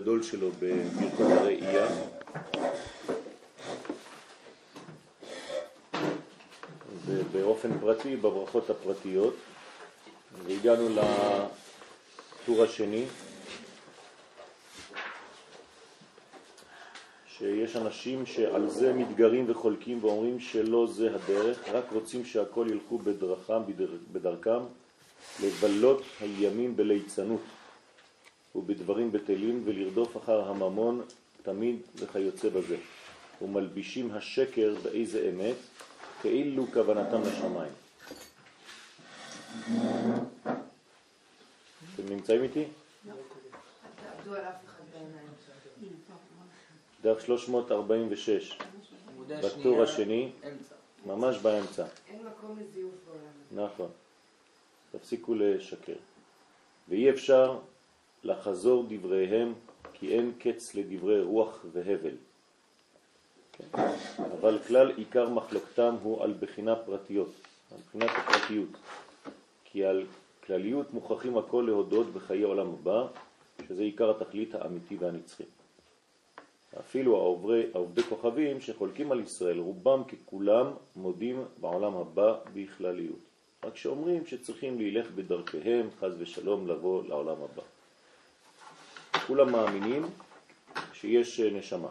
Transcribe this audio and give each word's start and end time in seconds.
גדול 0.00 0.22
שלו 0.22 0.50
בברכות 0.58 1.30
הראייה. 1.30 1.86
ובאופן 7.06 7.78
פרטי 7.80 8.16
בברכות 8.16 8.70
הפרטיות. 8.70 9.34
והגענו 10.46 10.88
לטור 10.88 12.64
השני, 12.64 13.04
שיש 17.28 17.76
אנשים 17.76 18.26
שעל 18.26 18.68
זה 18.68 18.92
מתגרים 18.92 19.44
וחולקים 19.48 20.04
ואומרים 20.04 20.40
שלא 20.40 20.86
זה 20.86 21.14
הדרך, 21.14 21.68
רק 21.68 21.84
רוצים 21.92 22.24
שהכל 22.24 22.66
ילכו 22.70 22.98
בדרכם, 22.98 23.62
בדרכם, 24.12 24.60
לבלות 25.42 26.02
הימים 26.20 26.76
בליצנות 26.76 27.40
ובדברים 28.54 29.12
בטלים 29.12 29.62
ולרדוף 29.64 30.16
אחר 30.16 30.48
הממון 30.48 31.02
תמיד 31.42 31.76
וכיוצא 31.96 32.48
בזה. 32.48 32.76
ומלבישים 33.42 34.10
השקר 34.14 34.74
באיזה 34.82 35.30
אמת, 35.30 35.56
כאילו 36.20 36.66
כוונתם 36.72 37.22
לשמיים. 37.22 37.72
אתם 41.94 42.08
נמצאים 42.08 42.42
איתי? 42.42 42.64
דף 47.02 47.20
346, 47.20 48.58
בטור 49.28 49.82
השני, 49.82 50.32
ממש 51.06 51.38
באמצע. 51.38 51.84
אין 52.08 52.26
מקום 52.26 52.58
לזיוף 52.60 52.94
בעולם. 53.06 53.66
נכון. 53.66 53.88
תפסיקו 54.92 55.34
לשקר. 55.34 55.96
ואי 56.88 57.10
אפשר 57.10 57.58
לחזור 58.24 58.86
דבריהם, 58.88 59.54
כי 59.92 60.14
אין 60.14 60.32
קץ 60.38 60.74
לדברי 60.74 61.22
רוח 61.22 61.64
והבל. 61.72 62.14
כן. 63.52 63.64
אבל 64.40 64.58
כלל 64.66 64.90
עיקר 64.96 65.28
מחלוקתם 65.28 65.94
הוא 66.02 66.22
על 66.24 66.34
בחינה 66.40 66.76
פרטיות, 66.76 67.30
על 67.72 67.78
בחינת 67.86 68.10
הפרטיות. 68.16 68.68
כי 69.64 69.84
על 69.84 70.06
כלליות 70.46 70.94
מוכרחים 70.94 71.38
הכל 71.38 71.64
להודות 71.66 72.06
בחיי 72.06 72.42
עולם 72.42 72.66
הבא, 72.66 73.06
שזה 73.68 73.82
עיקר 73.82 74.10
התכלית 74.10 74.54
האמיתי 74.54 74.96
והנצחי. 74.96 75.44
אפילו 76.78 77.16
העוברי, 77.16 77.66
העובדי 77.74 78.02
כוכבים 78.02 78.60
שחולקים 78.60 79.12
על 79.12 79.20
ישראל, 79.20 79.58
רובם 79.58 80.02
ככולם 80.04 80.66
מודים 80.96 81.44
בעולם 81.60 81.94
הבא 81.96 82.38
בכלליות. 82.54 83.18
רק 83.64 83.76
שאומרים 83.76 84.26
שצריכים 84.26 84.78
להילך 84.78 85.10
בדרכיהם, 85.10 85.88
חז 86.00 86.12
ושלום, 86.18 86.68
לבוא 86.68 87.04
לעולם 87.04 87.36
הבא. 87.42 87.62
כולם 89.30 89.52
מאמינים 89.52 90.02
שיש 90.92 91.40
נשמה. 91.40 91.88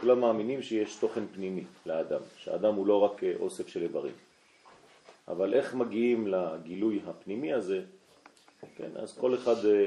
כולם 0.00 0.20
מאמינים 0.20 0.62
שיש 0.62 0.96
תוכן 0.96 1.26
פנימי 1.26 1.64
לאדם, 1.86 2.20
שהאדם 2.36 2.74
הוא 2.74 2.86
לא 2.86 3.00
רק 3.00 3.20
אוסף 3.40 3.68
של 3.68 3.82
איברים. 3.82 4.12
אבל 5.28 5.54
איך 5.54 5.74
מגיעים 5.74 6.26
לגילוי 6.26 7.00
הפנימי 7.06 7.52
הזה, 7.52 7.84
כן, 8.76 8.90
אז 8.96 9.18
כל 9.18 9.34
אחד 9.34 9.64
אה, 9.66 9.86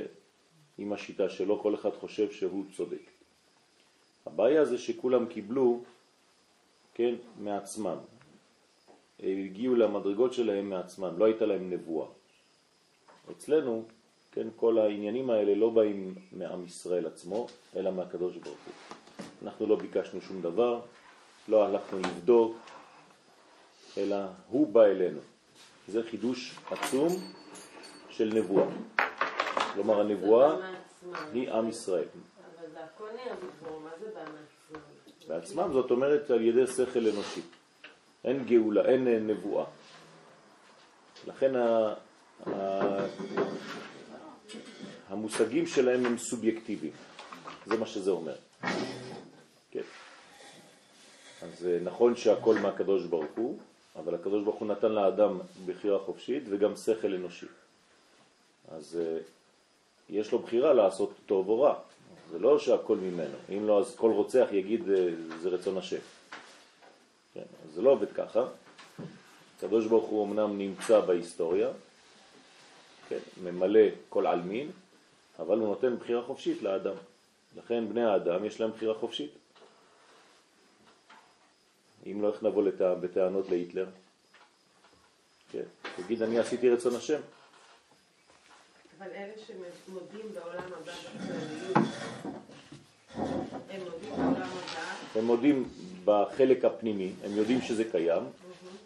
עם 0.78 0.94
השיטה 0.94 1.30
שלו, 1.30 1.60
כל 1.60 1.76
אחד 1.76 1.94
חושב 1.94 2.32
שהוא 2.32 2.66
צודק. 2.76 3.06
הבעיה 4.26 4.66
זה 4.66 4.78
שכולם 4.78 5.26
קיבלו, 5.26 5.84
כן, 6.94 7.16
מעצמם. 7.40 7.98
הגיעו 9.20 9.76
למדרגות 9.76 10.34
שלהם 10.34 10.70
מעצמם, 10.70 11.18
לא 11.18 11.26
הייתה 11.26 11.46
להם 11.46 11.70
נבואה. 11.70 12.08
אצלנו, 13.32 13.86
כן, 14.32 14.48
כל 14.56 14.78
העניינים 14.78 15.30
האלה 15.30 15.56
לא 15.56 15.70
באים 15.70 16.16
מעם 16.32 16.66
ישראל 16.66 17.08
עצמו, 17.08 17.48
אלא 17.76 17.92
מהקדוש 17.92 18.38
ברוך 18.38 18.58
הוא. 18.66 18.74
אנחנו 19.44 19.68
לא 19.68 19.76
ביקשנו 19.76 20.22
שום 20.22 20.42
דבר, 20.42 20.82
לא 21.48 21.66
הלכנו 21.66 22.00
לבדוק, 22.00 22.58
אלא 23.98 24.16
הוא 24.50 24.68
בא 24.68 24.86
אלינו. 24.86 25.20
זה 25.88 26.04
חידוש 26.04 26.56
עצום 26.72 27.08
של 28.10 28.32
נבואה. 28.34 28.66
כלומר, 29.74 30.00
הנבואה 30.00 30.56
היא 31.34 31.52
עם 31.52 31.70
ישראל. 31.70 32.04
אבל 32.04 32.70
זה 32.74 32.84
הכל 32.84 33.08
בדבור, 33.44 33.80
מה 33.80 33.90
זה 34.00 34.06
בא 34.14 34.20
מעצמם? 34.20 34.82
בעצמם 35.28 35.74
זאת 35.74 35.92
אומרת 35.92 36.32
על 36.32 36.42
ידי 36.42 36.68
שכל 36.68 37.00
אנושי. 37.00 37.42
אין 38.24 38.46
גאולה, 38.46 38.86
אין 38.86 39.28
נבואה. 39.28 39.66
לכן. 41.28 41.56
ה... 41.56 41.94
המושגים 45.12 45.68
שלהם 45.68 46.06
הם 46.06 46.18
סובייקטיביים. 46.18 46.94
זה 47.66 47.78
מה 47.78 47.86
שזה 47.86 48.12
אומר. 48.12 48.36
כן. 49.72 49.82
אז 51.42 51.68
נכון 51.84 52.16
שהכל 52.16 52.56
מהקדוש 52.56 53.06
ברוך 53.06 53.32
הוא, 53.36 53.58
אבל 53.96 54.16
הקדוש 54.16 54.44
ברוך 54.44 54.56
הוא 54.56 54.68
נתן 54.68 54.92
לאדם 54.92 55.40
בחירה 55.66 56.00
חופשית 56.00 56.44
וגם 56.50 56.76
שכל 56.76 57.14
אנושי. 57.14 57.46
אז 58.72 59.00
uh, 59.00 59.22
יש 60.10 60.32
לו 60.32 60.40
בחירה 60.40 60.74
לעשות 60.74 61.12
טוב 61.26 61.50
או 61.50 61.62
רע. 61.62 61.76
זה 62.32 62.40
לא 62.40 62.60
שהכל 62.60 62.98
ממנו. 62.98 63.38
אם 63.50 63.68
לא, 63.68 63.80
אז 63.80 63.96
כל 63.96 64.12
רוצח 64.12 64.48
יגיד 64.52 64.82
uh, 64.82 64.88
זה 65.42 65.50
רצון 65.50 65.78
השם. 65.78 66.02
כן, 67.34 67.46
זה 67.74 67.82
לא 67.82 67.90
עובד 67.90 68.12
ככה. 68.12 68.46
הקדוש 69.58 69.86
ברוך 69.86 70.10
הוא 70.10 70.26
אמנם 70.26 70.58
נמצא 70.58 71.00
בהיסטוריה, 71.00 71.70
כן, 73.10 73.20
ממלא 73.44 73.88
כל 74.10 74.28
עלמין, 74.28 74.72
אבל 75.42 75.58
הוא 75.58 75.68
נותן 75.68 75.98
בחירה 75.98 76.22
חופשית 76.22 76.62
לאדם. 76.62 76.96
לכן 77.58 77.90
בני 77.90 78.04
האדם 78.04 78.46
יש 78.46 78.62
להם 78.62 78.72
בחירה 78.72 78.94
חופשית. 78.94 79.32
אם 82.06 82.22
לא, 82.22 82.28
איך 82.34 82.44
נבוא 82.44 82.64
לת... 82.64 82.82
בטענות 82.82 83.50
להיטלר? 83.50 83.86
כן, 85.52 85.64
תגיד, 85.96 86.22
אני 86.22 86.40
עשיתי 86.40 86.70
רצון 86.70 86.96
השם. 86.96 87.20
אבל 88.98 89.08
אלה 89.12 89.34
שמודים 89.48 90.34
בעולם 90.34 90.64
הבא 90.82 90.92
הם 93.70 93.82
מודים 93.84 94.10
בעולם 94.10 94.42
הבא, 94.42 95.20
הם 95.20 95.26
מודים 95.26 95.70
בחלק 96.06 96.66
הפנימי, 96.66 97.12
הם 97.24 97.32
יודעים 97.36 97.62
שזה 97.62 97.84
קיים, 97.92 98.24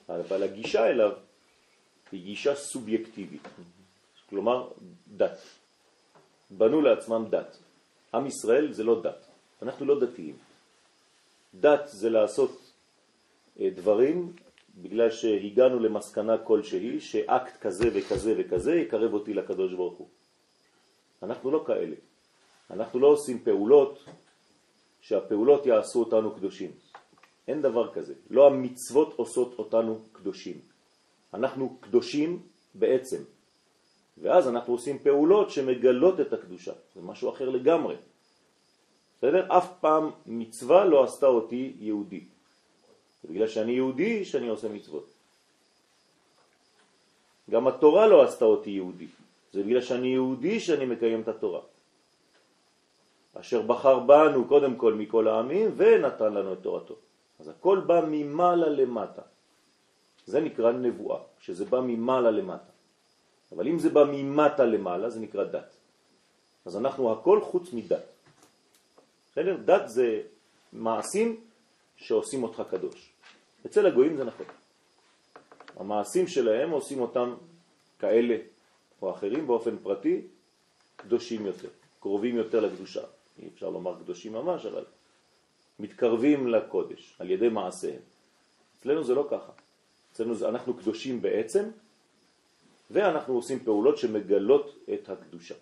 אבל 0.09 0.43
הגישה 0.43 0.87
אליו 0.87 1.11
היא 2.11 2.23
גישה 2.23 2.55
סובייקטיבית, 2.55 3.47
כלומר 4.29 4.69
דת. 5.07 5.37
בנו 6.57 6.81
לעצמם 6.81 7.25
דת. 7.29 7.57
עם 8.13 8.25
ישראל 8.25 8.73
זה 8.73 8.83
לא 8.83 9.01
דת, 9.01 9.25
אנחנו 9.61 9.85
לא 9.85 9.99
דתיים. 9.99 10.35
דת 11.55 11.87
זה 11.87 12.09
לעשות 12.09 12.71
אה, 13.59 13.69
דברים 13.75 14.33
בגלל 14.77 15.11
שהגענו 15.11 15.79
למסקנה 15.79 16.37
כלשהי 16.37 16.99
שאקט 16.99 17.57
כזה 17.61 17.89
וכזה 17.93 18.33
וכזה 18.37 18.75
יקרב 18.75 19.13
אותי 19.13 19.33
לקדוש 19.33 19.73
ברוך 19.73 19.97
הוא. 19.97 20.07
אנחנו 21.23 21.51
לא 21.51 21.63
כאלה. 21.67 21.95
אנחנו 22.71 22.99
לא 22.99 23.07
עושים 23.07 23.39
פעולות 23.39 24.03
שהפעולות 25.01 25.65
יעשו 25.65 25.99
אותנו 25.99 26.35
קדושים. 26.35 26.71
אין 27.47 27.61
דבר 27.61 27.93
כזה. 27.93 28.13
לא 28.29 28.47
המצוות 28.47 29.13
עושות 29.15 29.59
אותנו 29.59 29.99
קדושים. 30.11 30.59
אנחנו 31.33 31.77
קדושים 31.81 32.39
בעצם. 32.75 33.34
ואז 34.17 34.47
אנחנו 34.47 34.73
עושים 34.73 34.99
פעולות 34.99 35.51
שמגלות 35.51 36.19
את 36.19 36.33
הקדושה. 36.33 36.73
זה 36.95 37.01
משהו 37.01 37.29
אחר 37.29 37.49
לגמרי. 37.49 37.95
בסדר? 39.17 39.57
אף 39.57 39.67
פעם 39.79 40.11
מצווה 40.25 40.85
לא 40.85 41.03
עשתה 41.03 41.27
אותי 41.27 41.73
יהודי. 41.79 42.23
זה 43.23 43.29
בגלל 43.29 43.47
שאני 43.47 43.71
יהודי 43.71 44.25
שאני 44.25 44.47
עושה 44.47 44.69
מצוות. 44.69 45.09
גם 47.49 47.67
התורה 47.67 48.07
לא 48.07 48.23
עשתה 48.23 48.45
אותי 48.45 48.69
יהודי. 48.69 49.07
זה 49.53 49.63
בגלל 49.63 49.81
שאני 49.81 50.07
יהודי 50.07 50.59
שאני 50.59 50.85
מקיים 50.85 51.21
את 51.21 51.27
התורה. 51.27 51.61
אשר 53.33 53.61
בחר 53.61 53.99
בנו 53.99 54.47
קודם 54.47 54.75
כל 54.75 54.93
מכל 54.93 55.27
העמים 55.27 55.71
ונתן 55.75 56.33
לנו 56.33 56.53
את 56.53 56.59
תורתו. 56.61 56.95
אז 57.39 57.47
הכל 57.47 57.79
בא 57.85 58.05
ממעלה 58.07 58.69
למטה. 58.69 59.21
זה 60.25 60.39
נקרא 60.41 60.71
נבואה, 60.71 61.19
שזה 61.39 61.65
בא 61.65 61.79
ממעלה 61.79 62.31
למטה. 62.31 62.74
אבל 63.51 63.67
אם 63.67 63.79
זה 63.79 63.89
בא 63.89 64.03
ממטה 64.03 64.65
למעלה, 64.65 65.09
זה 65.09 65.19
נקרא 65.19 65.43
דת. 65.43 65.75
אז 66.65 66.77
אנחנו 66.77 67.11
הכל 67.11 67.41
חוץ 67.41 67.73
מדת. 67.73 68.03
בסדר? 69.31 69.57
דת 69.65 69.89
זה 69.89 70.21
מעשים 70.73 71.41
שעושים 71.97 72.43
אותך 72.43 72.63
קדוש. 72.71 73.11
אצל 73.65 73.85
הגויים 73.85 74.17
זה 74.17 74.23
נכון. 74.23 74.45
המעשים 75.75 76.27
שלהם 76.27 76.69
עושים 76.71 76.99
אותם 76.99 77.35
כאלה 77.99 78.37
או 79.01 79.11
אחרים 79.11 79.47
באופן 79.47 79.77
פרטי 79.83 80.21
קדושים 80.95 81.45
יותר, 81.45 81.69
קרובים 81.99 82.35
יותר 82.35 82.59
לקדושה. 82.59 83.03
אי 83.39 83.47
אפשר 83.53 83.69
לומר 83.69 83.99
קדושים 83.99 84.33
ממש, 84.33 84.65
אבל 84.65 84.85
מתקרבים 85.79 86.47
לקודש 86.47 87.15
על 87.19 87.29
ידי 87.29 87.49
מעשיהם. 87.49 88.01
אצלנו 88.79 89.03
זה 89.03 89.15
לא 89.15 89.27
ככה. 89.31 89.51
אצלנו 90.13 90.35
זה, 90.35 90.49
אנחנו 90.49 90.73
קדושים 90.73 91.21
בעצם, 91.21 91.69
ואנחנו 92.91 93.33
עושים 93.33 93.59
פעולות 93.59 93.97
שמגלות 93.97 94.75
את 94.93 95.09
הקדושה. 95.09 95.55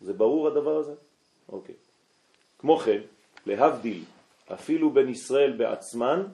זה 0.00 0.12
ברור 0.12 0.48
הדבר 0.48 0.76
הזה? 0.76 0.94
אוקיי. 1.48 1.74
כמו 2.58 2.78
כן, 2.78 3.00
להבדיל, 3.46 4.04
אפילו 4.52 4.90
בין 4.90 5.08
ישראל 5.08 5.52
בעצמן, 5.52 6.26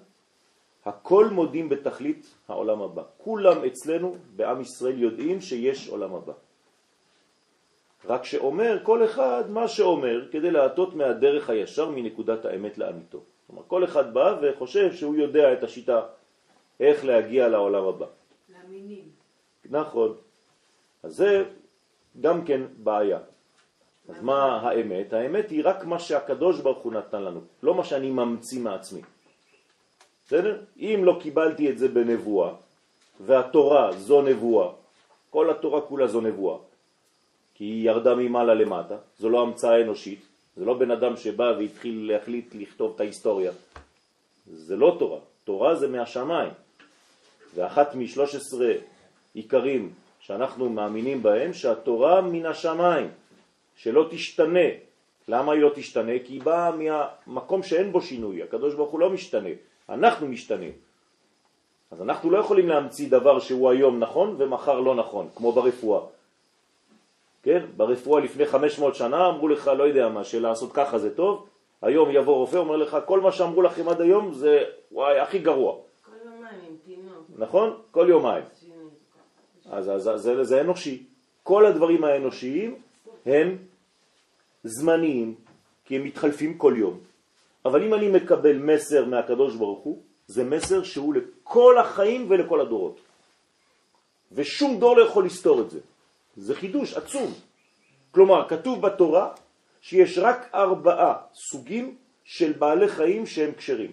הכל 0.84 1.26
מודים 1.32 1.68
בתכלית 1.68 2.26
העולם 2.48 2.82
הבא. 2.82 3.02
כולם 3.18 3.64
אצלנו 3.64 4.16
בעם 4.36 4.60
ישראל 4.60 4.98
יודעים 4.98 5.40
שיש 5.40 5.88
עולם 5.88 6.14
הבא. 6.14 6.32
רק 8.04 8.24
שאומר 8.24 8.78
כל 8.82 9.04
אחד 9.04 9.50
מה 9.50 9.68
שאומר 9.68 10.28
כדי 10.30 10.50
להטות 10.50 10.94
מהדרך 10.94 11.50
הישר 11.50 11.90
מנקודת 11.90 12.44
האמת 12.44 12.78
לאמיתו. 12.78 13.20
כלומר, 13.46 13.62
כל 13.66 13.84
אחד 13.84 14.14
בא 14.14 14.38
וחושב 14.42 14.94
שהוא 14.94 15.16
יודע 15.16 15.52
את 15.52 15.62
השיטה 15.62 16.00
איך 16.80 17.04
להגיע 17.04 17.48
לעולם 17.48 17.84
הבא. 17.84 18.06
לאמינים. 18.48 19.17
נכון. 19.70 20.16
אז 21.02 21.16
זה 21.16 21.44
גם 22.20 22.44
כן 22.44 22.60
בעיה. 22.76 23.18
אז 24.08 24.22
מה 24.22 24.56
האמת? 24.56 25.12
האמת 25.12 25.50
היא 25.50 25.62
רק 25.64 25.84
מה 25.84 25.98
שהקדוש 25.98 26.60
ברוך 26.60 26.78
הוא 26.78 26.92
נתן 26.92 27.22
לנו, 27.22 27.40
לא 27.62 27.74
מה 27.74 27.84
שאני 27.84 28.10
ממציא 28.10 28.60
מעצמי. 28.60 29.00
בסדר? 30.26 30.60
אם 30.76 31.00
לא 31.04 31.18
קיבלתי 31.22 31.70
את 31.70 31.78
זה 31.78 31.88
בנבואה, 31.88 32.52
והתורה 33.20 33.92
זו 33.92 34.22
נבואה, 34.22 34.68
כל 35.30 35.50
התורה 35.50 35.80
כולה 35.80 36.06
זו 36.06 36.20
נבואה, 36.20 36.58
כי 37.54 37.64
היא 37.64 37.86
ירדה 37.86 38.14
ממעלה 38.14 38.54
למטה, 38.54 38.96
זו 39.18 39.28
לא 39.28 39.42
המצאה 39.42 39.82
אנושית, 39.82 40.20
זה 40.56 40.64
לא 40.64 40.74
בן 40.74 40.90
אדם 40.90 41.16
שבא 41.16 41.54
והתחיל 41.58 42.12
להחליט 42.12 42.54
לכתוב 42.54 42.92
את 42.94 43.00
ההיסטוריה. 43.00 43.52
זה 44.46 44.76
לא 44.76 44.96
תורה, 44.98 45.20
תורה 45.44 45.74
זה 45.74 45.88
מהשמיים. 45.88 46.52
ואחת 47.54 47.94
משלוש 47.94 48.34
עשרה 48.34 48.72
עיקרים 49.38 49.92
שאנחנו 50.20 50.68
מאמינים 50.68 51.22
בהם, 51.22 51.52
שהתורה 51.52 52.20
מן 52.20 52.46
השמיים, 52.46 53.08
שלא 53.76 54.06
תשתנה. 54.10 54.68
למה 55.28 55.52
היא 55.52 55.62
לא 55.62 55.70
תשתנה? 55.74 56.12
כי 56.24 56.32
היא 56.32 56.42
באה 56.42 56.70
מהמקום 56.76 57.62
שאין 57.62 57.92
בו 57.92 58.00
שינוי, 58.00 58.42
הקדוש 58.42 58.74
ברוך 58.74 58.90
הוא 58.90 59.00
לא 59.00 59.10
משתנה, 59.10 59.54
אנחנו 59.88 60.26
משתנים. 60.26 60.72
אז 61.90 62.02
אנחנו 62.02 62.30
לא 62.30 62.38
יכולים 62.38 62.68
להמציא 62.68 63.08
דבר 63.10 63.38
שהוא 63.38 63.70
היום 63.70 63.98
נכון 63.98 64.34
ומחר 64.38 64.80
לא 64.80 64.94
נכון, 64.94 65.28
כמו 65.34 65.52
ברפואה. 65.52 66.00
כן? 67.42 67.62
ברפואה 67.76 68.20
לפני 68.20 68.46
500 68.46 68.94
שנה 68.94 69.28
אמרו 69.28 69.48
לך, 69.48 69.70
לא 69.78 69.84
יודע 69.84 70.08
מה, 70.08 70.24
שלעשות 70.24 70.72
ככה 70.72 70.98
זה 70.98 71.14
טוב, 71.14 71.46
היום 71.82 72.10
יבוא 72.10 72.34
רופא, 72.34 72.56
אומר 72.56 72.76
לך, 72.76 72.96
כל 73.06 73.20
מה 73.20 73.32
שאמרו 73.32 73.62
לכם 73.62 73.88
עד 73.88 74.00
היום 74.00 74.32
זה, 74.32 74.64
וואי, 74.92 75.20
הכי 75.20 75.38
גרוע. 75.38 75.74
כל 76.04 76.10
יומיים 76.24 76.60
עם 76.68 76.76
תינוק. 76.84 77.24
נכון? 77.38 77.76
כל 77.90 78.06
יומיים. 78.08 78.44
אז, 79.70 79.90
אז, 79.90 80.08
אז 80.08 80.22
זה, 80.22 80.44
זה 80.44 80.60
אנושי. 80.60 81.02
כל 81.42 81.66
הדברים 81.66 82.04
האנושיים 82.04 82.74
הם 83.26 83.56
זמניים, 84.64 85.34
כי 85.84 85.96
הם 85.96 86.04
מתחלפים 86.04 86.58
כל 86.58 86.74
יום. 86.76 86.98
אבל 87.64 87.82
אם 87.84 87.94
אני 87.94 88.08
מקבל 88.08 88.56
מסר 88.58 89.04
מהקדוש 89.04 89.56
ברוך 89.56 89.80
הוא, 89.84 90.02
זה 90.26 90.44
מסר 90.44 90.82
שהוא 90.82 91.14
לכל 91.14 91.78
החיים 91.78 92.26
ולכל 92.30 92.60
הדורות. 92.60 93.00
ושום 94.32 94.80
דור 94.80 94.96
לא 94.96 95.02
יכול 95.02 95.26
לסתור 95.26 95.60
את 95.60 95.70
זה. 95.70 95.80
זה 96.36 96.54
חידוש 96.54 96.94
עצום. 96.94 97.34
כלומר, 98.10 98.48
כתוב 98.48 98.82
בתורה 98.82 99.32
שיש 99.80 100.18
רק 100.18 100.50
ארבעה 100.54 101.14
סוגים 101.34 101.96
של 102.24 102.52
בעלי 102.52 102.88
חיים 102.88 103.26
שהם 103.26 103.52
קשרים. 103.52 103.92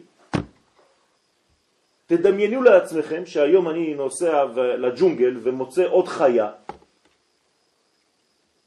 תדמיינו 2.07 2.63
לעצמכם 2.63 3.25
שהיום 3.25 3.69
אני 3.69 3.93
נוסע 3.93 4.45
לג'ונגל 4.55 5.37
ומוצא 5.43 5.85
עוד 5.85 6.07
חיה, 6.07 6.51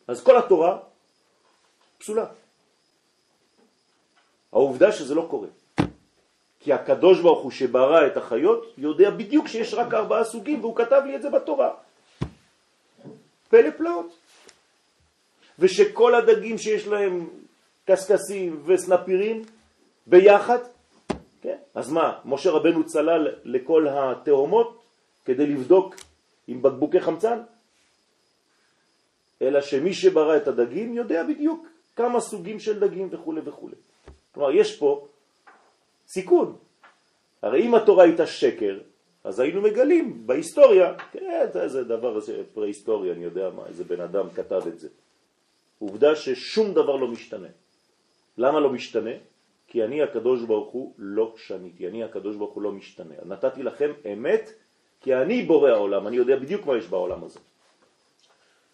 אז 0.08 0.22
כל 0.22 0.38
התורה 0.38 0.78
פסולה. 1.98 2.26
העובדה 4.52 4.92
שזה 4.92 5.14
לא 5.14 5.26
קורה. 5.30 5.48
כי 6.60 6.72
הקדוש 6.72 7.20
ברוך 7.20 7.42
הוא 7.42 7.50
שברא 7.50 8.06
את 8.06 8.16
החיות 8.16 8.74
יודע 8.78 9.10
בדיוק 9.10 9.48
שיש 9.48 9.74
רק 9.74 9.94
ארבעה 9.94 10.24
סוגים 10.24 10.60
והוא 10.60 10.76
כתב 10.76 11.02
לי 11.06 11.16
את 11.16 11.22
זה 11.22 11.30
בתורה. 11.30 11.70
פלא 13.48 13.70
פלאות. 13.70 14.16
ושכל 15.58 16.14
הדגים 16.14 16.58
שיש 16.58 16.86
להם 16.86 17.28
קסקסים 17.84 18.62
וסנפירים 18.66 19.44
ביחד, 20.06 20.58
כן? 21.42 21.56
אז 21.74 21.90
מה, 21.90 22.18
משה 22.24 22.50
רבנו 22.50 22.86
צלל 22.86 23.28
לכל 23.44 23.88
התאומות 23.88 24.82
כדי 25.24 25.46
לבדוק 25.46 25.96
עם 26.48 26.62
בקבוקי 26.62 27.00
חמצן? 27.00 27.38
אלא 29.42 29.60
שמי 29.60 29.94
שברא 29.94 30.36
את 30.36 30.48
הדגים 30.48 30.94
יודע 30.94 31.22
בדיוק 31.22 31.66
כמה 31.96 32.20
סוגים 32.20 32.60
של 32.60 32.80
דגים 32.80 33.08
וכו' 33.10 33.34
וכו'. 33.44 33.68
כלומר, 34.34 34.50
יש 34.50 34.78
פה 34.78 35.06
סיכון. 36.08 36.56
הרי 37.42 37.62
אם 37.66 37.74
התורה 37.74 38.04
הייתה 38.04 38.26
שקר, 38.26 38.78
אז 39.24 39.40
היינו 39.40 39.62
מגלים 39.62 40.26
בהיסטוריה, 40.26 40.94
כן, 41.12 41.46
זה 41.66 41.84
דבר 41.84 42.20
פרה-היסטוריה, 42.54 43.12
אני 43.12 43.24
יודע 43.24 43.50
מה, 43.50 43.66
איזה 43.66 43.84
בן 43.84 44.00
אדם 44.00 44.30
כתב 44.30 44.62
את 44.68 44.78
זה. 44.78 44.88
עובדה 45.78 46.16
ששום 46.16 46.74
דבר 46.74 46.96
לא 46.96 47.08
משתנה. 47.08 47.48
למה 48.38 48.60
לא 48.60 48.70
משתנה? 48.70 49.10
כי 49.68 49.84
אני 49.84 50.02
הקדוש 50.02 50.42
ברוך 50.42 50.72
הוא 50.72 50.94
לא 50.98 51.34
שניתי, 51.36 51.88
אני 51.88 52.04
הקדוש 52.04 52.36
ברוך 52.36 52.54
הוא 52.54 52.62
לא 52.62 52.72
משתנה. 52.72 53.14
נתתי 53.24 53.62
לכם 53.62 53.92
אמת, 54.12 54.50
כי 55.00 55.14
אני 55.14 55.42
בורא 55.42 55.70
העולם, 55.70 56.06
אני 56.06 56.16
יודע 56.16 56.36
בדיוק 56.36 56.66
מה 56.66 56.76
יש 56.76 56.86
בעולם 56.86 57.24
הזה. 57.24 57.40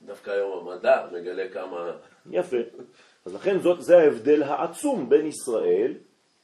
דווקא 0.03 0.31
היום 0.31 0.69
המדע 0.69 1.07
מגלה 1.13 1.49
כמה... 1.49 1.91
יפה. 2.31 2.57
אז 3.27 3.35
לכן 3.35 3.61
זאת, 3.61 3.83
זה 3.83 3.99
ההבדל 3.99 4.43
העצום 4.43 5.09
בין 5.09 5.27
ישראל, 5.27 5.95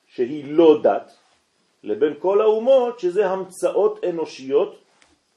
שהיא 0.06 0.52
לא 0.52 0.80
דת, 0.82 1.16
לבין 1.82 2.14
כל 2.18 2.40
האומות, 2.40 3.00
שזה 3.00 3.26
המצאות 3.26 4.04
אנושיות, 4.04 4.78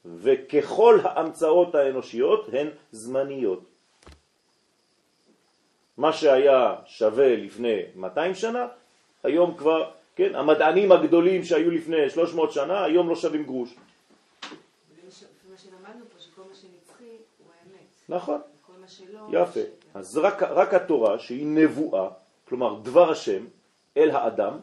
וככל 0.04 0.98
ההמצאות 1.02 1.74
האנושיות 1.74 2.48
הן 2.52 2.68
זמניות. 2.92 3.64
מה 5.96 6.12
שהיה 6.12 6.74
שווה 6.86 7.36
לפני 7.36 7.82
200 7.94 8.34
שנה, 8.34 8.66
היום 9.24 9.54
כבר, 9.56 9.90
כן, 10.16 10.34
המדענים 10.34 10.92
הגדולים 10.92 11.44
שהיו 11.44 11.70
לפני 11.70 12.10
300 12.10 12.52
שנה, 12.52 12.84
היום 12.84 13.08
לא 13.08 13.16
שווים 13.16 13.44
גרוש. 13.44 13.74
מה 15.50 15.58
שלמדנו 15.58 16.04
פה, 16.12 16.18
שכל 16.18 16.42
מה 16.48 16.54
שנצחי 16.54 17.04
הוא 17.04 17.46
האמת. 17.60 17.86
נכון. 18.08 18.40
יפה. 19.32 19.60
אז 19.94 20.18
רק, 20.18 20.42
רק 20.42 20.74
התורה 20.74 21.18
שהיא 21.18 21.46
נבואה, 21.46 22.08
כלומר 22.48 22.80
דבר 22.82 23.10
השם 23.10 23.44
אל 23.96 24.10
האדם, 24.10 24.58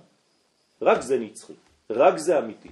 רק 0.81 1.01
זה 1.01 1.19
נצחי, 1.19 1.53
רק 1.89 2.17
זה 2.17 2.39
אמיתי. 2.39 2.69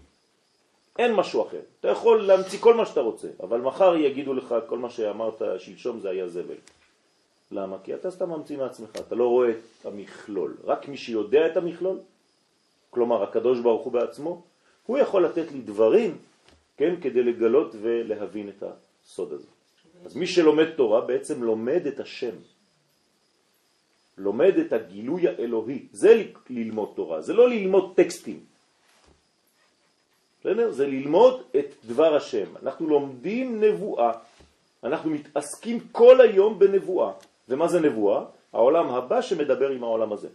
אין 1.00 1.14
משהו 1.14 1.48
אחר. 1.48 1.62
אתה 1.80 1.88
יכול 1.88 2.26
להמציא 2.26 2.60
כל 2.60 2.74
מה 2.74 2.86
שאתה 2.86 3.00
רוצה, 3.00 3.28
אבל 3.44 3.60
מחר 3.62 3.96
יגידו 3.96 4.34
לך 4.34 4.56
כל 4.68 4.78
מה 4.78 4.90
שאמרת 4.90 5.42
שלשום 5.58 6.00
זה 6.00 6.10
היה 6.10 6.28
זבל. 6.28 6.56
למה? 7.52 7.78
כי 7.84 7.94
אתה 7.94 8.12
סתם 8.12 8.30
ממציא 8.30 8.58
מעצמך, 8.58 8.90
אתה 8.96 9.16
לא 9.16 9.28
רואה 9.28 9.52
את 9.52 9.86
המכלול. 9.86 10.58
רק 10.64 10.88
מי 10.88 10.98
שיודע 10.98 11.48
את 11.48 11.58
המכלול, 11.58 12.00
כלומר 12.90 13.24
הקדוש 13.24 13.60
ברוך 13.60 13.84
הוא 13.84 13.94
בעצמו, 13.94 14.42
הוא 14.86 14.98
יכול 14.98 15.26
לתת 15.26 15.52
לי 15.52 15.62
דברים, 15.62 16.18
כן, 16.78 16.96
כדי 17.02 17.24
לגלות 17.24 17.76
ולהבין 17.82 18.50
את 18.50 18.64
הסוד 18.64 19.34
הזה. 19.34 19.48
אז 20.06 20.16
מי 20.16 20.28
שלומד 20.28 20.70
תורה 20.76 21.02
בעצם 21.02 21.44
לומד 21.44 21.88
את 21.88 22.00
השם. 22.00 22.36
לומד 24.18 24.54
את 24.58 24.74
הגילוי 24.74 25.28
האלוהי. 25.28 25.88
זה 25.92 26.24
ללמוד 26.50 26.92
תורה, 26.96 27.22
זה 27.22 27.34
לא 27.34 27.50
ללמוד 27.50 27.94
טקסטים. 27.96 28.40
בסדר? 30.40 30.72
זה 30.72 30.88
ללמוד 30.88 31.42
את 31.60 31.76
דבר 31.86 32.16
השם. 32.16 32.58
אנחנו 32.64 32.88
לומדים 32.88 33.64
נבואה. 33.64 34.12
אנחנו 34.84 35.10
מתעסקים 35.10 35.80
כל 35.92 36.22
היום 36.22 36.60
בנבואה. 36.60 37.12
ומה 37.50 37.68
זה 37.68 37.80
נבואה? 37.80 38.24
העולם 38.54 38.90
הבא 38.90 39.22
שמדבר 39.22 39.70
עם 39.70 39.84
העולם 39.84 40.14
הזה. 40.14 40.30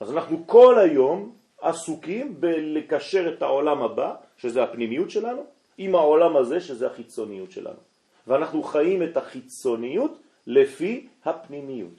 אז 0.00 0.12
אנחנו 0.12 0.46
כל 0.46 0.78
היום 0.78 1.34
עסוקים 1.60 2.40
בלקשר 2.40 3.34
את 3.34 3.42
העולם 3.42 3.82
הבא, 3.82 4.14
שזה 4.36 4.62
הפנימיות 4.62 5.10
שלנו, 5.10 5.44
עם 5.78 5.94
העולם 5.94 6.36
הזה, 6.36 6.60
שזה 6.60 6.86
החיצוניות 6.86 7.50
שלנו. 7.50 7.78
ואנחנו 8.26 8.62
חיים 8.62 9.02
את 9.02 9.16
החיצוניות 9.16 10.18
לפי 10.46 11.08
הפנימיות. 11.24 11.98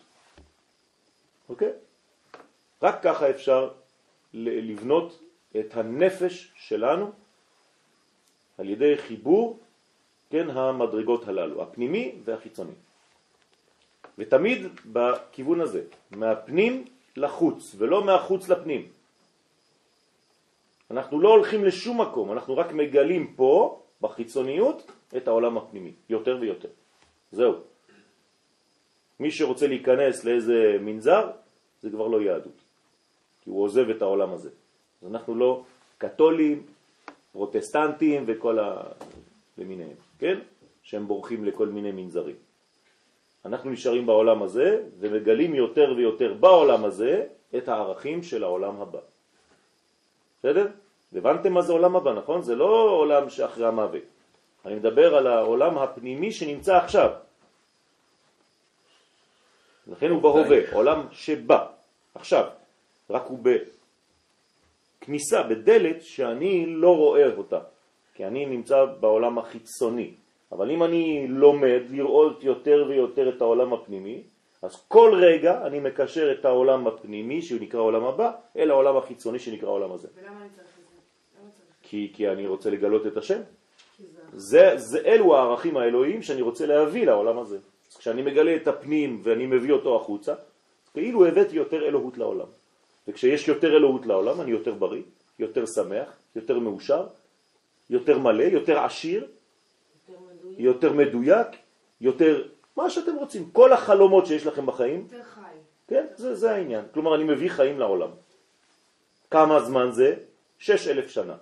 אוקיי? 1.49 1.71
רק 2.81 3.03
ככה 3.03 3.29
אפשר 3.29 3.69
לבנות 4.33 5.19
את 5.59 5.77
הנפש 5.77 6.51
שלנו 6.55 7.11
על 8.57 8.69
ידי 8.69 8.97
חיבור, 8.97 9.59
כן, 10.29 10.49
המדרגות 10.49 11.27
הללו, 11.27 11.61
הפנימי 11.61 12.15
והחיצוני. 12.23 12.73
ותמיד 14.17 14.67
בכיוון 14.85 15.61
הזה, 15.61 15.81
מהפנים 16.11 16.85
לחוץ, 17.17 17.75
ולא 17.77 18.05
מהחוץ 18.05 18.49
לפנים. 18.49 18.87
אנחנו 20.91 21.21
לא 21.21 21.29
הולכים 21.29 21.65
לשום 21.65 22.01
מקום, 22.01 22.31
אנחנו 22.31 22.57
רק 22.57 22.71
מגלים 22.71 23.33
פה, 23.35 23.81
בחיצוניות, 24.01 24.91
את 25.17 25.27
העולם 25.27 25.57
הפנימי, 25.57 25.91
יותר 26.09 26.37
ויותר. 26.41 26.69
זהו. 27.31 27.53
מי 29.19 29.31
שרוצה 29.31 29.67
להיכנס 29.67 30.25
לאיזה 30.25 30.77
מנזר, 30.81 31.31
זה 31.81 31.89
כבר 31.89 32.07
לא 32.07 32.21
יהדות, 32.21 32.57
כי 33.41 33.49
הוא 33.49 33.63
עוזב 33.63 33.89
את 33.89 34.01
העולם 34.01 34.33
הזה. 34.33 34.49
אז 35.01 35.07
אנחנו 35.07 35.35
לא 35.35 35.63
קתולים, 35.97 36.63
פרוטסטנטים 37.31 38.23
וכל 38.27 38.59
ה... 38.59 38.83
למיניהם, 39.57 39.95
כן? 40.19 40.39
שהם 40.83 41.07
בורחים 41.07 41.45
לכל 41.45 41.67
מיני 41.67 41.91
מנזרים. 41.91 42.35
אנחנו 43.45 43.69
נשארים 43.69 44.05
בעולם 44.05 44.43
הזה 44.43 44.83
ומגלים 44.99 45.55
יותר 45.55 45.93
ויותר 45.97 46.33
בעולם 46.33 46.85
הזה 46.85 47.25
את 47.57 47.67
הערכים 47.67 48.23
של 48.23 48.43
העולם 48.43 48.81
הבא. 48.81 48.99
בסדר? 50.39 50.67
הבנתם 51.15 51.53
מה 51.53 51.61
זה 51.61 51.73
עולם 51.73 51.95
הבא, 51.95 52.13
נכון? 52.13 52.41
זה 52.41 52.55
לא 52.55 52.89
עולם 52.89 53.29
שאחרי 53.29 53.67
המוות. 53.67 54.03
אני 54.65 54.75
מדבר 54.75 55.15
על 55.15 55.27
העולם 55.27 55.77
הפנימי 55.77 56.31
שנמצא 56.31 56.77
עכשיו. 56.77 57.11
לכן 59.87 60.09
הוא 60.09 60.21
בהווה, 60.21 60.73
עולם 60.73 61.07
שבא, 61.11 61.67
עכשיו, 62.15 62.49
רק 63.09 63.25
הוא 63.25 63.39
בכניסה, 65.01 65.43
בדלת, 65.43 66.01
שאני 66.01 66.65
לא 66.65 66.97
רואה 66.97 67.33
אותה, 67.37 67.59
כי 68.13 68.25
אני 68.25 68.45
נמצא 68.45 68.85
בעולם 68.85 69.37
החיצוני. 69.37 70.13
אבל 70.51 70.71
אם 70.71 70.83
אני 70.83 71.27
לומד 71.27 71.81
לראות 71.89 72.43
יותר 72.43 72.85
ויותר 72.89 73.29
את 73.29 73.41
העולם 73.41 73.73
הפנימי, 73.73 74.23
אז 74.61 74.83
כל 74.87 75.19
רגע 75.21 75.67
אני 75.67 75.79
מקשר 75.79 76.31
את 76.31 76.45
העולם 76.45 76.87
הפנימי, 76.87 77.41
שהוא 77.41 77.61
נקרא 77.61 77.79
עולם 77.79 78.03
הבא, 78.03 78.31
אל 78.57 78.71
העולם 78.71 78.97
החיצוני 78.97 79.39
שנקרא 79.39 79.67
העולם 79.67 79.91
הזה. 79.91 80.07
ולמה 80.15 80.41
אני 80.41 80.49
צריך 80.55 80.67
את 80.67 80.87
זה? 80.87 80.99
כי, 81.81 82.11
כי 82.13 82.29
אני 82.29 82.47
רוצה 82.47 82.69
לגלות 82.69 83.07
את 83.07 83.17
השם. 83.17 83.41
זה, 84.33 84.73
זה, 84.77 84.99
אלו 85.05 85.35
הערכים 85.35 85.77
האלוהיים 85.77 86.21
שאני 86.21 86.41
רוצה 86.41 86.65
להביא 86.65 87.05
לעולם 87.05 87.39
הזה. 87.39 87.57
אז 87.91 87.97
כשאני 87.97 88.21
מגלה 88.21 88.55
את 88.55 88.67
הפנים 88.67 89.19
ואני 89.23 89.45
מביא 89.45 89.71
אותו 89.71 89.95
החוצה, 89.95 90.33
כאילו 90.93 91.25
הבאתי 91.25 91.55
יותר 91.55 91.87
אלוהות 91.87 92.17
לעולם. 92.17 92.47
וכשיש 93.07 93.47
יותר 93.47 93.77
אלוהות 93.77 94.05
לעולם, 94.05 94.41
אני 94.41 94.51
יותר 94.51 94.73
בריא, 94.73 95.01
יותר 95.39 95.65
שמח, 95.65 96.09
יותר 96.35 96.59
מאושר, 96.59 97.07
יותר 97.89 98.17
מלא, 98.19 98.43
יותר 98.43 98.79
עשיר, 98.79 99.27
יותר 100.57 100.93
מדויק, 100.93 101.47
יותר 102.01 102.47
מה 102.77 102.89
שאתם 102.89 103.15
רוצים. 103.15 103.49
כל 103.51 103.73
החלומות 103.73 104.25
שיש 104.25 104.45
לכם 104.45 104.65
בחיים, 104.65 105.07
יותר 105.11 105.23
חי. 105.23 105.41
כן, 105.87 106.05
זה, 106.15 106.35
זה 106.35 106.51
העניין. 106.51 106.85
כלומר, 106.93 107.15
אני 107.15 107.23
מביא 107.23 107.49
חיים 107.49 107.79
לעולם. 107.79 108.09
כמה 109.31 109.61
זמן 109.61 109.91
זה? 109.91 110.15
שש 110.59 110.87
אלף 110.87 111.09
שנה. 111.09 111.35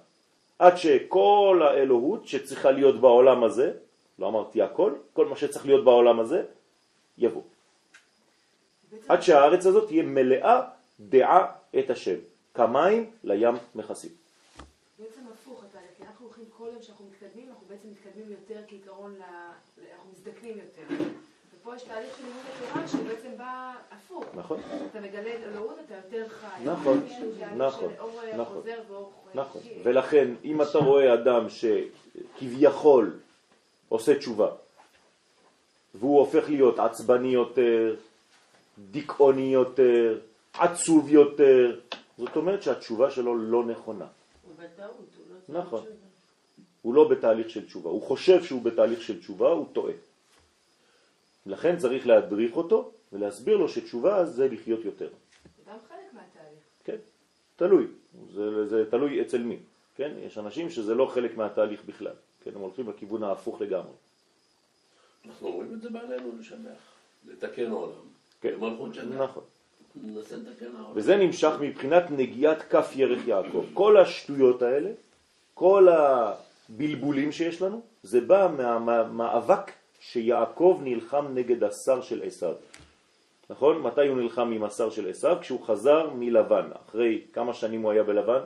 עד 0.60 0.78
שכל 0.78 1.62
האלוהות 1.64 2.28
שצריכה 2.28 2.72
להיות 2.72 3.02
בעולם 3.02 3.44
הזה, 3.44 3.74
לא 4.20 4.28
אמרתי 4.28 4.62
הכל, 4.62 4.94
כל 5.14 5.26
מה 5.26 5.36
שצריך 5.36 5.66
להיות 5.66 5.86
בעולם 5.86 6.20
הזה, 6.20 6.44
יבוא. 7.18 7.42
עד 9.08 9.22
שהארץ 9.22 9.66
הזאת 9.66 9.88
תהיה 9.88 10.04
מלאה 10.04 10.62
דעה 11.00 11.52
את 11.80 11.90
השם. 11.90 12.16
כמים 12.54 13.12
לים 13.24 13.56
מכסים. 13.76 14.12
בעצם 15.00 15.22
הפוך 15.34 15.64
התהליך, 15.64 15.90
כי 15.98 16.04
אנחנו 16.04 16.26
הולכים 16.26 16.46
כל 16.58 16.68
יום 16.74 16.82
שאנחנו 16.82 17.06
מתקדמים, 17.06 17.49
בעצם 17.70 17.88
מתקדמים 17.92 18.32
יותר 18.32 18.62
כעיקרון, 18.68 19.16
ל... 19.16 19.22
אנחנו 19.92 20.12
מזדקנים 20.12 20.58
יותר. 20.58 21.04
ופה 21.54 21.76
יש 21.76 21.84
תהליך 21.84 22.18
של 22.18 22.24
לימוד 22.24 22.44
התורה 22.54 22.88
שבעצם 22.88 23.38
בא 23.38 23.74
הפוך. 23.92 24.26
נכון? 24.36 24.60
אתה 24.92 25.02
מגלה 25.02 25.36
את 25.36 25.44
אלוהות, 25.44 25.76
אתה 25.86 25.96
יותר 25.96 26.30
חי. 26.30 26.64
נכון, 26.64 27.08
נכון, 27.58 27.92
אור 28.00 28.22
נכון. 28.38 28.62
ואור 28.90 29.12
נכון. 29.34 29.62
ולכן, 29.84 30.34
אם 30.44 30.62
אתה 30.62 30.78
רואה 30.78 31.14
אדם 31.14 31.48
שכביכול 31.50 33.20
עושה 33.90 34.18
תשובה, 34.18 34.52
והוא 35.96 36.20
הופך 36.20 36.50
להיות 36.50 36.80
עצבני 36.80 37.28
יותר, 37.28 37.96
דיכאוני 38.92 39.54
יותר, 39.54 40.20
עצוב 40.54 41.10
יותר, 41.10 41.80
זאת 42.18 42.36
אומרת 42.36 42.64
שהתשובה 42.64 43.12
שלו 43.12 43.38
לא 43.38 43.66
נכונה. 43.66 44.06
הוא 44.06 44.54
בטעות, 44.56 44.96
הוא 45.18 45.36
לא 45.36 45.40
צריך 45.46 45.58
נכון. 45.68 45.82
תשובה. 45.82 46.09
הוא 46.82 46.94
לא 46.94 47.08
בתהליך 47.08 47.50
של 47.50 47.66
תשובה. 47.66 47.90
הוא 47.90 48.02
חושב 48.02 48.44
שהוא 48.44 48.62
בתהליך 48.62 49.02
של 49.02 49.20
תשובה, 49.20 49.50
הוא 49.50 49.68
טועה. 49.74 49.94
לכן 51.46 51.78
צריך 51.78 52.08
להדריך 52.08 52.58
אותו 52.58 52.92
ולהסביר 53.14 53.58
לו 53.58 53.70
שתשובה 53.70 54.26
זה 54.26 54.48
לחיות 54.48 54.86
יותר. 54.86 55.10
זה 55.58 55.72
גם 55.72 55.78
חלק 55.88 56.14
מהתהליך. 56.14 56.60
כן, 56.84 56.98
תלוי. 57.56 57.88
זה, 58.34 58.68
זה 58.68 58.92
תלוי 58.92 59.22
אצל 59.22 59.42
מי. 59.42 59.58
כן, 59.96 60.12
יש 60.28 60.38
אנשים 60.38 60.70
שזה 60.70 60.96
לא 60.96 61.06
חלק 61.06 61.38
מהתהליך 61.38 61.86
בכלל. 61.86 62.16
כן, 62.44 62.52
הם 62.56 62.62
הולכים 62.62 62.90
לכיוון 62.90 63.24
ההפוך 63.24 63.62
לגמרי. 63.62 63.94
אנחנו 65.26 65.48
אומרים 65.48 65.74
את 65.74 65.82
זה 65.82 65.90
בעלינו 65.90 66.32
לשבח, 66.40 66.80
לתקן 67.28 67.72
עולם. 67.72 67.94
כן, 68.42 68.60
במלכות 68.60 68.94
שנה. 68.94 69.24
נכון. 69.24 69.44
ננסה 69.96 70.36
לתקן 70.36 70.76
העולם. 70.76 70.92
וזה 70.94 71.18
נמשך 71.18 71.52
מבחינת 71.62 72.12
נגיעת 72.12 72.62
כף 72.62 72.92
ירך 72.96 73.28
יעקב. 73.28 73.66
כל 73.74 73.98
השטויות 73.98 74.62
האלה, 74.62 74.92
כל 75.54 75.88
הבלבולים 76.70 77.32
שיש 77.32 77.62
לנו, 77.62 77.82
זה 78.04 78.22
בא 78.22 78.48
מהמאבק 78.58 79.72
שיעקב 80.00 80.80
נלחם 80.84 81.28
נגד 81.34 81.64
השר 81.64 82.02
של 82.02 82.22
עשיו. 82.24 82.56
נכון? 83.50 83.82
מתי 83.82 84.08
הוא 84.08 84.18
נלחם 84.18 84.52
עם 84.52 84.64
השר 84.64 84.90
של 84.90 85.10
עשיו? 85.10 85.38
כשהוא 85.42 85.66
חזר 85.66 86.10
מלבן. 86.10 86.70
אחרי 86.86 87.22
כמה 87.34 87.54
שנים 87.54 87.82
הוא 87.82 87.92
היה 87.92 88.04
בלבן? 88.04 88.42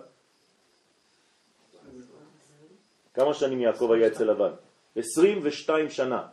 כמה 3.13 3.33
שנים 3.33 3.59
יעקב 3.61 3.91
היה 3.91 4.07
אצל 4.07 4.31
לבן? 4.31 4.51
22 4.95 5.89
שנה. 5.89 6.27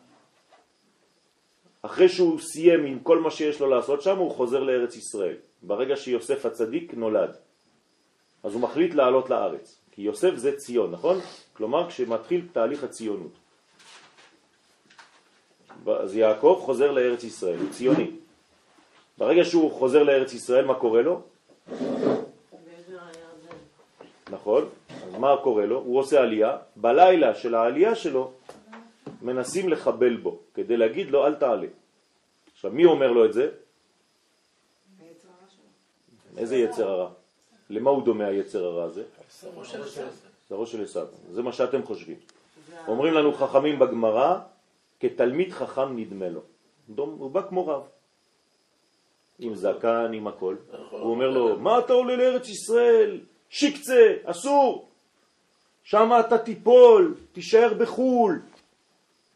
אחרי 1.82 2.08
שהוא 2.08 2.40
סיים 2.40 2.84
עם 2.84 2.98
כל 3.00 3.18
מה 3.18 3.30
שיש 3.30 3.60
לו 3.60 3.70
לעשות 3.70 4.02
שם, 4.02 4.18
הוא 4.18 4.30
חוזר 4.30 4.60
לארץ 4.60 4.96
ישראל. 4.96 5.36
ברגע 5.62 5.96
שיוסף 5.96 6.46
הצדיק 6.46 6.94
נולד. 6.94 7.36
אז 8.42 8.52
הוא 8.54 8.60
מחליט 8.62 8.94
לעלות 8.94 9.30
לארץ. 9.30 9.79
כי 10.00 10.04
יוסף 10.04 10.34
זה 10.36 10.56
ציון, 10.56 10.90
נכון? 10.90 11.20
כלומר, 11.52 11.88
כשמתחיל 11.88 12.48
תהליך 12.52 12.84
הציונות. 12.84 13.32
אז 15.86 16.16
יעקב 16.16 16.60
חוזר 16.64 16.90
לארץ 16.90 17.24
ישראל, 17.24 17.58
הוא 17.58 17.70
ציוני. 17.70 18.10
ברגע 19.18 19.44
שהוא 19.44 19.72
חוזר 19.72 20.02
לארץ 20.02 20.32
ישראל, 20.32 20.64
מה 20.64 20.74
קורה 20.74 21.02
לו? 21.02 21.22
נכון? 24.30 24.68
אז 24.88 25.14
מה 25.18 25.36
קורה 25.42 25.66
לו? 25.66 25.78
הוא 25.78 25.98
עושה 25.98 26.20
עלייה, 26.20 26.56
בלילה 26.76 27.34
של 27.34 27.54
העלייה 27.54 27.94
שלו 27.94 28.32
מנסים 29.22 29.68
לחבל 29.68 30.16
בו, 30.16 30.38
כדי 30.54 30.76
להגיד 30.76 31.10
לו 31.10 31.26
אל 31.26 31.34
תעלה. 31.34 31.68
עכשיו, 32.52 32.72
מי 32.72 32.84
אומר 32.84 33.12
לו 33.12 33.24
את 33.24 33.32
זה? 33.32 33.50
איזה 36.36 36.56
יצר 36.56 36.88
הרע? 36.88 37.19
למה 37.70 37.90
הוא 37.90 38.02
דומה 38.02 38.26
היצר 38.26 38.64
הרע 38.64 38.84
הזה? 38.84 39.02
שרו 40.48 40.66
של 40.66 40.84
עשיו. 40.84 41.06
זה 41.32 41.42
מה 41.42 41.52
שאתם 41.52 41.82
חושבים. 41.82 42.16
אומרים 42.88 43.14
לנו 43.14 43.34
חכמים 43.34 43.78
בגמרא, 43.78 44.38
כתלמיד 45.00 45.52
חכם 45.52 45.96
נדמה 45.96 46.28
לו. 46.28 46.40
דום, 46.88 47.16
הוא 47.18 47.30
בא 47.30 47.42
כמו 47.48 47.66
רב. 47.66 47.82
עם 49.38 49.54
זקן, 49.54 50.10
עם 50.14 50.26
הכל. 50.26 50.56
נכון. 50.72 51.00
הוא 51.00 51.10
אומר 51.10 51.28
לו, 51.30 51.58
מה 51.58 51.78
אתה 51.78 51.92
עולה 51.92 52.16
לארץ 52.16 52.48
ישראל? 52.48 53.20
שיקצה, 53.50 54.14
אסור. 54.24 54.88
שם 55.84 56.10
אתה 56.20 56.38
תיפול, 56.38 57.14
תישאר 57.32 57.74
בחול, 57.74 58.42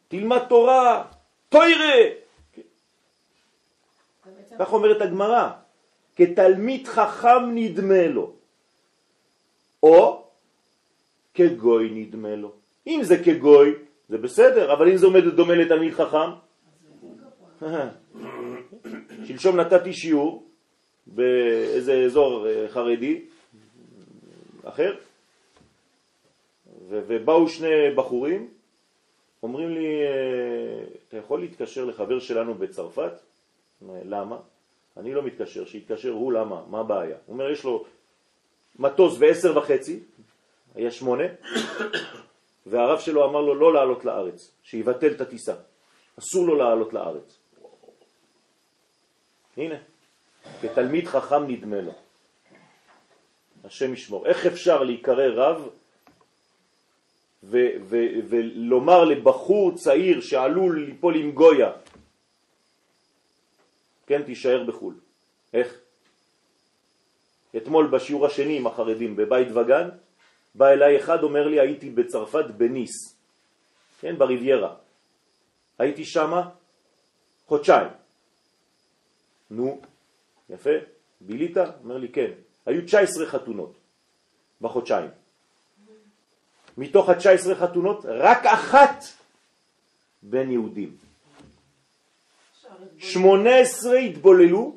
תלמד 0.09 0.43
תורה, 0.49 1.05
תוירה. 1.49 1.95
כך 4.59 4.73
אומרת 4.73 5.01
הגמרא, 5.03 5.51
כתלמיד 6.17 6.87
חכם 6.89 7.55
נדמה 7.55 8.09
לו, 8.09 8.33
או 9.83 10.25
כגוי 11.35 11.91
נדמה 11.91 12.37
לו. 12.37 12.53
אם 12.87 13.01
זה 13.03 13.25
כגוי, 13.25 13.73
זה 14.09 14.19
בסדר, 14.19 14.73
אבל 14.73 14.89
אם 14.89 14.97
זה 14.97 15.07
עומד 15.07 15.25
דומה 15.25 15.55
לתלמיד 15.55 15.95
חכם, 15.95 16.31
שלשום 19.27 19.57
נתתי 19.57 19.93
שיעור 19.93 20.47
באיזה 21.07 22.05
אזור 22.05 22.47
אה, 22.49 22.69
חרדי 22.69 23.21
אחר, 24.65 24.95
ובאו 26.89 27.49
שני 27.49 27.95
בחורים, 27.97 28.49
אומרים 29.43 29.69
לי, 29.69 30.03
אה, 30.03 30.85
אתה 31.09 31.17
יכול 31.17 31.41
להתקשר 31.41 31.85
לחבר 31.85 32.19
שלנו 32.21 32.55
בצרפת? 32.55 33.13
למה? 34.05 34.37
אני 34.97 35.15
לא 35.15 35.23
מתקשר, 35.23 35.65
שיתקשר 35.65 36.11
הוא, 36.11 36.33
למה? 36.33 36.63
מה 36.71 36.81
הבעיה? 36.81 37.17
הוא 37.27 37.35
אומר, 37.35 37.51
יש 37.51 37.65
לו 37.65 37.85
מטוס 38.79 39.19
בעשר 39.19 39.59
וחצי, 39.59 40.01
היה 40.75 40.91
שמונה, 40.91 41.25
והרב 42.67 43.01
שלו 43.01 43.25
אמר 43.25 43.41
לו 43.41 43.55
לא 43.55 43.75
לעלות 43.75 44.05
לארץ, 44.05 44.51
שיבטל 44.63 45.13
את 45.13 45.21
הטיסה. 45.21 45.55
אסור 46.19 46.47
לו 46.47 46.55
לעלות 46.55 46.93
לארץ. 46.93 47.39
הנה, 49.57 49.75
כתלמיד 50.61 51.07
חכם 51.07 51.47
נדמה 51.47 51.81
לו. 51.81 51.93
השם 53.65 53.93
ישמור. 53.93 54.27
איך 54.27 54.47
אפשר 54.47 54.83
להיקרא 54.83 55.27
רב 55.27 55.69
ולומר 57.43 59.05
לבחור 59.05 59.75
צעיר 59.75 60.21
שעלול 60.21 60.85
ליפול 60.85 61.17
עם 61.17 61.31
גויה, 61.31 61.71
כן, 64.07 64.23
תישאר 64.23 64.65
בחו"ל. 64.65 64.95
איך? 65.53 65.81
אתמול 67.57 67.87
בשיעור 67.87 68.27
השני 68.27 68.57
עם 68.57 68.67
החרדים 68.67 69.17
בבית 69.17 69.49
וגן, 69.55 69.89
בא 70.55 70.69
אליי 70.69 70.97
אחד, 70.97 71.23
אומר 71.23 71.49
לי, 71.49 71.61
הייתי 71.61 71.91
בצרפת 71.91 72.45
בניס, 72.57 73.17
כן, 74.01 74.19
בריביירה. 74.19 74.75
הייתי 75.79 76.05
שמה 76.05 76.51
חודשיים. 77.47 77.89
נו, 79.51 79.81
יפה, 80.51 80.71
בילית? 81.21 81.57
אומר 81.57 81.99
לי, 81.99 82.09
כן. 82.09 82.31
היו 82.67 82.85
19 82.87 83.27
חתונות 83.27 83.73
בחודשיים. 84.61 85.11
מתוך 86.79 87.09
ה-19 87.09 87.55
חתונות, 87.55 88.05
רק 88.05 88.47
אחת 88.47 89.05
בין 90.23 90.51
יהודים. 90.51 90.97
18 92.99 93.99
התבוללו, 93.99 94.77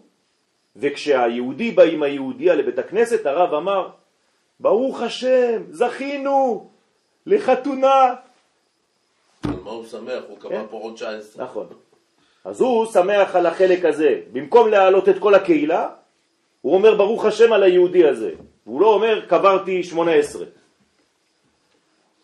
וכשהיהודי 0.76 1.72
בא 1.72 1.84
עם 1.84 2.04
היהודיה 2.04 2.56
לבית 2.56 2.80
הכנסת, 2.80 3.26
הרב 3.26 3.54
אמר, 3.54 3.90
ברוך 4.60 5.02
השם, 5.02 5.64
זכינו 5.72 6.70
לחתונה. 7.26 8.14
על 9.44 9.54
מה 9.64 9.72
הוא 9.72 9.86
שמח? 9.86 10.24
הוא 10.28 10.40
קבע 10.40 10.50
כן. 10.50 10.66
פה 10.70 10.78
עוד 10.78 10.96
19. 10.96 11.44
נכון. 11.44 11.68
אז 12.46 12.62
הוא 12.62 12.86
שמח 12.86 13.36
על 13.36 13.46
החלק 13.46 13.86
הזה. 13.86 14.22
במקום 14.34 14.68
להעלות 14.68 15.10
את 15.10 15.20
כל 15.20 15.36
הקהילה, 15.36 15.90
הוא 16.62 16.74
אומר 16.74 16.96
ברוך 16.96 17.26
השם 17.26 17.54
על 17.54 17.64
היהודי 17.64 18.08
הזה. 18.08 18.32
הוא 18.64 18.82
לא 18.82 18.94
אומר 18.94 19.26
קברתי 19.26 19.84
18. 19.84 20.46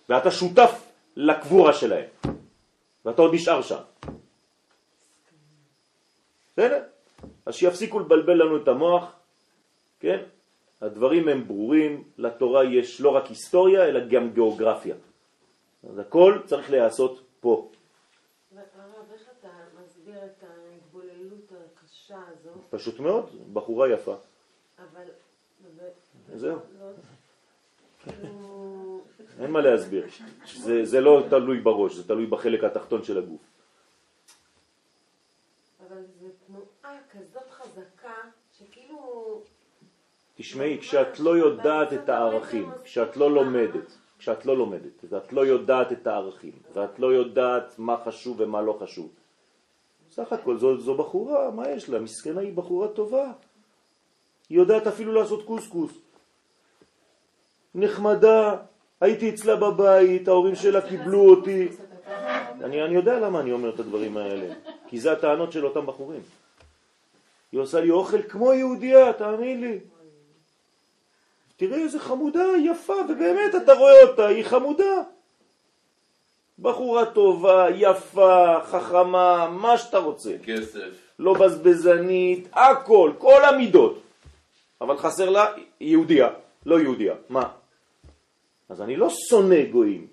ואתה 0.10 0.32
שותף 0.32 0.82
לקבורה 1.16 1.74
שלהם. 1.74 2.06
ואתה 3.06 3.22
עוד 3.22 3.34
נשאר 3.34 3.62
שם. 3.62 3.82
בסדר? 6.54 6.84
אז 7.46 7.54
שיפסיקו 7.54 8.00
לבלבל 8.00 8.34
לנו 8.34 8.58
את 8.58 8.68
המוח, 8.68 9.16
כן? 10.00 10.24
הדברים 10.82 11.28
הם 11.28 11.48
ברורים, 11.48 12.04
לתורה 12.18 12.64
יש 12.64 13.02
לא 13.02 13.10
רק 13.10 13.26
היסטוריה, 13.26 13.86
אלא 13.86 14.08
גם 14.08 14.34
גיאוגרפיה. 14.34 14.96
אז 15.90 16.00
הכל 16.00 16.40
צריך 16.46 16.72
להיעשות 16.72 17.22
פה. 17.40 17.70
הרב, 18.56 19.12
איך 19.14 19.22
אתה 19.40 19.48
מסביר 19.84 20.26
את 20.26 20.44
ההתבוללות 20.44 21.52
הקשה 21.52 22.20
הזו, 22.28 22.50
פשוט 22.70 23.00
מאוד, 23.00 23.54
בחורה 23.54 23.90
יפה. 23.90 24.16
אבל... 24.78 25.06
זהו. 26.36 26.58
לא-. 26.80 26.92
אין 29.40 29.52
מה 29.52 29.62
להסביר. 29.62 30.08
זה, 30.54 30.86
זה 30.86 31.02
לא 31.02 31.24
תלוי 31.30 31.60
בראש, 31.60 31.94
זה 31.94 32.08
תלוי 32.08 32.26
בחלק 32.26 32.64
התחתון 32.64 33.04
של 33.04 33.18
הגוף. 33.18 33.42
אבל 35.88 36.04
זו 36.20 36.28
תנועה 36.48 37.00
כזאת 37.14 37.50
חזקה, 37.52 38.14
שכאילו... 38.58 39.42
תשמעי, 40.36 40.78
כשאת 40.80 41.20
לא 41.20 41.38
יודעת 41.38 41.94
את 41.94 42.10
הערכים, 42.10 42.72
כשאת 42.84 43.18
לא 43.18 43.32
לומדת, 43.32 43.98
כשאת 44.20 44.46
לא 44.46 44.58
לומדת, 44.58 45.06
ואת 45.10 45.34
לא 45.34 45.46
יודעת 45.46 45.92
את 45.92 46.08
הערכים, 46.08 46.52
ואת 46.74 47.00
לא 47.00 47.14
יודעת 47.14 47.76
מה 47.78 47.98
חשוב 48.06 48.40
ומה 48.40 48.62
לא 48.62 48.78
חשוב, 48.80 49.10
סך 50.12 50.34
הכל 50.34 50.58
זו, 50.58 50.78
זו 50.78 50.96
בחורה, 50.96 51.52
מה 51.52 51.70
יש 51.70 51.90
לה? 51.90 52.00
מסכנה 52.00 52.42
היא 52.42 52.54
בחורה 52.54 52.88
טובה. 52.88 53.32
היא 54.50 54.58
יודעת 54.58 54.88
אפילו 54.88 55.14
לעשות 55.14 55.46
קוסקוס. 55.46 55.92
נחמדה, 57.76 58.58
הייתי 59.02 59.30
אצלה 59.30 59.56
בבית, 59.56 60.28
ההורים 60.28 60.56
שלה 60.56 60.90
קיבלו 60.90 61.30
אותי. 61.30 61.68
אני, 62.62 62.84
אני 62.84 62.96
יודע 62.96 63.20
למה 63.20 63.40
אני 63.40 63.52
אומר 63.52 63.70
את 63.70 63.80
הדברים 63.80 64.18
האלה, 64.18 64.54
כי 64.88 65.00
זה 65.00 65.12
הטענות 65.12 65.52
של 65.52 65.66
אותם 65.66 65.86
בחורים. 65.86 66.22
היא 67.54 67.62
עושה 67.62 67.82
לי 67.82 67.92
אוכל 67.92 68.22
כמו 68.22 68.54
יהודייה, 68.54 69.14
תאמין 69.14 69.62
לי. 69.62 69.80
תראה 71.58 71.78
איזה 71.78 72.00
חמודה, 72.00 72.44
יפה, 72.64 72.94
ובאמת 73.10 73.56
אתה 73.64 73.74
רואה 73.74 74.04
אותה, 74.04 74.28
היא 74.28 74.44
חמודה. 74.44 75.02
בחורה 76.60 77.06
טובה, 77.06 77.68
יפה, 77.76 78.60
חכמה, 78.64 79.50
מה 79.50 79.78
שאתה 79.78 79.98
רוצה. 79.98 80.36
כסף. 80.46 80.80
לא 81.20 81.34
בזבזנית, 81.34 82.48
הכל, 82.54 83.12
כל 83.18 83.46
המידות. 83.46 84.02
אבל 84.82 84.98
חסר 84.98 85.30
לה 85.30 85.46
יהודייה, 85.80 86.30
לא 86.66 86.80
יהודייה. 86.80 87.16
מה? 87.30 87.52
אז 88.70 88.82
אני 88.82 88.96
לא 88.96 89.10
שונא 89.30 89.66
גויים, 89.72 90.08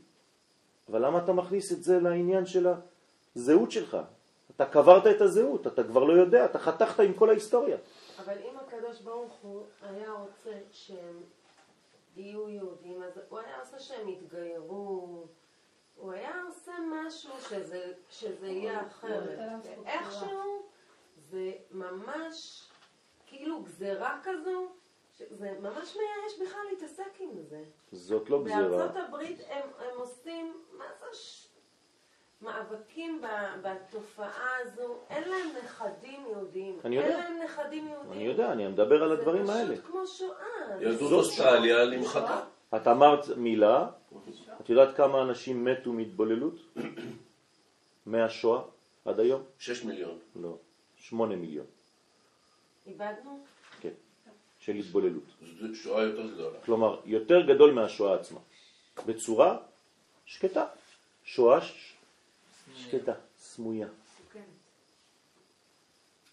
אבל 0.90 1.06
למה 1.06 1.18
אתה 1.18 1.32
מכניס 1.32 1.72
את 1.72 1.82
זה 1.82 2.00
לעניין 2.00 2.46
של 2.46 2.66
הזהות 3.36 3.70
שלך? 3.70 3.96
אתה 4.62 4.70
קברת 4.70 5.06
את 5.06 5.20
הזהות, 5.20 5.66
אתה 5.66 5.84
כבר 5.84 6.04
לא 6.04 6.12
יודע, 6.12 6.44
אתה 6.44 6.58
חתכת 6.58 7.00
עם 7.00 7.14
כל 7.14 7.30
ההיסטוריה. 7.30 7.76
אבל 8.18 8.38
אם 8.38 8.58
הקדוש 8.58 9.00
ברוך 9.00 9.32
הוא 9.42 9.62
היה 9.82 10.12
רוצה 10.12 10.58
שהם 10.70 11.22
יהיו 12.16 12.48
יהודים, 12.48 13.02
אז 13.02 13.20
הוא 13.28 13.38
היה 13.38 13.60
עושה 13.60 13.78
שהם 13.78 14.08
יתגיירו, 14.08 15.24
הוא 15.96 16.12
היה 16.12 16.42
עושה 16.48 16.72
משהו 16.92 17.30
שזה, 17.48 17.92
שזה 18.10 18.46
יהיה 18.46 18.86
אחרת. 18.86 19.38
ואיכשהו 19.84 20.62
זה 21.30 21.52
ממש 21.70 22.68
כאילו 23.26 23.62
גזרה 23.62 24.20
כזו, 24.22 24.68
שזה 25.18 25.56
ממש 25.60 25.96
מייאש 25.96 26.48
בכלל 26.48 26.60
להתעסק 26.70 27.20
עם 27.20 27.30
זה. 27.48 27.64
זאת 27.92 28.30
לא 28.30 28.44
גזירה. 28.44 28.68
בארצות 28.68 28.96
הברית 28.96 29.40
הם, 29.48 29.68
הם 29.78 29.98
עושים, 29.98 30.56
מה 30.72 30.84
זה 31.00 31.06
ש... 31.18 31.49
מאבקים 32.42 33.22
ב- 33.22 33.26
בתופעה 33.68 34.48
הזו, 34.62 34.96
אין 35.10 35.28
להם 35.30 35.48
נכדים 35.64 36.24
יהודים. 36.30 36.78
אני 36.84 36.96
יודע. 36.96 37.08
אין 37.08 37.18
להם 37.18 37.42
נכדים 37.44 37.88
יהודים. 37.88 38.12
אני 38.12 38.22
יודע, 38.22 38.52
אני 38.52 38.68
מדבר 38.68 39.02
על 39.02 39.12
הדברים 39.12 39.50
האלה. 39.50 39.66
זה 39.76 39.82
פשוט 39.82 39.86
כמו 39.90 40.06
שואה. 40.06 40.82
יהדות 40.82 41.12
אוסטרליה 41.12 41.84
נמחקה. 41.86 42.40
את 42.76 42.86
אמרת 42.86 43.28
מילה, 43.36 43.86
את 44.60 44.68
יודעת 44.68 44.96
כמה 44.96 45.22
אנשים 45.22 45.64
מתו 45.64 45.92
מהתבוללות? 45.92 46.54
מהשואה 48.06 48.62
עד 49.04 49.20
היום? 49.20 49.42
6 49.58 49.84
מיליון. 49.84 50.18
לא, 50.36 50.56
שמונה 50.96 51.36
מיליון, 51.36 51.66
איבדנו? 52.86 53.40
כן, 53.80 53.88
של 54.60 54.72
התבוללות. 54.72 55.22
זו 55.60 55.74
שואה 55.74 56.02
יותר 56.02 56.26
גדולה. 56.34 56.58
כלומר, 56.64 57.00
יותר 57.04 57.40
גדול 57.40 57.72
מהשואה 57.72 58.14
עצמה. 58.14 58.40
בצורה 59.06 59.56
שקטה. 60.26 60.66
שואה. 61.24 61.58
שקטה, 62.80 63.12
סמויה. 63.36 63.88
כן. 64.32 64.40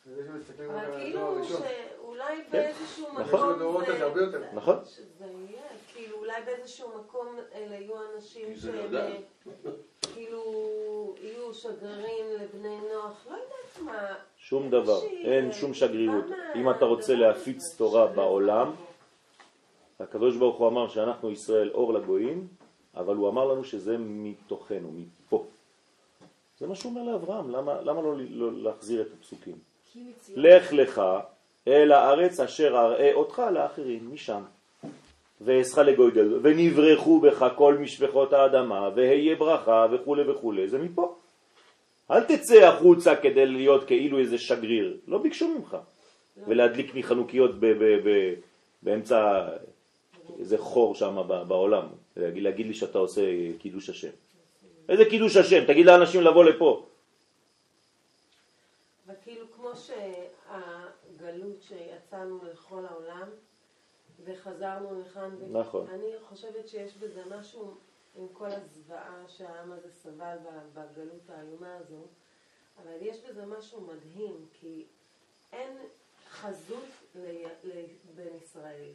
זה 0.06 0.22
אבל 0.70 0.98
כאילו. 0.98 1.44
שאולי 1.46 2.44
כן. 2.44 2.52
באיזשהו 2.52 3.08
נכון. 3.20 3.60
מקום 3.60 3.84
יותר. 3.84 4.44
נכון. 4.54 4.76
שזה 4.86 5.26
יהיה, 5.26 5.62
כאילו 5.94 6.18
אולי 6.18 6.42
באיזשהו 6.46 6.90
מקום 7.00 7.28
אלה 7.54 7.76
יהיו 7.76 7.96
אנשים 8.16 8.56
זה 8.56 8.72
שהם. 8.72 8.96
אה, 8.96 9.18
כאילו 10.14 10.44
יהיו 11.22 11.54
שגרירים 11.54 12.26
לבני 12.40 12.78
נוח, 12.94 13.28
לא 13.30 13.36
יודעת 13.36 13.82
מה. 13.82 14.16
שום 14.38 14.70
דבר, 14.70 15.04
אין 15.24 15.48
אה, 15.48 15.54
שום 15.54 15.74
שגרירות. 15.74 16.26
טיפה 16.26 16.60
אם 16.60 16.70
אתה 16.70 16.86
רוצה 16.86 17.16
להפיץ 17.16 17.76
תורה 17.78 18.08
בעולם, 18.08 18.72
הקדוש 20.00 20.38
ברוך 20.38 20.58
הוא 20.58 20.68
אמר 20.68 20.90
שאנחנו 20.90 21.32
ישראל 21.32 21.72
אור 21.74 21.94
לגויים, 21.94 22.48
אבל 22.96 23.16
הוא 23.16 23.30
אמר 23.30 23.46
לנו 23.46 23.64
שזה 23.64 23.96
מתוכנו, 23.98 24.92
מפה. 24.92 25.17
זה 26.60 26.68
מה 26.68 26.76
שהוא 26.76 26.90
אומר 26.90 27.12
לאברהם, 27.12 27.50
למה, 27.52 27.82
למה 27.82 28.02
לא, 28.02 28.16
לא 28.30 28.52
להחזיר 28.54 29.02
את 29.02 29.08
הפסוקים? 29.20 29.56
לך 30.36 30.74
לך 30.74 31.02
אל 31.68 31.92
הארץ 31.92 32.40
אשר 32.40 32.68
אראה 32.78 33.14
אותך 33.14 33.42
לאחרים, 33.54 34.14
משם. 34.14 34.42
ואעשך 35.42 35.78
לגוי 35.78 36.12
גדול, 36.12 36.40
ונברחו 36.42 37.20
בך 37.20 37.46
כל 37.56 37.78
משפחות 37.78 38.34
האדמה, 38.34 38.90
והיה 38.96 39.36
ברכה 39.36 39.88
וכו' 39.92 40.18
וכו', 40.28 40.54
זה 40.68 40.78
מפה. 40.78 41.16
אל 42.12 42.24
תצא 42.24 42.64
החוצה 42.66 43.16
כדי 43.16 43.46
להיות 43.46 43.84
כאילו 43.88 44.20
איזה 44.20 44.38
שגריר, 44.38 44.98
לא 45.08 45.18
ביקשו 45.18 45.48
ממך. 45.48 45.78
ולהדליק 46.48 46.96
לי 46.96 47.04
חנוכיות 47.04 47.60
ב- 47.60 47.66
ב- 47.66 48.10
ב- 48.10 48.34
באמצע 48.84 49.48
איזה 50.40 50.58
חור 50.58 50.96
שם 50.96 51.18
בעולם, 51.48 51.86
להגיד, 52.18 52.44
להגיד 52.44 52.68
לי 52.68 52.74
שאתה 52.74 52.98
עושה 52.98 53.22
קידוש 53.60 53.90
השם. 53.90 54.10
איזה 54.90 55.06
קידוש 55.06 55.36
השם? 55.38 55.66
תגיד 55.68 55.86
לאנשים 55.86 56.22
לבוא 56.22 56.46
לפה. 56.46 56.88
וכאילו 59.08 59.52
כמו 59.52 59.70
שהגלות 59.76 61.62
שיצאנו 61.62 62.40
לכל 62.52 62.86
העולם 62.86 63.30
וחזרנו 64.26 65.02
לכאן, 65.02 65.36
נכון. 65.52 65.88
אני 65.90 66.12
חושבת 66.30 66.68
שיש 66.68 66.98
בזה 66.98 67.24
משהו 67.38 67.78
עם 68.16 68.28
כל 68.34 68.48
הזוועה 68.52 69.24
שהעם 69.28 69.72
הזה 69.72 69.92
סבל 69.92 70.38
בגלות 70.74 71.30
האיומה 71.30 71.76
הזו, 71.76 72.08
אבל 72.84 72.98
יש 73.02 73.18
בזה 73.20 73.46
משהו 73.46 73.82
מדהים, 73.82 74.46
כי 74.54 74.86
אין 75.54 75.78
חזות 76.30 76.90
לבן 77.64 78.36
ישראל. 78.44 78.90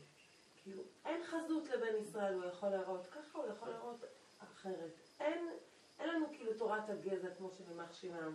כאילו, 0.62 0.83
אין 1.05 1.24
חזות 1.24 1.68
לבן 1.68 1.96
ישראל, 2.00 2.35
הוא 2.35 2.44
יכול 2.44 2.68
להראות 2.68 3.07
ככה, 3.07 3.38
הוא 3.38 3.46
יכול 3.57 3.68
להראות 3.68 4.05
אחרת. 4.38 4.92
אין, 5.20 5.48
אין 6.03 6.11
לנו 6.11 6.27
כאילו 6.37 6.53
תורת 6.59 6.91
הגזע 6.91 7.29
כמו 7.38 7.51
שבמח 7.51 7.93
שמם. 7.93 8.35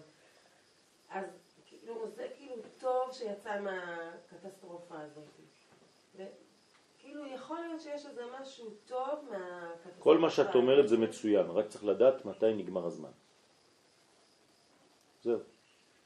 אז 1.09 1.25
כאילו, 1.65 2.07
זה 2.15 2.27
כאילו 2.37 2.55
טוב 2.79 3.11
שיצא 3.11 3.59
מהקטסטרופה 3.59 4.95
הזאת. 4.99 5.23
כאילו, 6.99 7.25
יכול 7.25 7.59
להיות 7.59 7.81
שיש 7.81 8.05
איזה 8.05 8.23
משהו 8.41 8.69
טוב 8.87 9.19
מהקטסטרופה 9.31 10.03
כל 10.03 10.17
מה 10.17 10.29
שאת 10.29 10.55
אומרת. 10.55 10.87
זה 10.87 10.97
מצוין, 10.97 11.45
רק 11.45 11.67
צריך 11.67 11.83
לדעת 11.85 12.25
מתי 12.25 12.53
נגמר 12.53 12.85
הזמן. 12.85 13.09
זהו. 15.23 15.39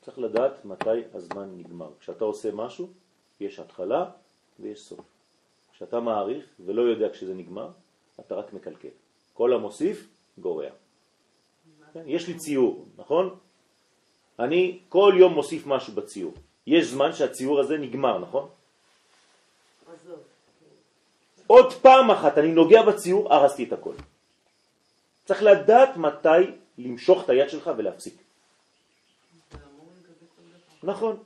צריך 0.02 0.20
לדעת 0.20 0.66
מתי 0.66 1.04
הזמן 1.14 1.58
נגמר. 1.58 1.90
כשאתה 2.00 2.26
עושה 2.26 2.52
משהו, 2.52 2.88
יש 3.40 3.60
התחלה 3.60 4.12
ויש 4.60 4.82
סוף. 4.82 5.00
כשאתה 5.74 6.00
מעריך 6.00 6.46
ולא 6.66 6.82
יודע 6.82 7.10
כשזה 7.10 7.34
נגמר, 7.34 7.70
אתה 8.20 8.36
רק 8.36 8.54
מקלקל. 8.54 8.90
כל 9.34 9.54
המוסיף 9.54 10.08
גורע. 10.38 10.70
כן? 11.94 12.04
יש 12.06 12.28
לי 12.28 12.38
ציור, 12.38 12.86
נכון? 12.98 13.36
אני 14.40 14.80
כל 14.90 15.14
יום 15.18 15.34
מוסיף 15.34 15.68
משהו 15.68 15.94
בציור. 15.94 16.34
יש 16.68 16.86
זמן 16.88 17.14
שהציור 17.14 17.60
הזה 17.60 17.78
נגמר, 17.78 18.18
נכון? 18.20 18.50
עוד 21.48 21.74
פעם 21.74 22.12
אחת 22.12 22.38
אני 22.38 22.52
נוגע 22.52 22.82
בציור, 22.82 23.34
הרסתי 23.34 23.64
את 23.64 23.74
הכל. 23.74 23.94
צריך 25.26 25.44
לדעת 25.44 25.98
מתי 25.98 26.52
למשוך 26.78 27.24
את 27.24 27.30
היד 27.30 27.50
שלך 27.50 27.72
ולהפסיק. 27.78 28.14
נכון. 30.84 31.18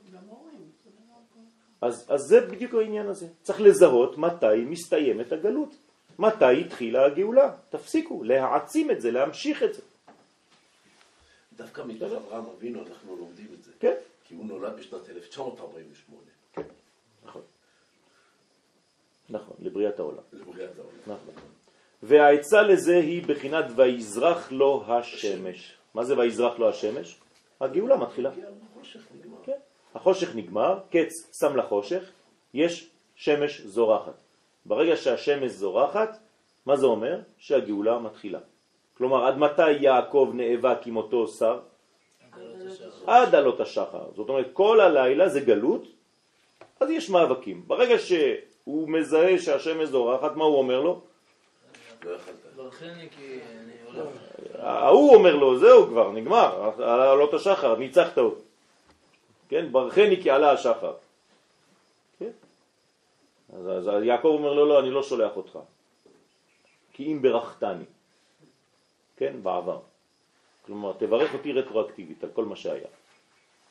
אז, 1.80 2.04
אז 2.08 2.20
זה 2.20 2.40
בדיוק 2.40 2.74
העניין 2.74 3.06
הזה. 3.06 3.26
צריך 3.42 3.60
לזהות 3.60 4.18
מתי 4.18 4.56
מסתיימת 4.66 5.32
הגלות. 5.32 5.74
מתי 6.18 6.60
התחילה 6.60 7.06
הגאולה. 7.06 7.54
תפסיקו 7.70 8.24
להעצים 8.24 8.90
את 8.90 9.00
זה, 9.00 9.10
להמשיך 9.10 9.62
את 9.62 9.74
זה. 9.74 9.82
דווקא 11.56 11.82
מתוך 11.86 12.12
אברהם 12.12 12.44
אבינו 12.56 12.82
אנחנו 12.86 13.16
לומדים 13.16 13.46
את 13.58 13.64
זה. 13.64 13.72
כן, 13.80 13.94
כי 14.24 14.34
הוא 14.34 14.44
נולד 14.46 14.76
בשנת 14.76 15.08
1948, 15.08 16.22
נכון. 17.24 17.42
נכון, 19.30 19.56
לבריאת 19.58 19.98
העולם. 19.98 20.22
לבריאת 20.32 20.78
העולם. 20.78 20.98
נכון. 21.06 21.34
והעצה 22.02 22.62
לזה 22.62 22.96
היא 22.96 23.26
בחינת 23.26 23.64
ויזרח 23.76 24.52
לו 24.52 24.84
השמש. 24.86 25.76
מה 25.94 26.04
זה 26.04 26.18
ויזרח 26.18 26.58
לו 26.58 26.68
השמש? 26.68 27.20
הגאולה 27.60 27.96
מתחילה. 27.96 28.30
כן. 29.44 29.58
החושך 29.94 30.34
נגמר, 30.34 30.80
קץ 30.90 31.38
שם 31.40 31.56
לחושך, 31.56 32.10
יש 32.54 32.90
שמש 33.14 33.60
זורחת. 33.60 34.14
ברגע 34.66 34.96
שהשמש 34.96 35.50
זורחת, 35.50 36.18
מה 36.66 36.76
זה 36.76 36.86
אומר? 36.86 37.20
שהגאולה 37.38 37.98
מתחילה. 37.98 38.40
כלומר, 38.98 39.26
עד 39.26 39.38
מתי 39.38 39.70
יעקב 39.70 40.30
נאבק 40.34 40.86
עם 40.86 40.96
אותו 40.96 41.28
שר? 41.28 41.58
עד 43.06 43.34
עלות 43.34 43.60
השחר. 43.60 44.04
זאת 44.16 44.28
אומרת, 44.28 44.46
כל 44.52 44.80
הלילה 44.80 45.28
זה 45.28 45.40
גלות, 45.40 45.82
אז 46.80 46.90
יש 46.90 47.10
מאבקים. 47.10 47.62
ברגע 47.66 47.98
שהוא 47.98 48.88
מזהה 48.88 49.38
שהשמש 49.38 49.88
זורחת, 49.88 50.36
מה 50.36 50.44
הוא 50.44 50.58
אומר 50.58 50.80
לו? 50.80 51.00
ההוא 54.58 55.14
אומר 55.14 55.36
לו, 55.36 55.58
זהו 55.58 55.86
כבר, 55.86 56.12
נגמר, 56.12 56.72
על 56.78 57.00
עלות 57.00 57.34
השחר, 57.34 57.76
ניצחת 57.76 58.18
אותו. 58.18 58.40
כן, 59.48 59.72
ברכני 59.72 60.22
כי 60.22 60.30
עלה 60.30 60.52
השחר. 60.52 60.94
כן? 62.18 62.30
אז, 63.52 63.88
אז 63.88 64.02
יעקב 64.02 64.28
אומר 64.28 64.52
לו, 64.52 64.66
לא, 64.66 64.80
אני 64.80 64.90
לא 64.90 65.02
שולח 65.02 65.36
אותך. 65.36 65.58
כי 66.92 67.12
אם 67.12 67.22
ברכתני. 67.22 67.84
כן, 69.16 69.42
בעבר. 69.42 69.80
כלומר, 70.66 70.92
תברך 70.98 71.34
אותי 71.34 71.52
רטרואקטיבית 71.52 72.24
על 72.24 72.30
כל 72.32 72.44
מה 72.44 72.56
שהיה. 72.56 72.88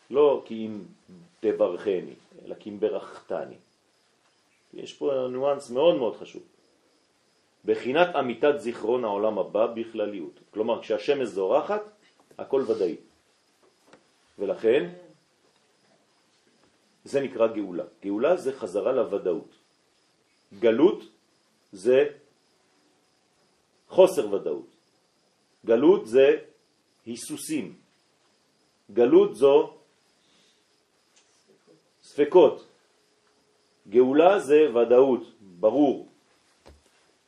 לא 0.09 0.43
כי 0.45 0.65
אם 0.65 0.79
תברכני, 1.39 2.13
אלא 2.45 2.55
כי 2.55 2.69
אם 2.69 2.79
ברכתני. 2.79 3.55
יש 4.73 4.93
פה 4.93 5.27
ניואנס 5.31 5.69
מאוד 5.69 5.95
מאוד 5.95 6.15
חשוב. 6.17 6.43
בחינת 7.65 8.15
אמיתת 8.15 8.53
זיכרון 8.57 9.03
העולם 9.03 9.39
הבא 9.39 9.67
בכלליות. 9.67 10.39
כלומר, 10.51 10.81
כשהשמש 10.81 11.27
זורחת, 11.27 11.81
הכל 12.37 12.63
ודאי. 12.67 12.95
ולכן, 14.39 14.89
זה 17.05 17.21
נקרא 17.21 17.47
גאולה. 17.47 17.83
גאולה 18.03 18.37
זה 18.37 18.53
חזרה 18.53 18.91
לוודאות. 18.91 19.49
גלות 20.59 21.03
זה 21.71 22.09
חוסר 23.89 24.33
ודאות. 24.33 24.74
גלות 25.65 26.07
זה 26.07 26.37
היסוסים. 27.05 27.73
גלות 28.91 29.35
זו 29.35 29.73
ספקות. 32.01 32.67
גאולה 33.89 34.39
זה 34.39 34.75
ודאות, 34.75 35.23
ברור. 35.41 36.07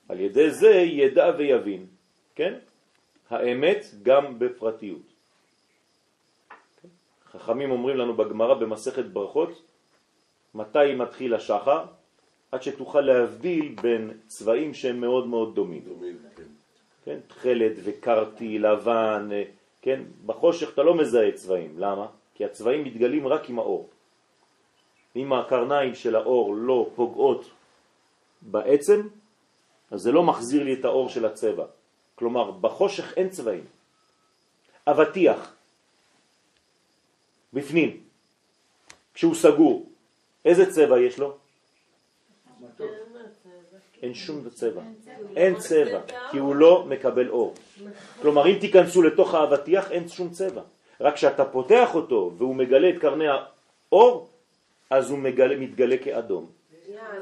על 0.10 0.20
ידי 0.20 0.52
זה 0.52 0.74
ידע 0.76 1.32
ויבין, 1.38 1.86
כן? 2.36 2.54
האמת 3.30 3.86
גם 4.04 4.40
בפרטיות. 4.40 5.08
חכמים 7.32 7.72
אומרים 7.72 7.98
לנו 7.98 8.14
בגמרא 8.18 8.54
במסכת 8.54 9.06
ברכות, 9.06 9.62
מתי 10.56 10.96
מתחיל 10.96 11.34
השחר? 11.34 11.86
עד 12.52 12.62
שתוכל 12.64 13.02
להבדיל 13.02 13.76
בין 13.82 14.12
צבעים 14.28 14.74
שהם 14.74 15.02
מאוד 15.02 15.28
מאוד 15.28 15.56
דומים. 15.56 15.84
דומים, 15.84 16.18
כן. 16.36 16.57
כן? 17.08 17.20
תכלת 17.28 17.72
וקרתי, 17.84 18.60
לבן, 18.60 19.30
אה, 19.32 19.44
כן? 19.82 20.04
בחושך 20.26 20.74
אתה 20.74 20.84
לא 20.84 20.96
מזהה 20.96 21.32
צבעים. 21.32 21.80
למה? 21.80 22.08
כי 22.36 22.46
הצבעים 22.46 22.84
מתגלים 22.84 23.28
רק 23.28 23.50
עם 23.50 23.60
האור. 23.60 23.90
אם 25.16 25.34
הקרניים 25.34 25.96
של 25.96 26.16
האור 26.16 26.56
לא 26.56 26.90
פוגעות 26.96 27.50
בעצם, 28.42 29.08
אז 29.92 30.02
זה 30.02 30.12
לא 30.12 30.24
מחזיר 30.24 30.64
לי 30.64 30.74
את 30.74 30.86
האור 30.86 31.10
של 31.10 31.26
הצבע. 31.26 31.66
כלומר, 32.16 32.52
בחושך 32.52 33.14
אין 33.18 33.30
צבעים. 33.30 33.66
אבטיח, 34.88 35.56
בפנים, 37.54 38.04
כשהוא 39.14 39.36
סגור, 39.36 39.90
איזה 40.46 40.72
צבע 40.72 41.00
יש 41.00 41.20
לו? 41.20 41.38
אין 44.02 44.14
שום 44.14 44.50
צבע. 44.50 44.82
אין 45.36 45.56
צבע, 45.56 46.02
כי 46.32 46.38
הוא 46.38 46.56
לא 46.56 46.86
מקבל 46.86 47.30
אור. 47.30 47.54
כלומר, 48.22 48.48
אם 48.48 48.58
תיכנסו 48.60 49.02
לתוך 49.02 49.34
האבטיח, 49.34 49.92
אין 49.92 50.08
שום 50.08 50.30
צבע. 50.30 50.62
רק 51.02 51.14
כשאתה 51.14 51.46
פותח 51.46 51.96
אותו 51.96 52.32
והוא 52.38 52.56
מגלה 52.56 52.90
את 52.90 53.02
קרני 53.02 53.26
האור, 53.28 54.30
אז 54.90 55.10
הוא 55.10 55.20
מגלה, 55.20 55.56
מתגלה 55.56 55.98
כאדום. 55.98 56.50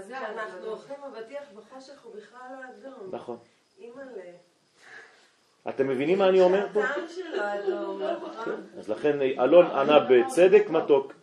כשאנחנו 0.07 0.67
אוכלים 0.67 0.97
אבטיח 1.03 1.43
בחושך 1.55 2.03
הוא 2.03 2.13
בכלל 2.15 2.39
לא 2.51 2.89
אדום. 2.89 3.09
נכון. 3.11 3.37
אתם 5.69 5.87
מבינים 5.87 6.17
מה 6.17 6.29
אני 6.29 6.41
אומר 6.41 6.67
פה? 6.73 6.81
אדום, 7.35 8.01
נכון? 8.03 8.63
אז 8.77 8.89
לכן 8.89 9.21
אלון 9.21 9.65
ענה 9.65 9.99
בצדק 9.99 10.69
מתוק. 10.69 11.13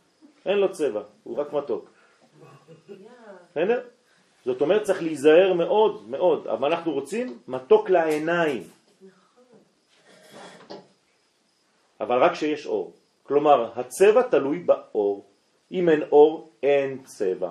אין 0.46 0.58
לו 0.58 0.72
צבע, 0.72 1.02
הוא 1.22 1.38
רק 1.38 1.52
מתוק. 1.52 1.90
בסדר? 3.50 3.80
זאת 4.44 4.60
אומרת 4.60 4.82
צריך 4.82 5.02
להיזהר 5.02 5.52
מאוד 5.52 6.10
מאוד, 6.10 6.46
אבל 6.46 6.72
אנחנו 6.72 6.92
רוצים 6.92 7.38
מתוק 7.48 7.90
לעיניים. 7.90 8.62
אבל 12.00 12.22
רק 12.22 12.32
כשיש 12.32 12.66
אור. 12.66 12.92
כלומר, 13.22 13.70
הצבע 13.76 14.22
תלוי 14.22 14.58
באור. 14.58 15.24
אם 15.72 15.88
אין 15.88 16.02
אור, 16.12 16.50
אין 16.62 16.98
צבע. 17.04 17.50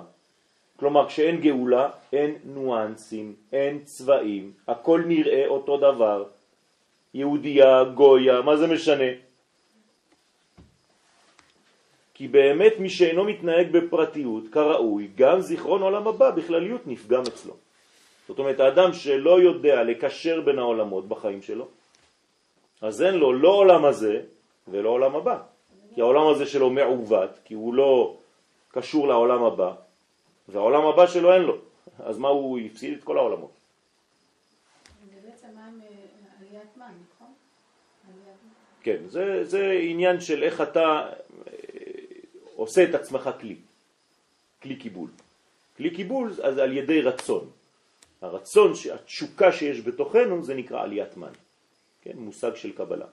כלומר, 0.76 1.08
כשאין 1.08 1.40
גאולה, 1.40 1.90
אין 2.12 2.34
ניואנסים, 2.44 3.34
אין 3.52 3.84
צבעים, 3.84 4.52
הכל 4.68 5.02
נראה 5.06 5.46
אותו 5.46 5.76
דבר. 5.76 6.24
יהודייה, 7.14 7.84
גויה, 7.94 8.40
מה 8.40 8.56
זה 8.56 8.66
משנה? 8.66 9.31
כי 12.22 12.28
באמת 12.28 12.72
מי 12.78 12.90
שאינו 12.90 13.24
מתנהג 13.24 13.72
בפרטיות 13.72 14.44
כראוי, 14.52 15.08
גם 15.16 15.40
זיכרון 15.40 15.82
עולם 15.82 16.08
הבא 16.08 16.30
בכלליות 16.30 16.86
נפגם 16.86 17.22
אצלו. 17.22 17.54
זאת 18.28 18.38
אומרת, 18.38 18.60
האדם 18.60 18.92
שלא 18.92 19.40
יודע 19.40 19.82
לקשר 19.82 20.40
בין 20.40 20.58
העולמות 20.58 21.08
בחיים 21.08 21.42
שלו, 21.42 21.68
אז 22.82 23.02
אין 23.02 23.14
לו 23.14 23.32
לא 23.32 23.48
עולם 23.48 23.84
הזה 23.84 24.22
ולא 24.68 24.88
עולם 24.88 25.16
הבא. 25.16 25.38
כי 25.94 26.00
העולם 26.00 26.26
הזה 26.28 26.46
שלו 26.46 26.70
מעוות, 26.70 27.30
כי 27.44 27.54
הוא 27.54 27.74
לא 27.74 28.16
קשור 28.68 29.08
לעולם 29.08 29.42
הבא, 29.42 29.72
והעולם 30.48 30.86
הבא 30.86 31.06
שלו 31.06 31.32
אין 31.32 31.42
לו. 31.42 31.56
אז 31.98 32.18
מה, 32.18 32.28
הוא 32.28 32.58
הפסיד 32.58 32.98
את 32.98 33.04
כל 33.04 33.18
העולמות. 33.18 33.50
אה, 36.82 36.88
נכון? 37.16 37.32
כן, 38.82 38.96
זה, 39.06 39.44
זה 39.44 39.78
עניין 39.82 40.20
של 40.20 40.42
איך 40.42 40.60
אתה 40.60 41.08
עושה 42.62 42.84
את 42.84 42.94
עצמך 42.94 43.30
כלי, 43.40 43.56
כלי 44.62 44.76
קיבול. 44.76 45.08
כלי 45.76 45.90
קיבול 45.90 46.32
אז 46.42 46.58
על 46.58 46.76
ידי 46.76 47.02
רצון. 47.02 47.50
הרצון, 48.22 48.72
התשוקה 48.94 49.52
שיש 49.52 49.80
בתוכנו 49.80 50.42
זה 50.42 50.54
נקרא 50.54 50.82
עליית 50.82 51.16
מן, 51.16 51.32
כן, 52.02 52.12
מושג 52.16 52.54
של 52.54 52.72
קבלה. 52.72 53.06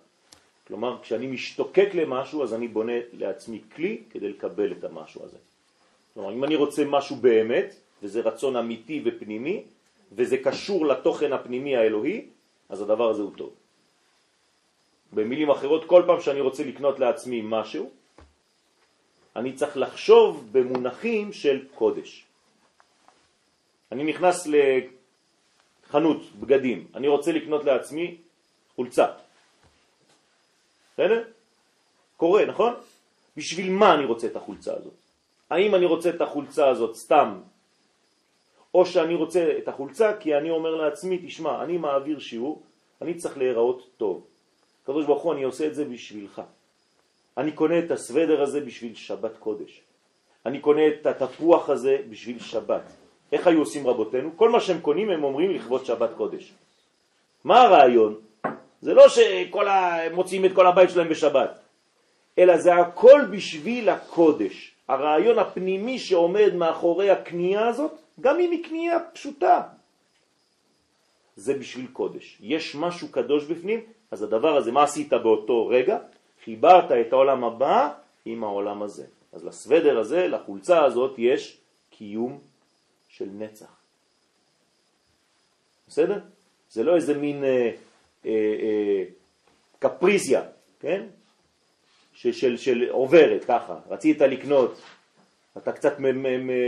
כלומר, 0.68 1.02
כשאני 1.02 1.28
משתוקק 1.28 1.90
למשהו, 1.94 2.44
אז 2.44 2.54
אני 2.54 2.68
בונה 2.68 2.94
לעצמי 3.14 3.62
כלי 3.76 4.02
כדי 4.10 4.30
לקבל 4.30 4.72
את 4.72 4.84
המשהו 4.84 5.24
הזה. 5.24 5.38
כלומר, 6.14 6.34
אם 6.34 6.44
אני 6.44 6.56
רוצה 6.56 6.86
משהו 6.86 7.16
באמת, 7.16 7.76
וזה 8.04 8.22
רצון 8.22 8.56
אמיתי 8.56 9.02
ופנימי, 9.06 9.64
וזה 10.12 10.38
קשור 10.38 10.86
לתוכן 10.86 11.34
הפנימי 11.34 11.76
האלוהי, 11.78 12.26
אז 12.70 12.82
הדבר 12.82 13.10
הזה 13.10 13.22
הוא 13.22 13.32
טוב. 13.38 13.54
במילים 15.14 15.50
אחרות, 15.50 15.86
כל 15.86 16.04
פעם 16.08 16.22
שאני 16.22 16.42
רוצה 16.42 16.64
לקנות 16.64 17.00
לעצמי 17.00 17.42
משהו, 17.44 17.90
אני 19.36 19.54
צריך 19.54 19.78
לחשוב 19.78 20.50
במונחים 20.52 21.34
של 21.34 21.68
קודש. 21.76 22.26
אני 23.92 24.04
נכנס 24.04 24.48
לחנות 24.48 26.22
בגדים, 26.40 26.88
אני 26.96 27.08
רוצה 27.08 27.32
לקנות 27.32 27.64
לעצמי 27.66 28.18
חולצה. 28.76 29.08
בסדר? 30.94 31.24
קורה, 32.18 32.46
נכון? 32.46 32.74
בשביל 33.38 33.72
מה 33.72 33.94
אני 33.94 34.06
רוצה 34.06 34.28
את 34.28 34.36
החולצה 34.36 34.74
הזאת? 34.74 34.94
האם 35.50 35.76
אני 35.76 35.86
רוצה 35.86 36.10
את 36.10 36.22
החולצה 36.22 36.70
הזאת 36.70 36.96
סתם, 36.96 37.40
או 38.74 38.86
שאני 38.86 39.16
רוצה 39.16 39.58
את 39.58 39.68
החולצה 39.68 40.18
כי 40.20 40.36
אני 40.38 40.50
אומר 40.50 40.76
לעצמי, 40.76 41.18
תשמע, 41.28 41.64
אני 41.64 41.78
מעביר 41.78 42.20
שיעור, 42.20 42.64
אני 43.02 43.14
צריך 43.14 43.38
להיראות 43.38 43.88
טוב. 43.98 44.28
קדוש 44.84 45.06
ברוך 45.06 45.24
הוא, 45.24 45.34
אני 45.34 45.44
עושה 45.44 45.68
את 45.68 45.76
זה 45.76 45.86
בשבילך. 45.86 46.42
אני 47.40 47.52
קונה 47.52 47.80
את 47.80 47.92
הסוודר 47.92 48.42
הזה 48.42 48.62
בשביל 48.62 48.96
שבת 48.96 49.38
קודש. 49.40 49.82
אני 50.46 50.60
קונה 50.60 50.82
את 50.88 51.06
התפוח 51.06 51.70
הזה 51.70 51.98
בשביל 52.10 52.40
שבת. 52.40 52.82
איך 53.32 53.48
היו 53.48 53.60
עושים 53.60 53.88
רבותינו? 53.88 54.30
כל 54.36 54.50
מה 54.50 54.60
שהם 54.60 54.80
קונים 54.82 55.10
הם 55.10 55.24
אומרים 55.24 55.52
לכבוד 55.52 55.86
שבת 55.86 56.10
קודש. 56.18 56.54
מה 57.44 57.62
הרעיון? 57.62 58.16
זה 58.82 58.94
לא 58.94 59.10
שהם 59.10 60.16
מוציאים 60.16 60.46
את 60.46 60.52
כל 60.54 60.68
הבית 60.68 60.90
שלהם 60.90 61.10
בשבת, 61.10 61.60
אלא 62.38 62.58
זה 62.58 62.76
הכל 62.76 63.22
בשביל 63.32 63.90
הקודש. 63.90 64.76
הרעיון 64.88 65.40
הפנימי 65.40 66.00
שעומד 66.00 66.54
מאחורי 66.56 67.10
הקנייה 67.10 67.68
הזאת, 67.68 67.92
גם 68.20 68.40
אם 68.40 68.52
היא 68.52 68.64
קנייה 68.64 68.98
פשוטה, 69.14 69.62
זה 71.36 71.54
בשביל 71.54 71.88
קודש. 71.94 72.38
יש 72.42 72.76
משהו 72.76 73.08
קדוש 73.12 73.46
בפנים, 73.46 73.80
אז 74.12 74.24
הדבר 74.24 74.58
הזה, 74.58 74.72
מה 74.72 74.84
עשית 74.84 75.14
באותו 75.14 75.68
רגע? 75.68 75.98
חיברת 76.44 76.92
את 76.92 77.14
העולם 77.14 77.44
הבא 77.44 77.94
עם 78.26 78.44
העולם 78.44 78.84
הזה. 78.84 79.06
אז 79.34 79.46
לסוודר 79.46 80.00
הזה, 80.00 80.28
לחולצה 80.28 80.86
הזאת, 80.86 81.16
יש 81.18 81.58
קיום 81.90 82.40
של 83.10 83.30
נצח. 83.34 83.80
בסדר? 85.88 86.20
זה 86.70 86.84
לא 86.84 86.96
איזה 86.96 87.18
מין 87.18 87.44
אה, 87.44 87.72
אה, 88.26 88.32
אה, 88.32 89.04
קפריזיה, 89.80 90.42
כן? 90.80 91.06
של, 92.14 92.32
של, 92.32 92.58
של 92.58 92.90
עוברת 92.90 93.46
ככה, 93.46 93.80
רצית 93.90 94.22
לקנות, 94.22 94.82
אתה 95.58 95.72
קצת 95.72 95.94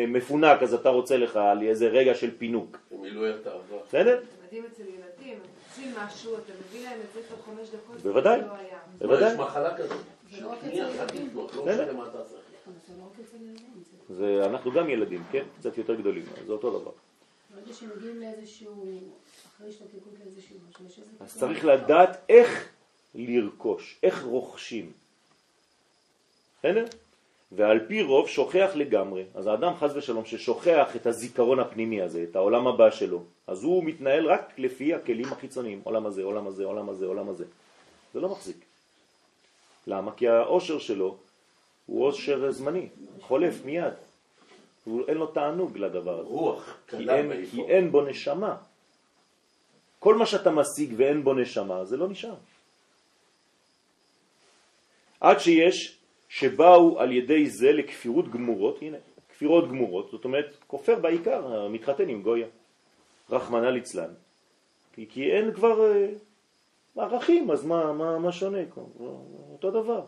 מפונק 0.08 0.64
אז 0.64 0.74
אתה 0.74 0.90
רוצה 0.90 1.18
לך 1.18 1.36
על 1.36 1.62
איזה 1.62 1.88
רגע 1.88 2.16
של 2.16 2.38
פינוק. 2.38 2.78
מילוי 2.92 3.34
התאווה. 3.34 3.78
בסדר? 3.88 4.22
מדהים 4.48 4.66
אצל 4.72 4.84
ילדים, 4.84 5.40
משהו, 5.80 6.38
אתה 6.38 6.54
מביא 6.68 6.84
להם 6.84 7.00
את 7.00 7.14
זה 7.14 7.20
תוך 7.30 7.46
חמש 7.46 7.70
דקות, 7.70 7.98
בוודאי. 8.02 8.40
זה 8.40 8.48
לא 8.48 8.54
היה. 8.54 8.80
בוודאי. 8.98 9.34
יש 9.34 9.40
מחלה 9.40 9.78
כזאת. 9.78 9.98
זה 10.32 10.42
לא 10.42 10.52
לא 10.52 11.76
זה 12.88 12.94
לא 12.98 13.04
רק 13.04 13.20
אצל 13.20 13.36
ילדים, 13.36 13.84
זה 14.10 14.16
זה, 14.16 14.46
אנחנו 14.46 14.72
גם 14.72 14.90
ילדים, 14.90 15.24
כן? 15.32 15.44
קצת 15.60 15.78
יותר 15.78 15.96
גדולים, 15.96 16.26
זה 16.48 16.54
אותו 16.54 16.80
דבר. 16.80 16.92
ברגע 17.56 17.74
שמגיעים 17.74 18.20
לאיזשהו, 18.20 19.00
אחרי 19.48 19.70
השתתקות 19.70 20.14
לאיזשהו 20.20 20.58
משהו. 20.86 21.04
אז 21.20 21.38
צריך 21.38 21.66
לדעת 21.66 22.18
איך 22.30 22.70
לרכוש, 23.16 23.98
איך 24.04 24.24
רוכשים. 24.24 24.92
בסדר? 26.60 26.86
ועל 27.52 27.80
פי 27.88 28.02
רוב 28.02 28.28
שוכח 28.28 28.72
לגמרי. 28.76 29.24
אז 29.36 29.48
האדם 29.48 29.74
חז 29.80 29.98
ושלום 29.98 30.26
ששוכח 30.26 30.96
את 30.96 31.06
הזיכרון 31.06 31.60
הפנימי 31.60 32.02
הזה, 32.02 32.26
את 32.30 32.36
העולם 32.36 32.68
הבא 32.68 32.92
שלו, 32.92 33.24
אז 33.52 33.64
הוא 33.64 33.84
מתנהל 33.84 34.32
רק 34.32 34.54
לפי 34.58 34.94
הכלים 34.94 35.26
החיצוניים, 35.26 35.82
עולם 35.84 36.06
הזה, 36.06 36.24
עולם 36.24 36.48
הזה, 36.48 36.66
עולם 36.66 36.90
הזה, 36.90 37.06
עולם 37.06 37.30
הזה. 37.30 37.46
זה 38.14 38.20
לא 38.20 38.30
מחזיק. 38.30 38.58
למה? 39.88 40.12
כי 40.12 40.28
העושר 40.28 40.80
שלו 40.80 41.18
הוא 41.86 42.08
עושר 42.08 42.52
זמני, 42.52 42.88
חולף 43.22 43.66
מיד. 43.66 43.94
הוא, 44.86 45.08
אין 45.08 45.18
לו 45.18 45.28
תענוג 45.28 45.78
לדבר 45.78 46.20
הזה. 46.20 46.30
רוח 46.30 46.78
כי 46.88 47.10
אין. 47.10 47.46
כי 47.52 47.62
אין 47.62 47.92
בו 47.92 48.02
נשמה. 48.02 48.56
כל 50.00 50.16
מה 50.16 50.26
שאתה 50.26 50.52
משיג 50.52 50.94
ואין 50.98 51.24
בו 51.24 51.34
נשמה, 51.34 51.86
זה 51.86 51.98
לא 51.98 52.08
נשאר. 52.08 52.36
עד 55.20 55.40
שיש 55.40 55.98
שבאו 56.30 57.00
על 57.00 57.12
ידי 57.12 57.50
זה 57.50 57.72
לכפירות 57.72 58.32
גמורות, 58.32 58.82
הנה, 58.82 58.98
כפירות 59.30 59.70
גמורות, 59.70 60.12
זאת 60.12 60.26
אומרת, 60.26 60.56
כופר 60.68 61.00
בעיקר, 61.00 61.68
מתחתן 61.70 62.10
עם 62.10 62.22
גויה, 62.22 62.48
רחמנא 63.30 63.68
ליצלן, 63.68 64.14
כי, 64.94 65.06
כי 65.10 65.32
אין 65.32 65.54
כבר 65.54 65.92
אה, 65.92 66.08
ערכים, 66.98 67.52
אז 67.52 67.66
מה, 67.66 67.94
מה, 67.94 68.20
מה 68.20 68.32
שונה? 68.32 68.58
אותו 69.52 69.72
דבר. 69.72 70.02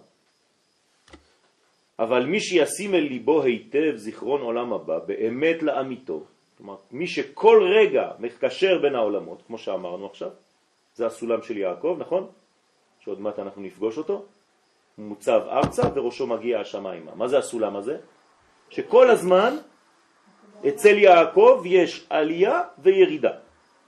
אבל 2.00 2.26
מי 2.26 2.40
שישים 2.40 2.96
אל 2.96 3.00
ליבו 3.00 3.44
היטב 3.44 3.96
זיכרון 3.96 4.42
עולם 4.42 4.74
הבא, 4.74 5.00
באמת 5.00 5.64
לאמיתו, 5.64 6.24
כלומר, 6.58 6.76
מי 6.92 7.08
שכל 7.08 7.64
רגע 7.76 8.12
מקשר 8.20 8.80
בין 8.82 8.96
העולמות, 8.96 9.42
כמו 9.48 9.58
שאמרנו 9.58 10.06
עכשיו, 10.06 10.30
זה 10.96 11.06
הסולם 11.06 11.42
של 11.42 11.58
יעקב, 11.58 11.98
נכון? 12.00 12.28
שעוד 13.00 13.22
מעט 13.22 13.40
אנחנו 13.40 13.62
נפגוש 13.62 13.98
אותו, 13.98 14.26
הוא 14.96 15.06
מוצב 15.06 15.42
ארצה 15.50 15.84
וראשו 15.96 16.28
מגיע 16.28 16.60
השמיימה. 16.60 17.16
מה 17.16 17.28
זה 17.28 17.38
הסולם 17.38 17.76
הזה? 17.76 17.98
שכל 18.70 19.10
הזמן 19.10 19.58
אצל 20.68 20.98
יעקב 20.98 21.64
יש 21.66 22.06
עלייה 22.10 22.62
וירידה 22.80 23.32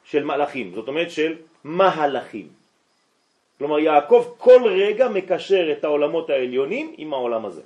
של 0.03 0.23
מלאכים, 0.23 0.75
זאת 0.75 0.87
אומרת 0.87 1.11
של 1.11 1.35
מהלכים. 1.63 2.49
כלומר 3.57 3.79
יעקב 3.79 4.33
כל 4.37 4.61
רגע 4.65 5.09
מקשר 5.09 5.71
את 5.71 5.83
העולמות 5.83 6.29
העליונים 6.29 6.93
עם 6.97 7.13
העולם 7.13 7.45
הזה. 7.45 7.61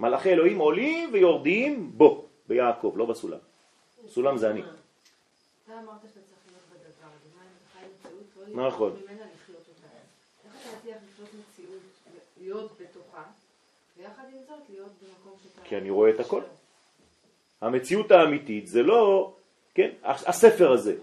מלאכי 0.00 0.30
אלוהים 0.32 0.58
עולים 0.58 1.10
ויורדים 1.12 1.90
בו, 1.94 2.24
ביעקב, 2.48 2.92
לא 2.96 3.04
בסולם. 3.06 3.38
סולם 4.08 4.36
זה 4.36 4.50
אני. 4.50 4.60
אתה 4.60 5.72
אמרת 5.72 6.00
שאתה 6.02 6.20
צריך 6.20 6.40
להיות 6.46 6.62
בדבר, 6.72 7.08
דוגמה 7.24 7.42
אם 7.42 7.50
אתה 7.56 7.64
חי 7.72 7.86
מציאות, 7.90 8.66
נכון. 8.66 8.92
כי 15.64 15.76
אני 15.76 15.90
רואה 15.90 16.10
את 16.10 16.20
הכל. 16.20 16.42
המציאות 17.60 18.10
האמיתית 18.10 18.66
זה 18.66 18.82
לא, 18.82 19.32
כן, 19.74 19.90
הספר 20.04 20.72
הזה, 20.72 20.94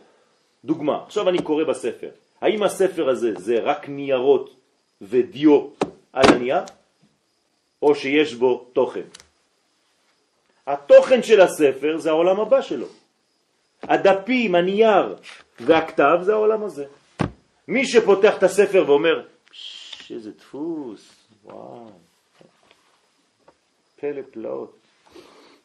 דוגמה, 0.65 1.03
עכשיו 1.05 1.29
אני 1.29 1.41
קורא 1.41 1.63
בספר, 1.63 2.09
האם 2.41 2.63
הספר 2.63 3.09
הזה 3.09 3.33
זה 3.37 3.59
רק 3.59 3.89
ניירות 3.89 4.55
ודיו 5.01 5.67
על 6.13 6.25
הנייר, 6.33 6.63
או 7.81 7.95
שיש 7.95 8.33
בו 8.33 8.65
תוכן? 8.73 9.03
התוכן 10.67 11.23
של 11.23 11.41
הספר 11.41 11.97
זה 11.97 12.09
העולם 12.09 12.39
הבא 12.39 12.61
שלו. 12.61 12.87
הדפים, 13.83 14.55
הנייר 14.55 15.15
והכתב 15.59 16.17
זה 16.21 16.33
העולם 16.33 16.63
הזה. 16.63 16.85
מי 17.67 17.85
שפותח 17.85 18.37
את 18.37 18.43
הספר 18.43 18.83
ואומר, 18.87 19.25
"ש, 19.51 20.11
איזה 20.11 20.31
דפוס, 20.31 21.09
וואו, 21.43 21.91
פלא 23.99 24.21
פלאות. 24.31 24.82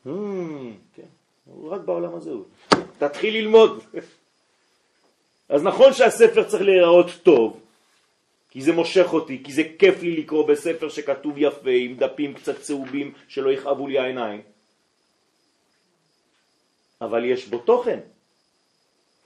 Hmm, 0.08 0.72
כן, 0.94 1.02
הוא 1.44 1.70
רק 1.70 1.80
בעולם 1.80 2.14
הזה 2.14 2.30
הוא. 2.30 2.44
תתחיל 2.98 3.34
ללמוד. 3.34 3.84
אז 5.48 5.62
נכון 5.62 5.92
שהספר 5.92 6.48
צריך 6.48 6.62
להיראות 6.62 7.06
טוב, 7.22 7.60
כי 8.50 8.62
זה 8.62 8.72
מושך 8.72 9.12
אותי, 9.12 9.44
כי 9.44 9.52
זה 9.52 9.62
כיף 9.78 10.02
לי 10.02 10.16
לקרוא 10.16 10.48
בספר 10.48 10.88
שכתוב 10.88 11.34
יפה, 11.36 11.70
עם 11.70 11.96
דפים 11.96 12.34
קצת 12.34 12.60
צהובים 12.60 13.14
שלא 13.28 13.50
יכאבו 13.50 13.86
לי 13.86 13.98
העיניים. 13.98 14.42
אבל 17.00 17.24
יש 17.24 17.46
בו 17.46 17.58
תוכן. 17.58 18.00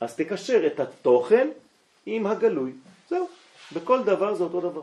אז 0.00 0.16
תקשר 0.16 0.66
את 0.66 0.80
התוכן 0.80 1.48
עם 2.06 2.26
הגלוי. 2.26 2.72
זהו, 3.08 3.28
בכל 3.72 4.02
דבר 4.02 4.34
זה 4.34 4.44
אותו 4.44 4.60
דבר. 4.60 4.82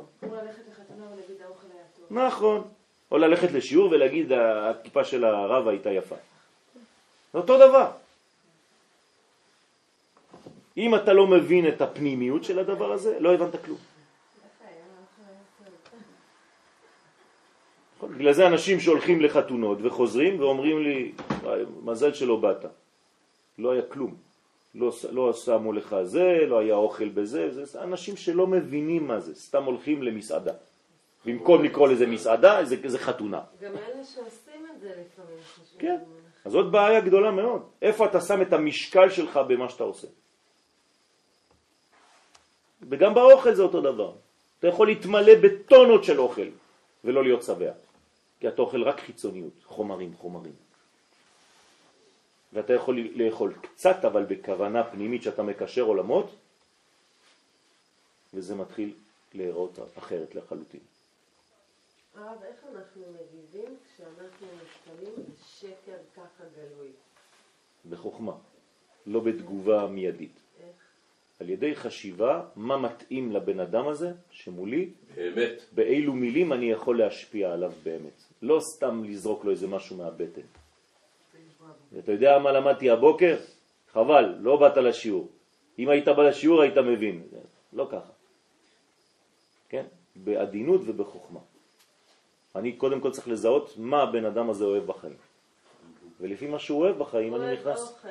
נכון. 2.12 2.79
או 3.12 3.18
ללכת 3.18 3.52
לשיעור 3.52 3.92
ולהגיד 3.92 4.32
הכיפה 4.32 5.04
של 5.04 5.24
הרב 5.24 5.68
הייתה 5.68 5.92
יפה. 5.92 6.16
זה 7.34 7.40
אותו 7.40 7.58
דבר. 7.58 7.92
אם 10.78 10.96
אתה 10.96 11.14
לא 11.14 11.28
מבין 11.28 11.68
את 11.68 11.82
הפנימיות 11.82 12.44
של 12.44 12.60
הדבר 12.60 12.92
הזה, 12.92 13.20
לא 13.20 13.34
הבנת 13.34 13.56
כלום. 13.66 13.78
נכון? 17.98 18.16
בגלל 18.16 18.34
זה 18.34 18.48
אנשים 18.48 18.80
שהולכים 18.80 19.22
לחתונות 19.22 19.78
וחוזרים 19.82 20.40
ואומרים 20.40 20.84
לי, 20.84 21.12
"וואי, 21.44 21.64
מזל 21.84 22.14
שלא 22.14 22.36
באת. 22.36 22.66
לא 23.58 23.72
היה 23.72 23.82
כלום. 23.82 24.16
לא, 24.76 24.92
לא 25.12 25.34
שמו 25.34 25.74
לך 25.74 25.96
זה, 26.04 26.46
לא 26.48 26.60
היה 26.60 26.76
אוכל 26.76 27.10
בזה, 27.10 27.66
זה 27.66 27.84
אנשים 27.84 28.18
שלא 28.18 28.48
מבינים 28.48 29.08
מה 29.08 29.20
זה, 29.20 29.36
סתם 29.36 29.64
הולכים 29.64 30.04
למסעדה. 30.04 30.54
במקום 31.26 31.64
לקרוא 31.64 31.88
לזה 31.88 32.08
מסעדה, 32.08 32.66
זה, 32.66 32.76
זה 32.86 33.00
חתונה. 33.00 33.42
גם 33.62 33.72
אלה 33.78 34.04
שעושים 34.06 34.68
את 34.76 34.82
זה 34.82 34.90
לפעמים. 34.90 35.40
כן. 35.80 35.98
אז 36.46 36.52
זאת 36.52 36.72
בעיה 36.72 37.02
גדולה 37.02 37.32
מאוד. 37.32 37.62
איפה 37.82 38.06
אתה 38.06 38.22
שם 38.22 38.42
את 38.42 38.54
המשקל 38.54 39.10
שלך 39.10 39.40
במה 39.48 39.70
שאתה 39.70 39.84
עושה? 39.84 40.08
וגם 42.90 43.14
באוכל 43.14 43.54
זה 43.54 43.62
אותו 43.62 43.82
דבר. 43.82 44.14
אתה 44.60 44.68
יכול 44.68 44.88
להתמלא 44.88 45.34
בטונות 45.42 46.04
של 46.04 46.20
אוכל 46.20 46.48
ולא 47.04 47.24
להיות 47.24 47.44
שבע. 47.44 47.72
כי 48.40 48.48
אתה 48.48 48.62
אוכל 48.62 48.84
רק 48.84 49.00
חיצוניות, 49.00 49.54
חומרים, 49.66 50.14
חומרים. 50.18 50.54
ואתה 52.54 52.74
יכול 52.74 53.00
לאכול 53.16 53.54
קצת, 53.62 54.06
אבל 54.06 54.24
בכוונה 54.24 54.84
פנימית 54.84 55.24
שאתה 55.24 55.44
מקשר 55.44 55.82
עולמות, 55.82 56.36
וזה 58.34 58.56
מתחיל 58.56 58.94
להיראות 59.34 59.80
אחרת 59.98 60.36
לחלוטין. 60.36 60.80
הרב, 62.16 62.44
איך 62.44 62.64
אנחנו 62.76 63.02
מגיבים 63.02 63.78
כשאנחנו 63.86 64.48
נתקלים 64.56 65.14
בשקר 65.16 65.98
ככה 66.16 66.44
גלוי? 66.56 66.90
בחוכמה, 67.90 68.34
לא 69.06 69.20
בתגובה 69.20 69.88
מיידית. 69.88 70.40
איך? 70.60 70.76
על 71.40 71.50
ידי 71.50 71.76
חשיבה 71.76 72.46
מה 72.56 72.78
מתאים 72.78 73.32
לבן 73.32 73.60
אדם 73.60 73.88
הזה 73.88 74.12
שמולי, 74.32 74.90
באמת. 75.16 75.62
באילו 75.72 76.14
מילים 76.14 76.54
אני 76.54 76.72
יכול 76.72 76.98
להשפיע 76.98 77.54
עליו 77.54 77.72
באמת. 77.84 78.24
לא 78.42 78.60
סתם 78.76 79.04
לזרוק 79.04 79.46
לו 79.46 79.52
איזה 79.52 79.68
משהו 79.68 79.98
מהבטן. 79.98 80.42
אתה 82.00 82.12
יודע 82.12 82.40
מה 82.40 82.52
למדתי 82.52 82.90
הבוקר? 82.90 83.38
חבל, 83.92 84.36
לא 84.40 84.58
באת 84.60 84.78
לשיעור. 84.78 85.28
אם 85.80 85.90
היית 85.90 86.08
בא 86.08 86.24
לשיעור 86.24 86.62
היית 86.62 86.78
מבין. 86.78 87.24
לא 87.74 87.88
ככה. 87.92 88.12
כן? 89.70 89.86
בעדינות 90.16 90.82
ובחוכמה. 90.86 91.40
אני 92.56 92.74
קודם 92.74 93.02
כל 93.02 93.12
צריך 93.12 93.28
לזהות 93.28 93.74
מה 93.78 94.04
הבן 94.04 94.26
אדם 94.26 94.50
הזה 94.50 94.66
אוהב 94.66 94.86
בחיים. 94.86 95.18
ולפי 96.20 96.48
מה 96.48 96.60
שהוא 96.60 96.80
אוהב 96.80 96.98
בחיים 96.98 97.36
אני 97.36 97.54
נכנס... 97.54 98.06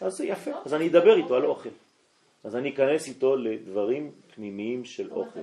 אז 0.00 0.16
זה 0.16 0.24
יפה, 0.26 0.50
אז 0.64 0.74
אני 0.74 0.88
אדבר 0.88 1.16
איתו 1.16 1.34
על 1.34 1.44
אוכל. 1.44 1.68
אז 2.44 2.56
אני 2.56 2.74
אכנס 2.74 3.08
איתו 3.08 3.36
לדברים 3.36 4.12
פנימיים 4.34 4.84
של 4.84 5.12
אוכל, 5.12 5.40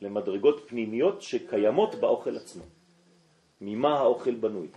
למדרגות 0.00 0.68
פנימיות 0.68 1.22
שקיימות 1.22 1.94
באוכל 1.94 2.36
עצמו. 2.36 2.62
ממה 3.60 3.98
האוכל 3.98 4.34
בנוי? 4.34 4.68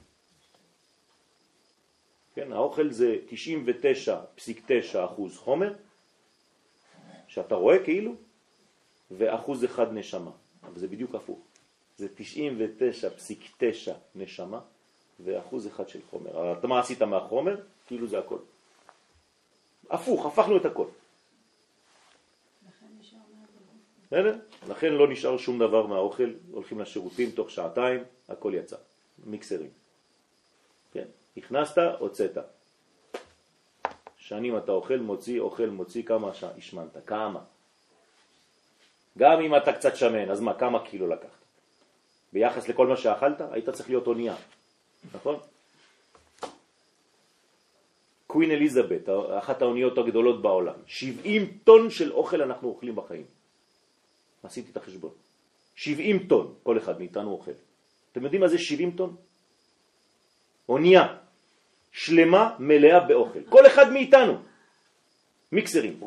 כן, 2.36 2.52
האוכל 2.54 2.92
זה 2.92 3.16
99.9 3.30 5.06
אחוז 5.06 5.38
חומר, 5.38 5.74
שאתה 7.28 7.56
רואה 7.56 7.84
כאילו, 7.84 8.16
ואחוז 9.12 9.66
אחד 9.66 9.94
נשמה. 9.94 10.32
אבל 10.64 10.80
זה 10.80 10.88
בדיוק 10.88 11.16
הפוך. 11.16 11.47
זה 11.98 12.08
99.9 12.18 13.92
נשמה 14.16 14.60
ואחוז 15.20 15.68
אחד 15.68 15.90
של 15.90 16.00
חומר. 16.10 16.60
אתה 16.60 16.68
מה 16.68 16.80
עשית 16.80 17.02
מהחומר? 17.02 17.62
כאילו 17.88 18.08
זה 18.08 18.20
הכל. 18.20 18.38
הפוך, 19.90 20.26
הפכנו 20.26 20.58
את 20.58 20.66
הכל. 20.66 20.86
בסדר? 24.08 24.36
לכן 24.68 24.94
לא 24.94 25.08
נשאר 25.08 25.38
שום 25.38 25.60
דבר 25.60 25.86
מהאוכל, 25.86 26.34
הולכים 26.52 26.80
לשירותים 26.80 27.32
תוך 27.32 27.52
שעתיים, 27.52 28.04
הכל 28.30 28.54
יצא. 28.56 28.76
מיקסרים. 29.26 29.70
כן? 30.94 31.06
הכנסת, 31.38 31.78
הוצאת. 32.00 32.38
שנים 34.18 34.58
אתה 34.58 34.72
אוכל, 34.72 34.98
מוציא, 34.98 35.40
אוכל, 35.40 35.66
מוציא, 35.66 36.04
כמה 36.04 36.32
השמנת? 36.58 36.98
כמה? 37.06 37.40
גם 39.18 39.42
אם 39.42 39.56
אתה 39.56 39.74
קצת 39.74 39.96
שמן, 39.96 40.32
אז 40.32 40.40
מה, 40.40 40.54
כמה 40.54 40.86
קילו 40.86 41.08
לקחת? 41.08 41.37
ביחס 42.38 42.68
לכל 42.70 42.88
מה 42.88 42.98
שאכלת, 42.98 43.42
היית 43.52 43.70
צריך 43.70 43.90
להיות 43.90 44.08
אונייה, 44.08 44.36
נכון? 45.14 45.36
קווין 48.28 48.52
אליזבת, 48.52 49.10
אחת 49.38 49.62
האוניות 49.62 49.98
הגדולות 49.98 50.42
בעולם, 50.42 50.74
70 50.88 51.58
טון 51.64 51.90
של 51.90 52.12
אוכל 52.12 52.42
אנחנו 52.42 52.68
אוכלים 52.70 52.96
בחיים. 52.96 53.26
עשיתי 54.44 54.72
את 54.72 54.78
החשבון. 54.78 55.12
70 55.76 56.28
טון, 56.28 56.54
כל 56.64 56.78
אחד 56.78 57.00
מאיתנו 57.00 57.32
אוכל. 57.32 57.52
אתם 58.12 58.24
יודעים 58.24 58.42
מה 58.42 58.48
זה 58.48 58.58
70 58.58 58.92
טון? 58.92 59.16
אונייה 60.70 61.18
שלמה 61.92 62.56
מלאה 62.60 63.00
באוכל. 63.00 63.44
כל 63.50 63.68
אחד 63.68 63.92
מאיתנו. 63.92 64.38
מיקסרים. 65.52 66.00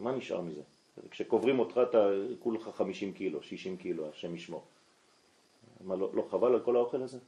מה 0.00 0.12
נשאר 0.12 0.40
מזה? 0.40 0.75
כשקוברים 1.10 1.58
אותך 1.58 1.80
אתה 1.90 2.08
כולך 2.38 2.70
50 2.74 3.12
קילו, 3.12 3.42
60 3.42 3.76
קילו, 3.76 4.08
השם 4.08 4.34
ישמור. 4.34 4.64
מה, 5.80 5.96
לא, 5.96 6.10
לא 6.14 6.26
חבל 6.30 6.54
על 6.54 6.60
כל 6.60 6.76
האוכל 6.76 7.02
הזה? 7.02 7.18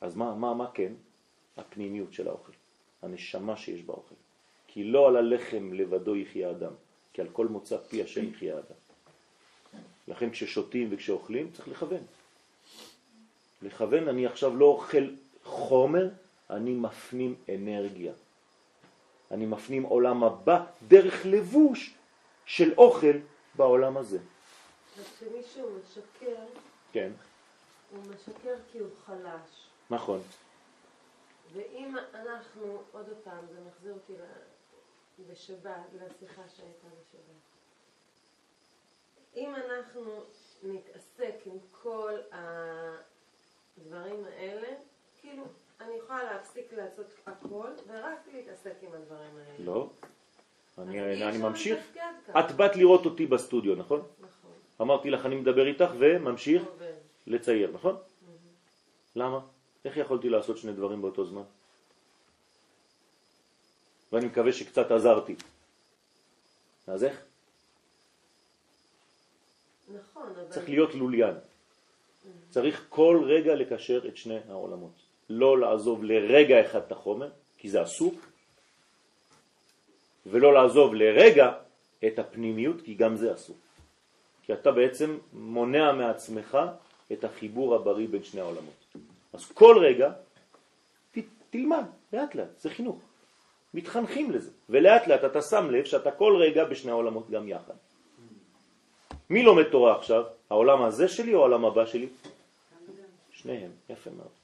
אז 0.00 0.16
מה, 0.16 0.34
מה, 0.34 0.54
מה 0.54 0.70
כן? 0.74 0.92
הפנימיות 1.56 2.12
של 2.12 2.28
האוכל, 2.28 2.52
הנשמה 3.02 3.56
שיש 3.56 3.82
באוכל. 3.82 4.14
כי 4.66 4.84
לא 4.84 5.08
על 5.08 5.16
הלחם 5.16 5.72
לבדו 5.72 6.16
יחיה 6.16 6.50
אדם, 6.50 6.72
כי 7.12 7.20
על 7.20 7.28
כל 7.32 7.46
מוצא 7.46 7.76
פי 7.76 8.02
השם 8.02 8.28
יחיה 8.28 8.54
אדם. 8.58 8.80
לכן 10.08 10.30
כששותים 10.30 10.88
וכשאוכלים 10.90 11.50
צריך 11.52 11.68
לכוון. 11.68 12.02
לכוון, 13.62 14.08
אני 14.08 14.26
עכשיו 14.26 14.56
לא 14.56 14.66
אוכל 14.66 15.04
חומר, 15.44 16.08
אני 16.50 16.74
מפנים 16.74 17.34
אנרגיה. 17.48 18.12
אני 19.30 19.46
מפנים 19.46 19.82
עולם 19.82 20.24
הבא 20.24 20.64
דרך 20.88 21.26
לבוש 21.26 21.94
של 22.46 22.74
אוכל 22.78 23.18
בעולם 23.54 23.96
הזה. 23.96 24.18
אז 24.98 25.04
כשמישהו 25.16 25.68
משקר, 25.78 26.44
כן, 26.92 27.12
הוא 27.90 27.98
משקר 28.14 28.54
כי 28.72 28.78
הוא 28.78 28.90
חלש. 29.06 29.68
נכון. 29.90 30.20
ואם 31.52 31.96
אנחנו, 32.14 32.82
עוד 32.92 33.06
פעם, 33.24 33.46
זה 33.54 33.60
מחזיר 33.68 33.92
אותי 33.92 34.12
בשבת, 35.28 35.86
לשיחה 35.94 36.42
שהייתה 36.48 36.88
בשבת. 36.88 37.40
אם 39.36 39.54
אנחנו 39.54 40.24
נתעסק 40.62 41.34
עם 41.46 41.58
כל 41.82 42.14
הדברים 43.76 44.24
האלה, 44.24 44.68
כאילו, 45.20 45.44
אני 45.80 45.94
יכולה 46.04 46.24
להפסיק 46.32 46.72
לעשות 46.72 47.06
הכל 47.26 47.68
ורק 47.86 48.28
להתעסק 48.32 48.74
עם 48.82 48.92
הדברים 48.92 49.36
האלה. 49.36 49.64
לא. 49.64 49.90
אני, 50.78 51.28
אני 51.28 51.38
ממשיך. 51.38 51.78
את 52.38 52.52
באת 52.56 52.76
לראות 52.76 53.04
אותי 53.04 53.26
בסטודיו, 53.26 53.74
נכון? 53.74 54.02
נכון. 54.20 54.50
אמרתי 54.80 55.10
לך, 55.10 55.26
אני 55.26 55.36
מדבר 55.36 55.66
איתך 55.66 55.90
וממשיך. 55.98 56.62
לצייר, 57.26 57.70
נכון? 57.72 57.96
למה? 59.16 59.40
איך 59.84 59.96
יכולתי 59.96 60.28
לעשות 60.28 60.58
שני 60.58 60.72
דברים 60.72 61.02
באותו 61.02 61.24
זמן? 61.24 61.42
ואני 64.12 64.26
מקווה 64.26 64.52
שקצת 64.52 64.90
עזרתי. 64.90 65.34
אז 66.86 67.04
איך? 67.04 67.22
נכון, 69.88 70.22
אבל... 70.34 70.48
צריך 70.48 70.68
להיות 70.68 70.94
לוליין. 70.94 71.34
צריך 72.50 72.86
כל 72.88 73.22
רגע 73.26 73.54
לקשר 73.54 74.08
את 74.08 74.16
שני 74.16 74.38
העולמות. 74.48 74.99
לא 75.30 75.58
לעזוב 75.58 76.04
לרגע 76.04 76.60
אחד 76.60 76.80
את 76.86 76.92
החומר, 76.92 77.30
כי 77.58 77.70
זה 77.70 77.82
אסור, 77.82 78.14
ולא 80.26 80.54
לעזוב 80.54 80.94
לרגע 80.94 81.52
את 82.06 82.18
הפנימיות, 82.18 82.80
כי 82.80 82.94
גם 82.94 83.16
זה 83.16 83.34
אסור. 83.34 83.56
כי 84.42 84.52
אתה 84.52 84.72
בעצם 84.72 85.18
מונע 85.32 85.92
מעצמך 85.92 86.58
את 87.12 87.24
החיבור 87.24 87.74
הבריא 87.74 88.08
בין 88.08 88.24
שני 88.24 88.40
העולמות. 88.40 88.96
אז 89.32 89.44
כל 89.52 89.78
רגע 89.78 90.12
ת, 91.14 91.18
תלמד, 91.50 91.84
לאט 92.12 92.34
לאט, 92.34 92.60
זה 92.60 92.70
חינוך. 92.70 92.98
מתחנכים 93.74 94.30
לזה, 94.30 94.50
ולאט 94.68 95.06
לאט 95.06 95.24
אתה 95.24 95.42
שם 95.42 95.70
לב 95.70 95.84
שאתה 95.84 96.10
כל 96.10 96.36
רגע 96.42 96.64
בשני 96.64 96.90
העולמות 96.90 97.30
גם 97.30 97.48
יחד. 97.48 97.74
מי 99.30 99.42
לומד 99.42 99.64
תורה 99.70 99.98
עכשיו? 99.98 100.24
העולם 100.50 100.82
הזה 100.82 101.08
שלי 101.08 101.34
או 101.34 101.38
העולם 101.38 101.64
הבא 101.64 101.86
שלי? 101.86 102.08
שניהם, 103.30 103.70
יפה 103.88 104.10
מאוד. 104.10 104.39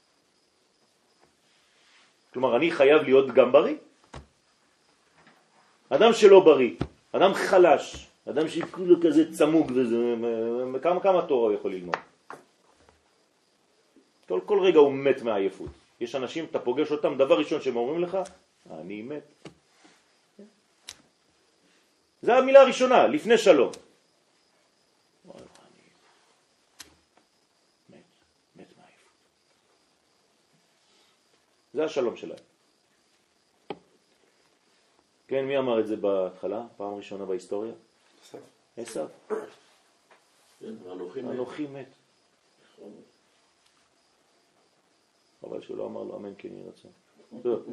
כלומר, 2.37 2.57
אני 2.57 2.70
חייב 2.70 3.03
להיות 3.03 3.34
גם 3.34 3.53
בריא. 3.53 3.76
אדם 5.89 6.12
שלא 6.12 6.41
בריא, 6.41 6.70
אדם 7.12 7.34
חלש, 7.34 8.07
אדם 8.28 8.49
שכולו 8.49 8.97
כזה 9.01 9.32
צמוג 9.32 9.72
וזה, 9.74 10.14
כמה, 10.82 11.01
כמה 11.01 11.26
תורה 11.26 11.55
יכול 11.55 11.72
ללמוד? 11.72 11.97
כל, 14.28 14.41
כל 14.47 14.61
רגע 14.61 14.78
הוא 14.78 14.93
מת 14.93 15.22
מעייפות. 15.22 15.70
יש 16.01 16.14
אנשים, 16.14 16.45
אתה 16.45 16.59
פוגש 16.59 16.93
אותם, 16.93 17.16
דבר 17.16 17.39
ראשון 17.39 17.61
שהם 17.61 17.76
אומרים 17.76 18.03
לך, 18.03 18.18
אני 18.70 19.03
מת. 19.03 19.49
זה 22.22 22.37
המילה 22.37 22.61
הראשונה, 22.61 23.07
לפני 23.07 23.39
שלום. 23.39 23.70
וואי, 25.24 25.41
אני 25.41 25.82
מת, 27.91 28.05
מת 28.57 28.72
מעייפות. 28.76 29.12
זה 31.77 31.85
השלום 31.85 32.16
שלהם. 32.16 32.39
כן, 35.29 35.45
מי 35.45 35.59
אמר 35.59 35.81
את 35.81 35.87
זה 35.87 35.97
בהתחלה? 35.97 36.62
פעם 36.77 36.95
ראשונה 36.95 37.24
בהיסטוריה? 37.24 37.72
עשיו. 38.77 39.07
כן, 40.61 40.74
אנוכי 40.93 41.22
מת. 41.22 41.70
מת. 41.72 41.87
חבל 45.41 45.62
שהוא 45.62 45.77
לא 45.77 45.87
אמר 45.87 46.03
לו 46.03 46.16
אמן 46.16 46.33
כן 46.39 46.49
יהי 46.53 46.62
רצון. 46.68 46.91
טוב. 47.43 47.66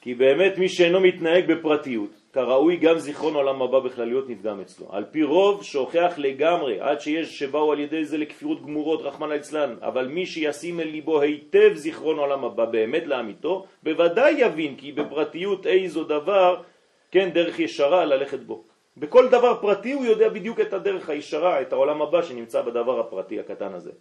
כי 0.00 0.14
באמת 0.14 0.58
מי 0.58 0.68
שאינו 0.68 1.00
מתנהג 1.00 1.52
בפרטיות, 1.52 2.10
כראוי 2.34 2.76
גם 2.76 2.98
זיכרון 2.98 3.34
עולם 3.34 3.62
הבא 3.62 3.78
בכלליות 3.78 4.28
נפגם 4.28 4.60
אצלו. 4.60 4.86
על 4.90 5.04
פי 5.10 5.22
רוב 5.22 5.62
שוכח 5.62 6.14
לגמרי, 6.16 6.80
עד 6.80 7.00
שיש 7.00 7.38
שבאו 7.38 7.72
על 7.72 7.80
ידי 7.80 8.04
זה 8.04 8.18
לכפירות 8.18 8.62
גמורות, 8.62 9.00
רחמן 9.00 9.28
ליצלן. 9.28 9.74
אבל 9.82 10.06
מי 10.06 10.26
שישים 10.26 10.80
אל 10.80 10.88
ליבו 10.88 11.20
היטב 11.20 11.74
זיכרון 11.74 12.18
עולם 12.18 12.44
הבא 12.44 12.64
באמת 12.64 13.06
לאמיתו, 13.06 13.66
בוודאי 13.82 14.34
יבין 14.38 14.76
כי 14.76 14.92
בפרטיות 14.92 15.66
איזו 15.66 16.04
דבר, 16.04 16.62
כן, 17.10 17.30
דרך 17.30 17.60
ישרה 17.60 18.04
ללכת 18.04 18.40
בו. 18.40 18.64
בכל 18.96 19.28
דבר 19.28 19.58
פרטי 19.60 19.92
הוא 19.92 20.04
יודע 20.04 20.28
בדיוק 20.28 20.60
את 20.60 20.72
הדרך 20.72 21.08
הישרה, 21.08 21.60
את 21.60 21.72
העולם 21.72 22.02
הבא 22.02 22.22
שנמצא 22.22 22.62
בדבר 22.62 23.00
הפרטי 23.00 23.40
הקטן 23.40 23.74
הזה. 23.74 23.92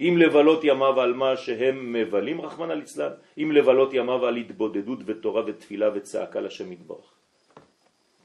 אם 0.00 0.14
לבלות 0.18 0.60
ימיו 0.64 1.00
על 1.00 1.14
מה 1.14 1.36
שהם 1.36 1.92
מבלים, 1.92 2.40
רחמנא 2.40 2.72
ליצלן, 2.72 3.12
אם 3.38 3.52
לבלות 3.52 3.94
ימיו 3.94 4.26
על 4.26 4.36
התבודדות 4.36 4.98
ותורה 5.06 5.42
ותפילה 5.46 5.88
וצעקה 5.94 6.40
לשם 6.40 6.72
יתברך. 6.72 7.23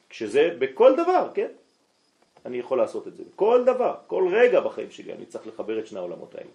כשזה 0.09 0.55
בכל 0.59 0.95
דבר, 0.95 1.29
כן? 1.33 1.51
אני 2.45 2.57
יכול 2.57 2.77
לעשות 2.77 3.07
את 3.07 3.15
זה. 3.15 3.23
כל 3.35 3.63
דבר, 3.65 3.95
כל 4.07 4.29
רגע 4.31 4.59
בחיים 4.59 4.91
שלי 4.91 5.13
אני 5.13 5.25
צריך 5.25 5.47
לחבר 5.47 5.79
את 5.79 5.87
שני 5.87 5.99
העולמות 5.99 6.35
האלה. 6.35 6.49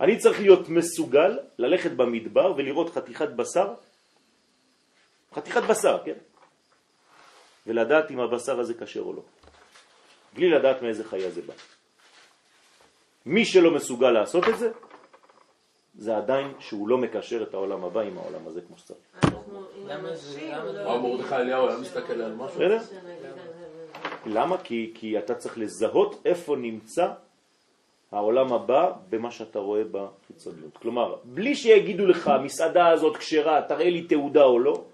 אני 0.00 0.18
צריך 0.18 0.40
להיות 0.40 0.68
מסוגל 0.68 1.38
ללכת 1.58 1.90
במדבר 1.90 2.52
ולראות 2.56 2.90
חתיכת 2.90 3.28
בשר, 3.28 3.74
חתיכת 5.34 5.62
בשר, 5.62 5.98
כן? 6.04 6.18
ולדעת 7.66 8.10
אם 8.10 8.20
הבשר 8.20 8.60
הזה 8.60 8.74
קשר 8.74 9.00
או 9.00 9.12
לא. 9.12 9.22
בלי 10.34 10.50
לדעת 10.50 10.82
מאיזה 10.82 11.04
חיה 11.04 11.30
זה 11.30 11.42
בא. 11.42 11.54
מי 13.26 13.44
שלא 13.44 13.70
מסוגל 13.70 14.10
לעשות 14.10 14.48
את 14.48 14.58
זה, 14.58 14.70
זה 15.98 16.16
עדיין 16.16 16.52
שהוא 16.58 16.88
לא 16.88 16.98
מקשר 16.98 17.42
את 17.42 17.54
העולם 17.54 17.84
הבא 17.84 18.00
עם 18.00 18.18
העולם 18.18 18.46
הזה 18.46 18.60
כמו 18.60 18.76
שצריך. 18.78 19.00
למה 19.86 20.08
למה 20.48 20.72
לא... 20.72 20.84
מה 20.84 21.08
מרדכי 21.08 21.34
אליהו 21.34 21.68
היה 21.68 21.78
מסתכל 21.78 22.20
על 22.22 22.34
משהו? 22.34 22.60
למה? 24.26 24.58
כי, 24.58 24.92
כי 24.94 25.18
אתה 25.18 25.34
צריך 25.34 25.58
לזהות 25.58 26.22
איפה 26.24 26.56
נמצא 26.56 27.08
העולם 28.12 28.52
הבא 28.52 28.92
במה 29.10 29.30
שאתה 29.30 29.58
רואה 29.58 29.82
בחיצוניות. 29.92 30.76
כלומר, 30.76 31.16
בלי 31.24 31.54
שיגידו 31.54 32.06
לך, 32.06 32.28
המסעדה 32.28 32.88
הזאת 32.88 33.16
כשרה, 33.16 33.62
תראה 33.68 33.90
לי 33.90 34.02
תעודה 34.02 34.44
או 34.44 34.58
לא, 34.58 34.84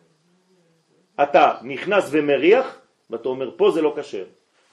אתה 1.22 1.54
נכנס 1.62 2.08
ומריח, 2.10 2.80
ואתה 3.10 3.28
אומר, 3.28 3.50
פה 3.56 3.70
זה 3.70 3.82
לא 3.82 3.94
כשר, 3.96 4.24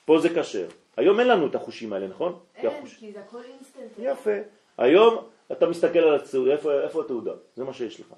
פה 0.06 0.20
זה 0.20 0.30
כשר. 0.30 0.68
היום 0.98 1.20
אין 1.20 1.28
לנו 1.28 1.48
את 1.48 1.56
החושים 1.56 1.94
האלה, 1.94 2.08
נכון? 2.08 2.40
אין, 2.56 2.86
כי 3.00 3.12
זה 3.12 3.20
הכל 3.20 3.42
אינסטנט. 3.44 3.92
יפה. 4.00 4.38
היום 4.78 5.24
אתה 5.52 5.68
מסתכל 5.68 6.00
על 6.00 6.16
התעודה, 6.16 6.52
איפה, 6.52 6.82
איפה 6.82 7.02
התעודה? 7.02 7.32
זה 7.56 7.64
מה 7.64 7.74
שיש 7.74 8.00
לך, 8.00 8.14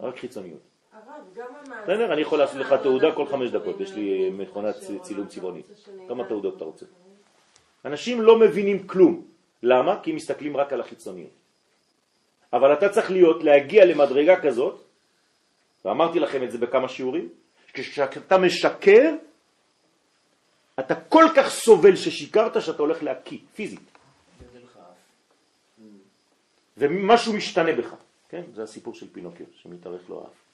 רק 0.00 0.16
חיצוניות. 0.16 0.60
בסדר, 1.82 2.12
אני 2.12 2.20
יכול 2.20 2.38
לעשות 2.38 2.56
לך 2.56 2.74
תעודה 2.82 3.14
כל 3.14 3.26
חמש 3.26 3.50
דקות, 3.50 3.80
יש 3.80 3.92
לי 3.92 4.30
להבין 4.30 4.36
מכונת 4.40 4.74
צילום 5.02 5.30
שנדע. 5.30 6.08
כמה 6.08 6.24
תעודות 6.24 6.56
אתה 6.56 6.64
רוצה? 6.64 6.86
אנשים 7.84 8.22
לא 8.22 8.38
מבינים 8.38 8.86
כלום. 8.86 9.26
למה? 9.62 10.00
כי 10.02 10.10
הם 10.10 10.16
מסתכלים 10.16 10.56
רק 10.56 10.72
על 10.72 10.80
החיצוניות. 10.80 11.30
אבל 12.52 12.72
אתה 12.72 12.88
צריך 12.88 13.10
להיות, 13.10 13.44
להגיע 13.44 13.84
למדרגה 13.84 14.40
כזאת, 14.40 14.80
ואמרתי 15.84 16.20
לכם 16.20 16.42
את 16.44 16.50
זה 16.50 16.58
בכמה 16.58 16.88
שיעורים, 16.88 17.28
כשאתה 17.72 18.38
משקר, 18.38 19.10
אתה 20.78 20.94
כל 20.94 21.24
כך 21.36 21.48
סובל 21.48 21.96
ששיקרת 21.96 22.62
שאתה 22.62 22.82
הולך 22.82 23.02
להקיא, 23.02 23.38
פיזית. 23.54 23.93
ומשהו 26.76 27.32
משתנה 27.32 27.72
בך. 27.72 27.94
כן? 28.28 28.42
זה 28.54 28.62
הסיפור 28.62 28.94
של 28.94 29.06
פינוקיו, 29.12 29.46
שמתארך 29.62 30.00
לו 30.08 30.20
האף. 30.20 30.44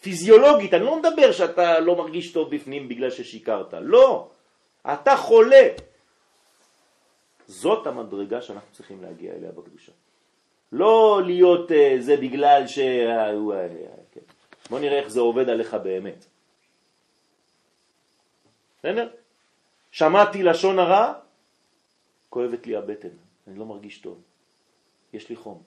פיזיולוגית, 0.00 0.74
אני 0.74 0.84
לא 0.84 0.98
מדבר 0.98 1.32
שאתה 1.32 1.80
לא 1.80 1.96
מרגיש 1.96 2.32
טוב 2.32 2.54
בפנים 2.54 2.88
בגלל 2.88 3.10
ששיקרת, 3.10 3.74
לא, 3.74 4.30
אתה 4.92 5.16
חולה. 5.16 5.68
זאת 7.46 7.86
המדרגה 7.86 8.42
שאנחנו 8.42 8.68
צריכים 8.72 9.02
להגיע 9.02 9.34
אליה 9.34 9.52
בקדושה. 9.52 9.92
לא 10.72 11.22
להיות 11.26 11.72
אה, 11.72 11.96
זה 12.00 12.16
בגלל 12.16 12.66
ש... 12.66 12.78
אה, 12.78 13.30
אה, 13.30 13.68
כן. 14.12 14.20
בוא 14.70 14.80
נראה 14.80 14.98
איך 14.98 15.08
זה 15.08 15.20
עובד 15.20 15.48
עליך 15.48 15.74
באמת. 15.74 16.24
בסדר? 18.78 19.08
שמעתי 19.90 20.42
לשון 20.42 20.78
הרע, 20.78 21.12
כואבת 22.28 22.66
לי 22.66 22.76
הבטן, 22.76 23.08
אני 23.48 23.58
לא 23.58 23.66
מרגיש 23.66 23.98
טוב, 23.98 24.18
יש 25.12 25.28
לי 25.28 25.36
חום. 25.36 25.62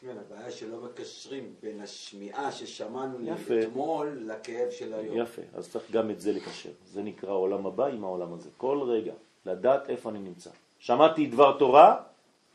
כן, 0.00 0.16
הבעיה 0.18 0.50
שלא 0.50 0.80
מקשרים 0.80 1.54
בין 1.62 1.80
השמיעה 1.80 2.52
ששמענו 2.52 3.18
יפה. 3.22 3.54
אתמול 3.62 4.18
לכאב 4.26 4.70
של 4.70 4.94
היום. 4.94 5.16
יפה, 5.18 5.42
אז 5.54 5.70
צריך 5.70 5.90
גם 5.90 6.10
את 6.10 6.20
זה 6.20 6.32
לקשר. 6.32 6.70
זה 6.86 7.02
נקרא 7.02 7.32
עולם 7.32 7.66
הבא 7.66 7.86
עם 7.86 8.04
העולם 8.04 8.32
הזה. 8.32 8.50
כל 8.56 8.82
רגע, 8.82 9.12
לדעת 9.46 9.90
איפה 9.90 10.10
אני 10.10 10.18
נמצא. 10.18 10.50
שמעתי 10.78 11.26
דבר 11.26 11.58
תורה, 11.58 12.02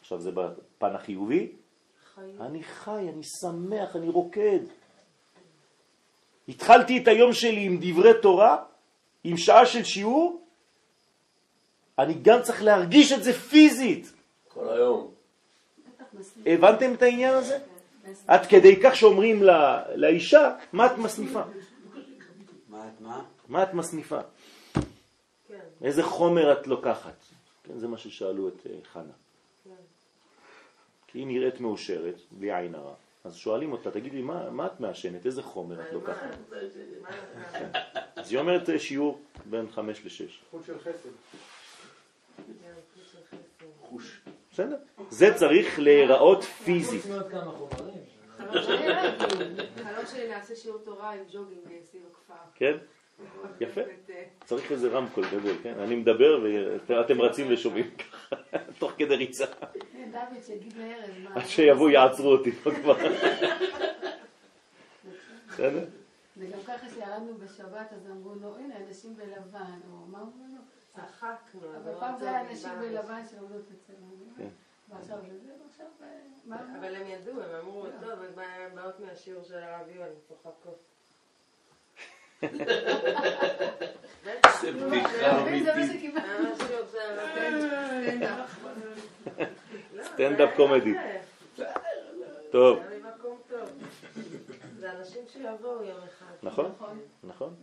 עכשיו 0.01 0.21
זה 0.21 0.31
בפן 0.31 0.95
החיובי, 0.95 1.51
חיים. 2.15 2.41
אני 2.41 2.63
חי, 2.63 3.09
אני 3.09 3.23
שמח, 3.23 3.95
אני 3.95 4.09
רוקד. 4.09 4.59
התחלתי 6.47 6.97
את 6.97 7.07
היום 7.07 7.33
שלי 7.33 7.65
עם 7.65 7.77
דברי 7.81 8.21
תורה, 8.21 8.63
עם 9.23 9.37
שעה 9.37 9.65
של 9.65 9.83
שיעור, 9.83 10.41
אני 11.99 12.13
גם 12.21 12.41
צריך 12.41 12.63
להרגיש 12.63 13.11
את 13.11 13.23
זה 13.23 13.33
פיזית. 13.33 14.13
כל 14.47 14.69
היום. 14.69 15.11
הבנתם 16.45 16.93
את 16.93 17.01
העניין 17.01 17.33
הזה? 17.33 17.57
עד 18.27 18.45
כדי 18.45 18.79
כך 18.83 18.95
שאומרים 18.95 19.43
לה, 19.43 19.83
לאישה, 19.95 20.55
מה 20.73 20.85
את 20.85 20.97
מסניפה? 20.97 21.41
מה 22.69 22.87
את 22.87 23.01
מה? 23.01 23.23
מה 23.47 23.63
את 23.63 23.73
מסניפה? 23.73 24.19
כן, 25.47 25.59
איזה 25.81 26.03
חומר 26.03 26.53
את 26.53 26.67
לוקחת? 26.67 27.15
כן, 27.63 27.79
זה 27.79 27.87
מה 27.87 27.97
ששאלו 27.97 28.47
את 28.47 28.67
אה, 28.69 28.71
חנה. 28.93 29.03
כן. 29.63 29.71
כי 31.07 31.19
היא 31.19 31.27
נראית 31.27 31.59
מאושרת, 31.59 32.15
בלי 32.31 32.55
עין 32.55 32.75
הרע. 32.75 32.93
אז 33.23 33.35
שואלים 33.35 33.71
אותה, 33.71 33.91
תגידי, 33.91 34.21
מה, 34.21 34.49
מה 34.49 34.65
את 34.65 34.79
מעשנת? 34.79 35.25
איזה 35.25 35.43
חומר 35.43 35.81
את 35.81 35.93
לוקחת? 35.93 36.37
מה 36.49 37.09
לקחת? 37.09 37.75
אז 38.15 38.31
היא 38.31 38.39
אומרת 38.39 38.69
אה, 38.69 38.79
שיעור 38.79 39.21
בין 39.45 39.71
חמש 39.71 40.05
לשש. 40.05 40.41
חוט 40.51 40.65
של 40.65 40.79
חסד. 40.79 40.91
כן, 40.91 40.99
חוץ 40.99 41.05
של 41.05 41.11
חסד. 41.11 42.28
חוש. 43.81 44.21
בסדר? 44.51 44.75
זה 45.09 45.33
צריך 45.35 45.79
להיראות 45.79 46.43
פיזית. 46.43 47.01
חלום 49.83 50.05
שלי- 50.11 50.27
נעשה 50.29 50.55
שיעור 50.55 50.77
תורה 50.83 51.13
עם 51.13 51.19
ג'וגינג 51.31 51.59
אה, 51.71 51.77
סביב 51.85 52.01
הכפר. 52.11 52.33
כן? 52.55 52.77
יפה. 53.59 53.81
אה, 53.81 54.23
צריך 54.45 54.71
איזה 54.71 54.87
רמקול 54.89 55.23
גדול, 55.31 55.55
כן? 55.63 55.73
אני 55.79 55.95
מדבר 55.95 56.43
ואתם 56.87 57.21
רצים 57.21 57.47
ושומעים 57.49 57.91
ככה, 57.95 58.35
תוך 58.79 58.91
כדי 58.97 59.15
ריצה. 59.15 59.45
כן, 59.91 60.09
דוד, 60.11 60.43
שיגיד 60.45 60.73
לארז. 60.77 61.09
מה- 61.23 61.35
עד 61.41 61.45
שיבואו 61.47 61.89
יעצרו 61.89 62.31
אותי 62.31 62.51
פה 62.51 62.71
כבר. 62.75 62.95
בסדר? 65.49 65.85
וגם 66.37 66.59
ככה 66.67 66.89
שירדנו 66.89 67.33
בשבת, 67.37 67.93
אז 67.95 68.11
אמרו 68.11 68.33
לו, 68.41 68.55
הנה, 68.57 68.75
אנשים 68.87 69.15
בלבן, 69.15 69.59
או 69.91 69.97
מה 70.07 70.17
אמרו 70.17 70.31
לנו? 70.47 70.58
צחקנו. 71.07 71.61
אבל 71.77 71.91
לא 71.91 71.99
פעם 71.99 72.17
זה 72.19 72.29
היה 72.29 72.43
לדעת. 72.43 72.77
בלבן 72.79 73.21
שעומדות 73.31 73.65
אצל 73.71 73.93
כן. 74.37 74.47
ועכשיו 74.89 75.17
זה 75.21 75.39
זה, 75.39 75.51
ועכשיו... 75.63 75.85
אה, 76.03 76.07
מה 76.45 76.61
אמרו? 76.61 76.79
אבל 76.79 76.95
הם 76.95 77.07
ידעו, 77.07 77.41
הם 77.41 77.55
אמרו, 77.61 77.85
טוב, 78.01 78.19
הם 78.21 78.75
באות 78.75 78.99
מהשיעור 78.99 79.43
של 79.43 79.57
הרב 79.57 79.87
יואל, 79.89 80.11
צוחקות. 80.27 80.79
זה 84.61 84.71
בדיחה 84.71 85.09
זה 86.91 86.99
מה 87.15 87.97
אמיתית. 87.97 88.29
לא, 89.93 90.03
סטנדאפ 90.03 90.49
קומדי. 90.55 90.93
טוב, 92.51 92.79
זה 92.79 93.09
טוב. 93.49 93.69
אנשים 94.83 95.23
שיבואו 95.27 95.83
יום 95.83 95.99
אחד. 96.03 96.33
נכון? 96.43 96.71
נכון. 97.23 97.55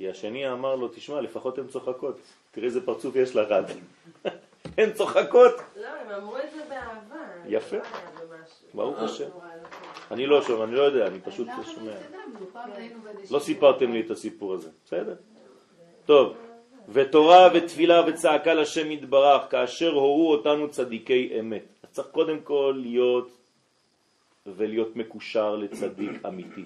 כי 0.00 0.10
השני 0.10 0.52
אמר 0.52 0.74
לו, 0.74 0.88
תשמע, 0.88 1.20
לפחות 1.20 1.58
הן 1.58 1.66
צוחקות. 1.66 2.18
תראה 2.50 2.66
איזה 2.66 2.86
פרצוף 2.86 3.16
יש 3.16 3.36
לך. 3.36 3.54
הן 4.78 4.92
צוחקות. 4.92 5.54
לא, 5.76 5.86
הם 5.86 6.22
אמרו 6.22 6.36
את 6.38 6.50
זה 6.54 6.62
באהבה. 6.68 7.24
יפה. 7.46 7.76
לא. 7.76 7.82
ברוך 8.74 8.98
השם. 8.98 9.28
נורא 9.28 9.46
לא. 9.46 10.14
אני 10.14 10.26
לא 10.26 10.42
שומע, 10.42 10.64
אני 10.64 10.74
לא 10.74 10.82
יודע, 10.82 11.06
אני 11.06 11.20
פשוט 11.20 11.46
שומע. 11.46 11.92
בנשימה. 11.92 11.92
לא 13.30 13.38
סיפרתם 13.38 13.92
לי 13.92 14.00
את 14.00 14.10
הסיפור 14.10 14.54
הזה, 14.54 14.68
בסדר? 14.84 15.14
טוב, 16.06 16.36
ותורה 16.88 17.48
ותפילה 17.54 18.06
וצעקה 18.06 18.54
לשם 18.54 18.90
יתברך, 18.90 19.42
כאשר 19.50 19.92
הורו 19.92 20.32
אותנו 20.32 20.70
צדיקי 20.70 21.40
אמת. 21.40 21.64
אז 21.82 21.88
צריך 21.90 22.08
קודם 22.08 22.40
כל 22.40 22.78
להיות 22.82 23.30
ולהיות 24.46 24.96
מקושר 24.96 25.56
לצדיק 25.56 26.26
אמיתי, 26.26 26.64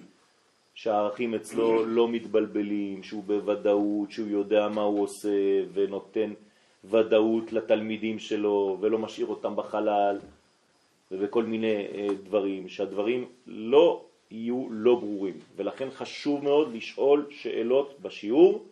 שהערכים 0.74 1.34
אצלו 1.34 1.86
לא 1.86 2.08
מתבלבלים, 2.08 3.02
שהוא 3.02 3.24
בוודאות, 3.24 4.10
שהוא 4.10 4.28
יודע 4.28 4.68
מה 4.68 4.82
הוא 4.82 5.02
עושה 5.02 5.30
ונותן 5.72 6.32
ודאות 6.84 7.52
לתלמידים 7.52 8.18
שלו 8.18 8.78
ולא 8.80 8.98
משאיר 8.98 9.26
אותם 9.26 9.56
בחלל 9.56 10.18
ובכל 11.10 11.42
מיני 11.42 11.86
אה, 11.94 12.06
דברים, 12.24 12.68
שהדברים 12.68 13.28
לא 13.46 14.04
יהיו 14.30 14.66
לא 14.70 14.94
ברורים. 14.94 15.38
ולכן 15.56 15.90
חשוב 15.90 16.44
מאוד 16.44 16.74
לשאול 16.74 17.26
שאלות 17.30 18.00
בשיעור. 18.02 18.64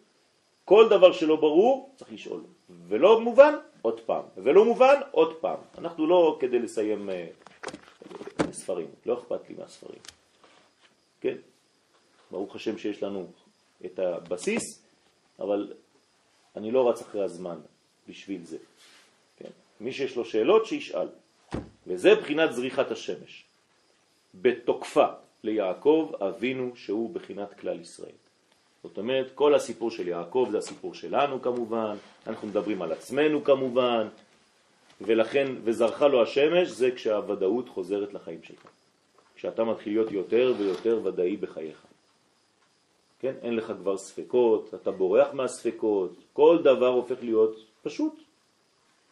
כל 0.65 0.89
דבר 0.89 1.13
שלא 1.13 1.37
ברור 1.37 1.91
צריך 1.97 2.13
לשאול. 2.13 2.41
ולא 2.89 3.21
מובן, 3.21 3.55
עוד 3.83 4.01
פעם. 4.01 4.23
ולא 4.37 4.65
מובן, 4.65 5.01
עוד 5.11 5.37
פעם. 5.37 5.59
אנחנו 5.79 6.07
לא 6.07 6.37
כדי 6.41 6.59
לסיים 6.59 7.11
אה, 7.11 7.27
ספרים, 8.53 8.87
לא 9.07 9.15
אכפת 9.15 9.49
לי 9.49 9.55
מהספרים. 9.59 10.01
כן? 11.21 11.37
ברוך 12.33 12.57
השם 12.57 12.79
שיש 12.79 13.03
לנו 13.03 13.27
את 13.85 13.99
הבסיס, 13.99 14.83
אבל 15.39 15.73
אני 16.57 16.71
לא 16.71 16.91
רץ 16.91 17.01
אחרי 17.01 17.25
הזמן 17.25 17.59
בשביל 18.09 18.45
זה. 18.45 18.59
כן? 19.37 19.49
מי 19.81 19.93
שיש 19.93 20.17
לו 20.17 20.25
שאלות, 20.25 20.67
שישאל. 20.67 21.09
וזה 21.87 22.15
בחינת 22.15 22.53
זריחת 22.53 22.91
השמש. 22.91 23.45
בתוקפה 24.35 25.07
ליעקב 25.45 26.13
אבינו 26.21 26.77
שהוא 26.77 27.15
בחינת 27.15 27.61
כלל 27.61 27.81
ישראל. 27.81 28.19
זאת 28.83 28.99
אומרת, 28.99 29.33
כל 29.35 29.55
הסיפור 29.55 29.91
של 29.91 30.09
יעקב 30.09 30.49
זה 30.51 30.59
הסיפור 30.59 30.95
שלנו 30.95 31.43
כמובן, 31.43 31.97
אנחנו 32.27 32.49
מדברים 32.49 32.83
על 32.83 32.93
עצמנו 32.93 33.45
כמובן, 33.45 34.09
ולכן, 35.01 35.47
וזרחה 35.65 36.07
לו 36.07 36.23
השמש, 36.23 36.69
זה 36.69 36.91
כשהוודאות 36.91 37.69
חוזרת 37.69 38.15
לחיים 38.15 38.43
שלך. 38.43 38.67
כשאתה 39.35 39.65
מתחיל 39.65 39.93
להיות 39.93 40.11
יותר 40.13 40.55
ויותר 40.59 41.01
ודאי 41.05 41.37
בחייך. 41.37 41.92
כן? 43.23 43.35
אין 43.43 43.57
לך 43.57 43.73
כבר 43.83 43.97
ספקות, 43.97 44.75
אתה 44.75 44.91
בורח 44.91 45.29
מהספקות, 45.33 46.13
כל 46.33 46.59
דבר 46.63 46.87
הופך 46.87 47.17
להיות 47.23 47.57
פשוט, 47.83 48.15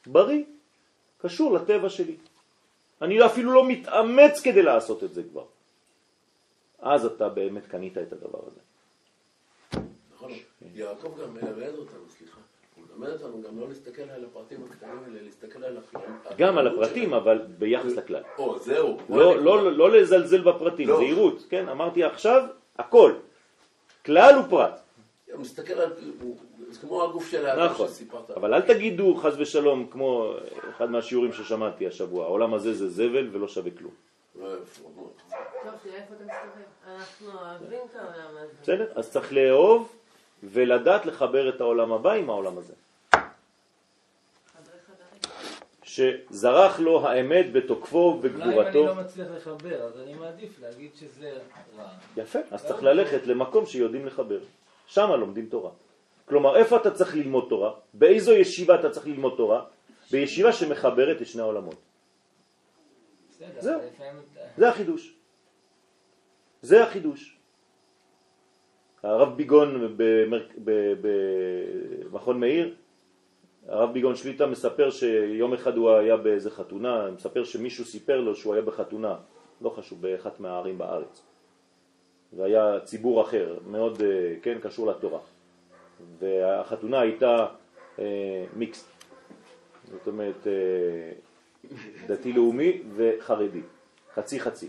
בריא, 0.07 0.45
קשור 1.19 1.55
לטבע 1.55 1.89
שלי. 1.89 2.17
אני 3.03 3.27
אפילו 3.27 3.53
לא 3.53 3.69
מתאמץ 3.69 4.41
כדי 4.41 4.63
לעשות 4.63 5.05
את 5.05 5.15
זה 5.15 5.23
כבר. 5.31 5.45
אז 6.79 7.05
אתה 7.05 7.29
באמת 7.29 7.67
קנית 7.67 7.99
את 7.99 8.13
הדבר 8.13 8.39
הזה. 8.47 8.61
נכון, 10.15 10.33
יעקב 10.75 11.09
גם 11.23 11.35
מלמד 11.35 11.75
אותנו, 11.79 12.01
סליחה, 12.19 12.41
הוא 12.77 12.85
מלמד 12.91 13.13
אותנו 13.13 13.43
גם 13.43 13.61
לא 13.61 13.69
להסתכל 13.69 14.03
על 14.03 14.25
הפרטים 14.25 14.65
הקטנים, 14.71 15.05
אלא 15.07 15.21
להסתכל 15.23 15.65
על 15.65 15.77
הכלל. 15.79 16.37
גם 16.39 16.59
על 16.59 16.67
הפרטים, 16.67 17.15
אבל 17.15 17.39
ביחס 17.59 17.93
לכלל. 17.93 18.23
או, 18.39 18.59
זהו. 18.59 18.99
לא, 19.09 19.37
לא, 19.45 19.73
לא 19.73 19.91
לזלזל 19.91 20.41
בפרטים, 20.41 20.89
לא. 20.89 20.97
זהירות, 20.97 21.47
כן? 21.49 21.69
אמרתי 21.69 22.05
עכשיו, 22.05 22.43
הכל. 22.79 23.13
כלל 24.07 24.39
ופרט. 24.39 24.81
הוא 25.33 25.41
מסתכל 25.41 25.73
על, 25.73 25.93
זה 26.71 26.81
כמו 26.81 27.05
הגוף 27.05 27.31
של 27.31 27.47
האדם 27.47 27.65
נכון. 27.65 27.89
שסיפרת. 27.89 28.31
אבל 28.31 28.55
אל 28.55 28.61
תגידו 28.61 29.15
חז 29.15 29.41
ושלום, 29.41 29.87
כמו 29.91 30.33
אחד 30.71 30.91
מהשיעורים 30.91 31.33
ששמעתי 31.33 31.87
השבוע, 31.87 32.25
העולם 32.25 32.55
הזה 32.55 32.75
זה 32.75 32.89
זבל 32.89 33.29
ולא 33.33 33.49
שווה 33.49 33.71
כלום. 33.79 33.93
לא, 34.41 34.55
איפה, 34.55 34.83
הוא 34.83 34.93
אמר. 34.97 35.09
טוב, 35.63 35.73
תראה 35.83 35.97
איפה 35.97 36.15
אתה 36.15 36.25
מסתובב. 36.25 36.97
אנחנו 36.97 37.27
אוהבים 37.41 37.79
את 37.91 37.97
העולם 37.97 38.37
הזה. 38.37 38.53
בסדר? 38.63 38.93
אז 38.95 39.11
צריך 39.11 39.33
לאהוב 39.33 39.93
ולדעת 40.43 41.07
לחבר 41.07 41.49
את 41.49 41.61
העולם 41.61 41.93
הבא 41.93 42.13
עם 42.13 42.31
העולם 42.31 42.59
הזה. 42.59 42.75
שזרח 45.91 46.81
לו 46.81 47.07
האמת 47.07 47.53
בתוקפו 47.53 47.99
אולי 47.99 48.35
אם 48.35 48.43
אני 48.43 48.49
ובגבורתו. 48.49 48.87
לא 48.87 48.95
מצליח 48.95 49.29
לחבר, 49.37 49.83
אז 49.83 50.01
אני 50.01 50.15
מעדיף 50.15 50.61
להגיד 50.61 50.91
שזה 50.95 51.39
רע. 51.79 51.89
יפה, 52.17 52.39
אז 52.51 52.67
צריך 52.67 52.83
ללכת 52.83 53.27
למקום 53.27 53.67
שיודעים 53.67 54.07
לחבר. 54.07 54.39
שם 54.87 55.11
לומדים 55.11 55.47
תורה. 55.47 55.71
כלומר, 56.25 56.57
איפה 56.57 56.77
אתה 56.77 56.91
צריך 56.91 57.15
ללמוד 57.15 57.47
תורה? 57.49 57.73
באיזו 57.95 58.33
ישיבה 58.33 58.81
אתה 58.81 58.91
צריך 58.91 59.07
ללמוד 59.07 59.35
תורה? 59.37 59.65
בישיבה 60.11 60.53
שמחברת 60.53 61.23
את 61.23 61.27
שני 61.27 61.43
העולמות. 61.43 61.75
זהו. 63.59 63.81
זה 64.57 64.69
החידוש. 64.69 65.15
זה 66.63 66.85
החידוש. 66.85 67.37
הרב 69.03 69.37
ביגון 69.37 69.97
במכון 72.11 72.41
מאיר, 72.41 72.75
הרב 73.69 73.93
ביגון 73.93 74.17
שליטה 74.17 74.47
מספר 74.47 74.91
שיום 74.91 75.53
אחד 75.53 75.77
הוא 75.77 75.91
היה 75.91 76.17
באיזה 76.17 76.51
חתונה, 76.51 77.11
מספר 77.11 77.45
שמישהו 77.45 77.85
סיפר 77.85 78.21
לו 78.21 78.35
שהוא 78.35 78.55
היה 78.55 78.63
בחתונה, 78.63 79.17
לא 79.61 79.71
חשוב, 79.71 80.03
באחת 80.03 80.41
מהערים 80.41 80.79
בארץ. 80.79 81.23
והיה 82.37 82.81
ציבור 82.85 83.23
אחר, 83.23 83.59
מאוד, 83.67 84.03
אה, 84.03 84.35
כן, 84.43 84.59
קשור 84.63 84.87
לתורה. 84.87 85.19
והחתונה 86.19 87.01
הייתה 87.01 87.47
אה, 87.99 88.45
מיקס, 88.57 88.89
זאת 89.91 90.07
אומרת 90.07 90.47
אה, 90.47 91.13
דתי-לאומי 92.07 92.83
וחרדי, 92.97 93.63
חצי 94.15 94.41
חצי. 94.41 94.69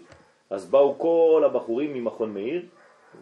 אז 0.50 0.70
באו 0.70 1.00
כל 1.00 1.44
הבחורים 1.46 1.94
ממכון 1.94 2.34
מאיר, 2.34 2.66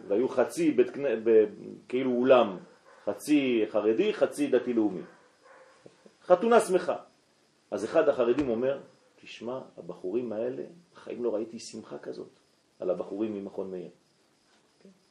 והיו 0.08 0.28
חצי 0.28 0.70
בית, 0.70 0.96
ב, 1.24 1.44
כאילו 1.88 2.10
אולם, 2.10 2.56
חצי 3.04 3.64
חרדי, 3.68 4.12
חצי 4.14 4.46
דתי-לאומי. 4.46 5.00
חתונה 6.32 6.60
שמחה. 6.60 6.96
אז 7.70 7.84
אחד 7.84 8.08
החרדים 8.08 8.48
אומר, 8.48 8.78
תשמע, 9.22 9.60
הבחורים 9.78 10.32
האלה, 10.32 10.62
בחיים 10.94 11.24
לא 11.24 11.34
ראיתי 11.34 11.58
שמחה 11.58 11.98
כזאת 11.98 12.28
על 12.80 12.90
הבחורים 12.90 13.34
ממכון 13.34 13.70
מאיר. 13.70 13.88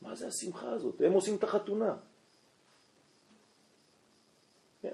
מה 0.01 0.15
זה 0.15 0.27
השמחה 0.27 0.69
הזאת? 0.71 1.01
הם 1.05 1.11
עושים 1.13 1.35
את 1.35 1.43
החתונה. 1.43 1.95
כן, 4.81 4.91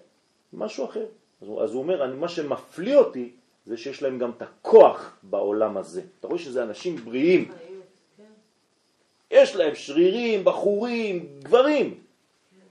משהו 0.53 0.85
אחר. 0.85 1.05
אז, 1.41 1.47
הוא- 1.47 1.61
אז 1.63 1.71
הוא 1.73 1.81
אומר, 1.81 2.05
אני, 2.05 2.15
מה 2.15 2.27
שמפליא 2.29 2.95
אותי 2.97 3.31
זה 3.65 3.77
שיש 3.77 4.01
להם 4.03 4.19
גם 4.19 4.31
את 4.37 4.41
הכוח 4.41 5.17
בעולם 5.23 5.77
הזה. 5.77 6.01
אתה 6.19 6.27
רואה 6.27 6.39
שזה 6.39 6.63
אנשים 6.63 6.95
בריאים. 6.95 7.51
יש 9.31 9.55
להם 9.55 9.75
שרירים, 9.75 10.45
בחורים, 10.45 11.39
גברים, 11.43 11.99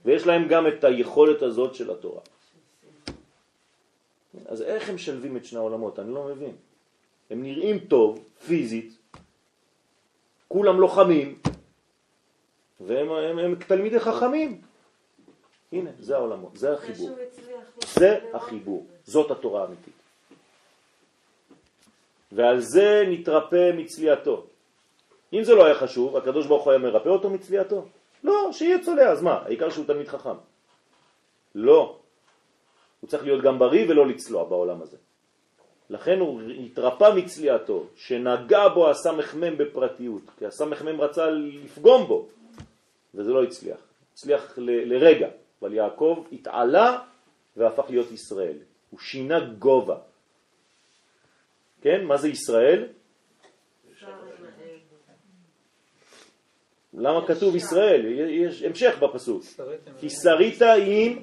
ויש 0.05 0.25
להם 0.27 0.47
גם 0.47 0.67
את 0.67 0.83
היכולת 0.83 1.41
הזאת 1.41 1.75
של 1.75 1.91
התורה. 1.91 2.21
אז 4.45 4.61
איך 4.61 4.89
הם 4.89 4.97
שלבים 4.97 5.37
את 5.37 5.45
שני 5.45 5.59
העולמות? 5.59 5.99
אני 5.99 6.13
לא 6.13 6.23
מבין. 6.23 6.55
הם 7.29 7.43
נראים 7.43 7.79
טוב, 7.79 8.19
פיזית, 8.47 8.97
כולם 10.47 10.79
לוחמים, 10.79 11.39
והם 12.79 13.11
הם, 13.11 13.39
הם 13.39 13.55
תלמידי 13.55 13.99
חכמים. 13.99 14.61
הנה, 15.71 15.89
זה 15.99 16.15
העולמות, 16.15 16.57
זה 16.57 16.73
החיבור. 16.73 17.09
זה 17.93 18.19
החיבור. 18.33 18.85
זאת 19.03 19.31
התורה 19.31 19.63
האמיתית. 19.63 19.93
ועל 22.31 22.59
זה 22.59 23.03
נתרפא 23.07 23.71
מצליעתו. 23.77 24.45
אם 25.33 25.43
זה 25.43 25.55
לא 25.55 25.65
היה 25.65 25.75
חשוב, 25.75 26.17
הקדוש 26.17 26.47
ברוך 26.47 26.63
הוא 26.63 26.71
היה 26.71 26.79
מרפא 26.79 27.09
אותו 27.09 27.29
מצליעתו? 27.29 27.85
לא, 28.23 28.49
שיהיה 28.51 28.83
צולע, 28.83 29.11
אז 29.11 29.21
מה? 29.21 29.33
העיקר 29.33 29.69
שהוא 29.69 29.85
תלמיד 29.85 30.07
חכם. 30.07 30.35
לא. 31.55 31.99
הוא 33.05 33.09
צריך 33.09 33.23
להיות 33.23 33.43
גם 33.43 33.59
בריא 33.59 33.85
ולא 33.89 34.07
לצלוע 34.07 34.43
בעולם 34.43 34.81
הזה. 34.81 34.97
לכן 35.89 36.19
הוא 36.19 36.41
התרפא 36.65 37.13
מצליעתו, 37.15 37.83
שנגע 37.95 38.67
בו 38.67 38.89
הסמ"ם 38.89 39.57
בפרטיות, 39.57 40.21
כי 40.37 40.45
הסמ"ם 40.45 41.01
רצה 41.01 41.29
לפגום 41.29 42.07
בו, 42.07 42.27
וזה 43.15 43.31
לא 43.31 43.43
הצליח. 43.43 43.77
הצליח 44.13 44.53
ל- 44.57 44.93
לרגע, 44.93 45.29
אבל 45.61 45.73
יעקב 45.73 46.23
התעלה 46.31 46.99
והפך 47.57 47.85
להיות 47.89 48.11
ישראל. 48.11 48.57
הוא 48.89 48.99
שינה 48.99 49.39
גובה. 49.39 49.97
כן? 51.81 52.03
מה 52.03 52.17
זה 52.17 52.27
ישראל? 52.27 52.87
למה 56.93 57.27
כתוב 57.27 57.55
ישראל? 57.55 58.05
יש 58.29 58.63
המשך 58.63 58.95
בפסוק. 58.99 59.43
כי 59.99 60.09
שרית 60.09 60.61
עם 60.61 61.21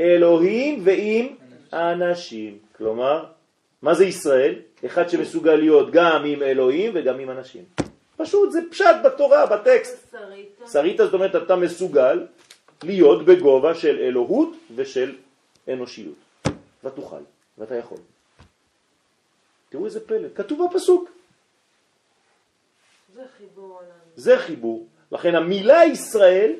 אלוהים 0.00 0.80
ועם 0.84 1.26
אנשים. 1.72 2.58
כלומר, 2.76 3.24
מה 3.82 3.94
זה 3.94 4.04
ישראל? 4.04 4.54
אחד 4.86 5.08
שמסוגל 5.08 5.54
להיות 5.54 5.90
גם 5.90 6.24
עם 6.24 6.42
אלוהים 6.42 6.90
וגם 6.94 7.18
עם 7.18 7.30
אנשים. 7.30 7.64
פשוט, 8.16 8.52
זה 8.52 8.60
פשט 8.70 8.96
בתורה, 9.04 9.46
בטקסט. 9.46 10.10
שרית. 10.10 10.48
שרית 10.72 10.96
זאת 10.96 11.14
אומרת 11.14 11.36
אתה 11.36 11.56
מסוגל 11.56 12.26
להיות 12.82 13.24
בגובה 13.24 13.74
של 13.74 13.98
אלוהות 13.98 14.56
ושל 14.74 15.16
אנושיות. 15.68 16.14
ותוכל, 16.84 17.22
ואתה 17.58 17.74
יכול. 17.74 17.98
תראו 19.68 19.84
איזה 19.86 20.06
פלא, 20.06 20.28
כתוב 20.34 20.68
בפסוק. 20.70 21.10
זה 23.14 23.22
חיבור. 23.38 23.80
זה 24.16 24.38
חיבור. 24.38 24.86
לכן 25.12 25.34
המילה 25.34 25.84
ישראל 25.84 26.52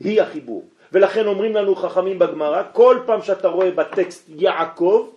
היא 0.00 0.22
החיבור. 0.22 0.64
ולכן 0.92 1.26
אומרים 1.26 1.54
לנו 1.54 1.74
חכמים 1.74 2.18
בגמרא, 2.18 2.62
כל 2.72 3.02
פעם 3.06 3.22
שאתה 3.22 3.48
רואה 3.48 3.70
בטקסט 3.70 4.28
יעקב, 4.28 5.14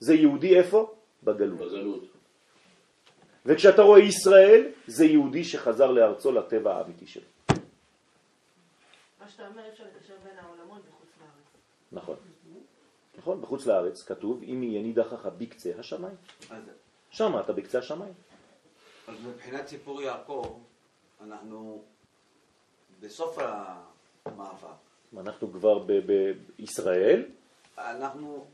זה 0.00 0.14
יהודי 0.14 0.58
איפה? 0.58 0.94
בגלות. 1.22 1.58
בגלות. 1.58 2.04
וכשאתה 3.46 3.82
רואה 3.82 4.00
ישראל, 4.00 4.68
זה 4.86 5.04
יהודי 5.04 5.44
שחזר 5.44 5.90
לארצו 5.90 6.32
לטבע 6.32 6.76
האמיתי 6.76 7.06
שלו. 7.06 7.22
מה 9.20 9.28
שאתה 9.28 9.46
אומר, 9.48 9.62
אפשר 9.72 9.84
לקשר 9.84 10.14
בין 10.24 10.38
העולמות 10.38 10.82
בחוץ 10.88 11.08
לארץ. 11.20 11.32
נכון. 11.92 12.16
נכון, 13.18 13.40
בחוץ 13.40 13.66
לארץ 13.66 14.02
כתוב, 14.02 14.42
אם 14.42 14.62
ינידחך 14.62 15.26
בקצה 15.38 15.70
השמיים. 15.78 16.16
אז, 16.50 16.62
שם 17.10 17.32
אתה 17.40 17.52
בקצה 17.52 17.78
השמיים. 17.78 18.12
אז 19.08 19.14
מבחינת 19.26 19.68
סיפור 19.68 20.02
יעקב, 20.02 20.58
אנחנו 21.20 21.82
בסוף 23.00 23.38
המאבק. 24.26 24.68
אנחנו 25.18 25.52
כבר 25.52 25.78
ב- 25.86 26.00
בישראל, 26.58 27.24
אנחנו 27.78 28.44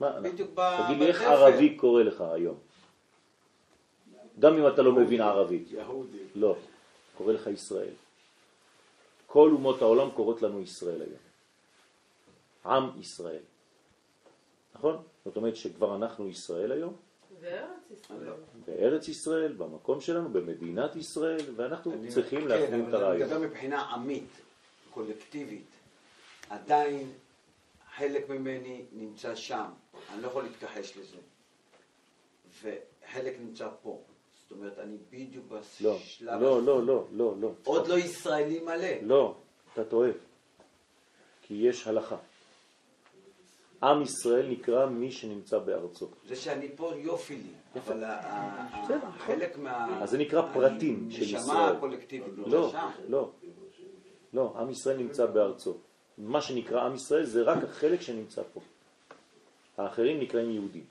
מה, 0.00 0.20
בדיוק 0.20 0.50
אנחנו- 0.50 0.54
ב- 0.54 0.86
תגיד 0.86 0.98
לי 0.98 1.06
איך 1.06 1.20
בתפר. 1.22 1.32
ערבי 1.32 1.76
קורא 1.76 2.02
לך 2.02 2.20
היום? 2.20 2.56
גם 4.38 4.54
אם 4.58 4.66
אתה 4.68 4.82
לא 4.82 4.92
מבין 4.92 5.20
ערבית. 5.20 5.70
יהודי. 5.70 6.18
לא, 6.34 6.56
קורא 7.18 7.32
לך 7.32 7.46
ישראל. 7.46 7.94
כל 9.26 9.50
אומות 9.52 9.82
העולם 9.82 10.10
קוראות 10.10 10.42
לנו 10.42 10.60
ישראל 10.60 11.02
היום. 11.02 11.18
עם 12.66 13.00
ישראל. 13.00 13.42
נכון? 14.74 15.02
זאת 15.24 15.36
אומרת 15.36 15.56
שכבר 15.56 15.96
אנחנו 15.96 16.28
ישראל 16.28 16.72
היום, 16.72 16.94
וארץ 17.40 17.66
ישראל. 17.90 18.32
בארץ 18.66 19.08
ישראל, 19.08 19.52
במקום 19.52 20.00
שלנו, 20.00 20.28
במדינת 20.28 20.96
ישראל, 20.96 21.40
ואנחנו 21.56 21.92
צריכים 22.08 22.40
כן, 22.40 22.48
להפנים 22.48 22.82
את 22.82 22.88
אבל 22.88 22.96
אני 22.96 23.04
הרעיון. 23.04 23.28
מדבר 23.28 23.38
מבחינה 23.40 23.82
עמית, 23.82 24.28
קולקטיבית. 24.94 25.66
עדיין 26.50 27.12
חלק 27.96 28.28
ממני 28.28 28.84
נמצא 28.92 29.34
שם, 29.34 29.64
אני 30.12 30.22
לא 30.22 30.26
יכול 30.26 30.42
להתכחש 30.42 30.96
לזה. 30.96 31.16
וחלק 32.62 33.36
נמצא 33.40 33.68
פה. 33.82 34.00
זאת 34.42 34.50
אומרת, 34.58 34.78
אני 34.78 34.96
בדיוק 35.10 35.44
לא, 35.50 35.58
בשלב... 35.58 36.40
לא, 36.42 36.56
הזה. 36.56 36.66
לא, 36.66 36.82
לא, 36.86 37.04
לא, 37.12 37.34
לא. 37.40 37.50
עוד 37.64 37.88
לא 37.88 37.98
ישראלי 37.98 38.60
מלא. 38.60 38.88
לא, 39.02 39.34
אתה 39.72 39.84
טועה. 39.84 40.10
כי 41.42 41.54
יש 41.54 41.86
הלכה. 41.86 42.16
עם 43.82 44.02
ישראל 44.02 44.48
נקרא 44.48 44.86
מי 44.86 45.12
שנמצא 45.12 45.58
בארצו. 45.58 46.08
זה 46.28 46.36
שאני 46.36 46.68
פה 46.76 46.92
יופי 46.96 47.36
לי, 47.36 47.80
אבל 47.80 48.04
ה- 48.04 48.68
חלק 49.18 49.58
מה... 49.58 50.02
אז 50.02 50.10
זה 50.10 50.18
נקרא 50.18 50.52
פרטים 50.52 51.10
של 51.10 51.22
ישראל. 51.22 51.76
הקולקטיבית, 51.76 52.34
לא, 52.36 52.70
שם. 52.72 52.88
לא, 53.08 53.30
לא, 54.32 54.54
עם 54.58 54.70
ישראל 54.70 54.96
נמצא 54.96 55.26
בארצו. 55.26 55.76
מה 56.18 56.40
שנקרא 56.40 56.80
עם 56.80 56.94
ישראל 56.94 57.24
זה 57.24 57.42
רק 57.42 57.64
החלק 57.64 58.00
שנמצא 58.00 58.42
פה. 58.52 58.60
האחרים 59.78 60.20
נקראים 60.20 60.50
יהודים. 60.50 60.84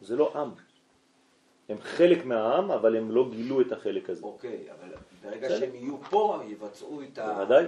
זה 0.00 0.16
לא 0.16 0.32
עם. 0.34 0.50
הם 1.68 1.76
חלק 1.80 2.24
מהעם, 2.24 2.70
אבל 2.70 2.96
הם 2.96 3.10
לא 3.10 3.30
גילו 3.30 3.60
את 3.60 3.72
החלק 3.72 4.10
הזה. 4.10 4.24
אוקיי, 4.24 4.58
אבל 4.70 4.94
ברגע 5.22 5.48
בסדר. 5.48 5.60
שהם 5.60 5.74
יהיו 5.74 6.00
פה, 6.10 6.42
יבצעו 6.48 7.02
את 7.02 7.18
ה... 7.18 7.34
בוודאי, 7.34 7.64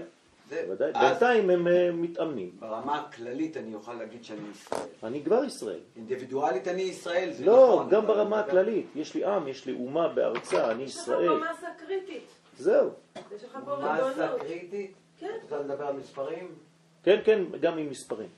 זה. 0.49 0.65
בוודאי. 0.67 0.93
אז 0.95 1.11
בינתיים 1.11 1.51
הם 1.51 1.69
אה, 1.69 1.91
מתאמנים. 1.93 2.51
ברמה 2.59 3.01
הכללית 3.01 3.57
אני 3.57 3.75
אוכל 3.75 3.95
להגיד 3.95 4.25
שאני 4.25 4.49
ישראל. 4.51 4.89
אני 5.03 5.25
כבר 5.25 5.45
ישראל. 5.45 5.81
אינדיבידואלית 5.97 6.69
אני 6.69 6.83
ישראל, 6.83 7.33
זה 7.33 7.45
לא, 7.45 7.73
נכון. 7.75 7.91
גם 7.91 8.07
ברמה 8.07 8.41
הכללית. 8.41 8.87
יש 8.95 9.15
לי 9.15 9.25
עם, 9.25 9.49
יש 9.49 9.67
לי 9.67 9.73
אומה 9.73 10.09
בארצה, 10.09 10.71
אני 10.71 10.83
יש 10.83 10.97
לך 10.97 11.03
ישראל. 11.03 11.29
פה 11.29 11.45
מסה 11.53 11.69
קריטית. 11.87 12.42
זהו. 12.59 12.91
יש 13.37 13.45
לך 13.45 13.59
פה 13.65 13.77
מסה 13.77 14.07
ריבונות. 14.07 14.41
קריטית? 14.41 14.93
כן. 15.19 15.39
רוצה 15.43 15.59
לדבר 15.59 15.87
על 15.87 15.97
מספרים? 15.97 16.55
כן, 17.03 17.21
כן, 17.25 17.43
גם 17.61 17.79
עם 17.79 17.91
מספרים. 17.91 18.29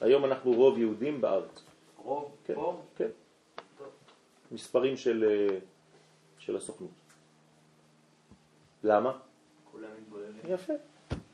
היום 0.00 0.24
אנחנו 0.24 0.52
רוב 0.52 0.78
יהודים 0.78 1.20
בארץ. 1.20 1.64
רוב 1.96 2.36
כן, 2.44 2.54
פה? 2.54 2.80
כן. 2.96 3.08
טוב. 3.78 3.86
מספרים 4.52 4.96
של, 4.96 5.24
אה, 5.28 5.58
של 6.38 6.56
הסוכנות. 6.56 6.90
למה? 8.84 9.12
כולם 9.72 9.88
מתבוללים. 10.00 10.40
יפה. 10.48 10.72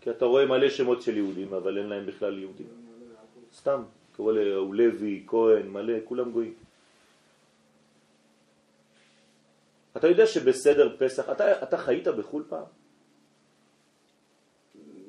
כי 0.01 0.11
אתה 0.11 0.24
רואה 0.24 0.47
מלא 0.47 0.70
שמות 0.70 1.03
של 1.03 1.16
יהודים, 1.16 1.55
אבל 1.55 1.78
אין 1.78 1.86
להם 1.86 2.07
בכלל 2.07 2.38
יהודים. 2.38 2.66
סתם, 3.57 3.82
קורא 4.16 4.32
לו 4.32 4.72
לוי, 4.72 5.24
כהן, 5.26 5.68
מלא, 5.68 5.95
כולם 6.05 6.32
גויים. 6.32 6.55
אתה 9.97 10.07
יודע 10.09 10.26
שבסדר 10.26 10.97
פסח, 10.99 11.30
אתה, 11.30 11.62
אתה 11.62 11.78
חיית 11.78 12.09
בחו"ל 12.09 12.45
פעם? 12.49 12.64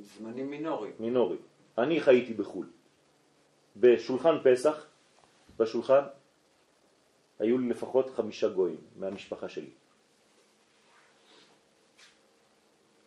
זמנים 0.02 0.50
מינוריים. 0.50 0.94
מינורי. 1.00 1.38
אני 1.78 2.02
חייתי 2.02 2.34
בחו"ל. 2.34 2.68
בשולחן 3.78 4.36
פסח, 4.44 4.86
בשולחן, 5.58 6.04
היו 7.40 7.58
לי 7.58 7.70
לפחות 7.70 8.10
חמישה 8.10 8.50
גויים 8.50 8.82
מהמשפחה 8.96 9.50
שלי. 9.50 9.70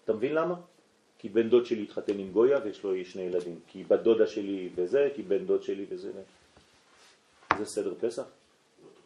אתה 0.05 0.13
מבין 0.13 0.35
למה? 0.35 0.55
כי 1.19 1.29
בן 1.29 1.49
דוד 1.49 1.67
שלי 1.67 1.83
התחתן 1.83 2.19
עם 2.19 2.33
גויה 2.33 2.59
ויש 2.65 2.85
לו 2.85 3.05
שני 3.05 3.23
ילדים. 3.23 3.61
כי 3.67 3.85
בת 3.85 4.01
דודה 4.01 4.27
שלי 4.27 4.71
וזה, 4.75 5.11
כי 5.15 5.23
בן 5.23 5.47
דוד 5.47 5.63
שלי 5.63 5.87
וזה. 5.89 6.13
זה 7.59 7.65
סדר 7.65 7.95
פסח? 8.01 8.25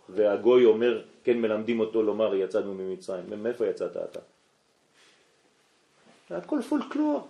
והגוי 0.08 0.64
אומר, 0.64 1.04
כן 1.24 1.40
מלמדים 1.40 1.80
אותו 1.80 2.02
לומר 2.02 2.34
יצאנו 2.34 2.74
ממצרים. 2.74 3.42
מאיפה 3.42 3.66
יצאת 3.66 3.96
אתה? 3.96 4.20
הכל 6.30 6.62
פולקלור. 6.62 7.28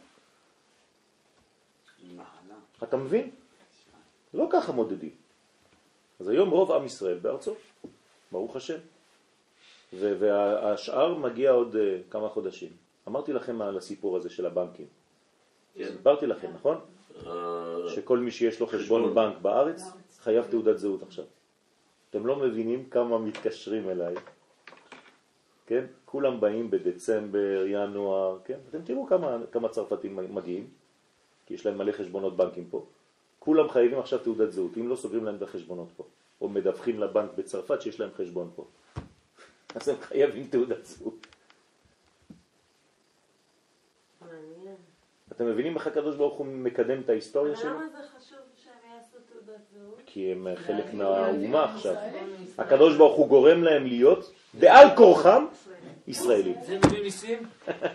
אתה 2.82 2.96
מבין? 2.96 3.30
לא 4.34 4.48
ככה 4.52 4.72
מודדים. 4.72 5.10
אז 6.20 6.28
היום 6.28 6.50
רוב 6.50 6.72
עם 6.72 6.86
ישראל 6.86 7.18
בארצו, 7.18 7.54
ברוך 8.32 8.56
השם. 8.56 8.78
והשאר 9.92 11.14
מגיע 11.14 11.50
עוד 11.50 11.74
uh, 11.74 12.12
כמה 12.12 12.28
חודשים. 12.28 12.68
אמרתי 13.08 13.32
לכם 13.32 13.62
על 13.62 13.78
הסיפור 13.78 14.16
הזה 14.16 14.30
של 14.30 14.46
הבנקים. 14.46 14.86
סיפרתי 15.76 16.26
לכם, 16.26 16.50
נכון? 16.54 16.80
אה, 17.26 17.90
שכל 17.94 18.18
מי 18.18 18.30
שיש 18.30 18.60
לו 18.60 18.66
חשבון. 18.66 19.14
בנק 19.14 19.38
בארץ 19.42 19.82
חייב 20.22 20.46
תעודת 20.50 20.78
זהות 20.78 21.02
עכשיו. 21.02 21.24
אתם 22.10 22.26
לא 22.26 22.36
מבינים 22.36 22.88
כמה 22.90 23.18
מתקשרים 23.18 23.90
אליי. 23.90 24.14
כן? 25.66 25.84
כולם 26.04 26.40
באים 26.40 26.70
בדצמבר, 26.70 27.64
ינואר, 27.66 28.38
כן? 28.44 28.58
אתם 28.70 28.82
תראו 28.82 29.06
כמה, 29.06 29.38
כמה 29.52 29.68
צרפתים 29.68 30.34
מגיעים, 30.34 30.66
כי 31.46 31.54
יש 31.54 31.66
להם 31.66 31.78
מלא 31.78 31.92
חשבונות 31.92 32.36
בנקים 32.36 32.64
פה. 32.70 32.86
כולם 33.38 33.68
חייבים 33.68 33.98
עכשיו 33.98 34.18
תעודת 34.18 34.52
זהות, 34.52 34.78
אם 34.78 34.88
לא 34.88 34.96
סוגרים 34.96 35.24
להם 35.24 35.36
את 35.36 35.42
החשבונות 35.42 35.88
פה, 35.96 36.04
או 36.40 36.48
מדווחים 36.48 37.00
לבנק 37.00 37.30
בצרפת 37.36 37.82
שיש 37.82 38.00
להם 38.00 38.10
חשבון 38.16 38.50
פה. 38.56 38.64
אז 39.76 39.88
הם 39.88 39.96
חייבים 40.00 40.46
תעודת 40.46 40.84
זהות. 40.84 41.26
אתם 45.32 45.46
מבינים 45.46 45.74
איך 45.74 45.86
הקדוש 45.86 46.16
ברוך 46.16 46.38
הוא 46.38 46.46
מקדם 46.46 47.00
את 47.00 47.08
ההיסטוריה 47.08 47.56
שלו? 47.56 47.70
למה 47.70 47.88
זה 47.88 48.08
חשוב 48.18 48.38
שהם 48.56 48.94
יעשו 48.94 49.16
תעודת 49.28 49.46
זהות? 49.46 49.47
כי 50.06 50.32
הם 50.32 50.46
חלק 50.56 50.94
מהאומה 50.94 51.64
עכשיו. 51.74 51.94
הקדוש 52.58 52.96
ברוך 52.96 53.16
הוא 53.16 53.28
גורם 53.28 53.62
להם 53.62 53.86
להיות 53.86 54.32
בעל 54.54 54.86
כורחם 54.96 55.44
ישראלים. 56.06 56.54
זה 56.66 56.78
מביא 56.78 57.02
מיסים? 57.02 57.38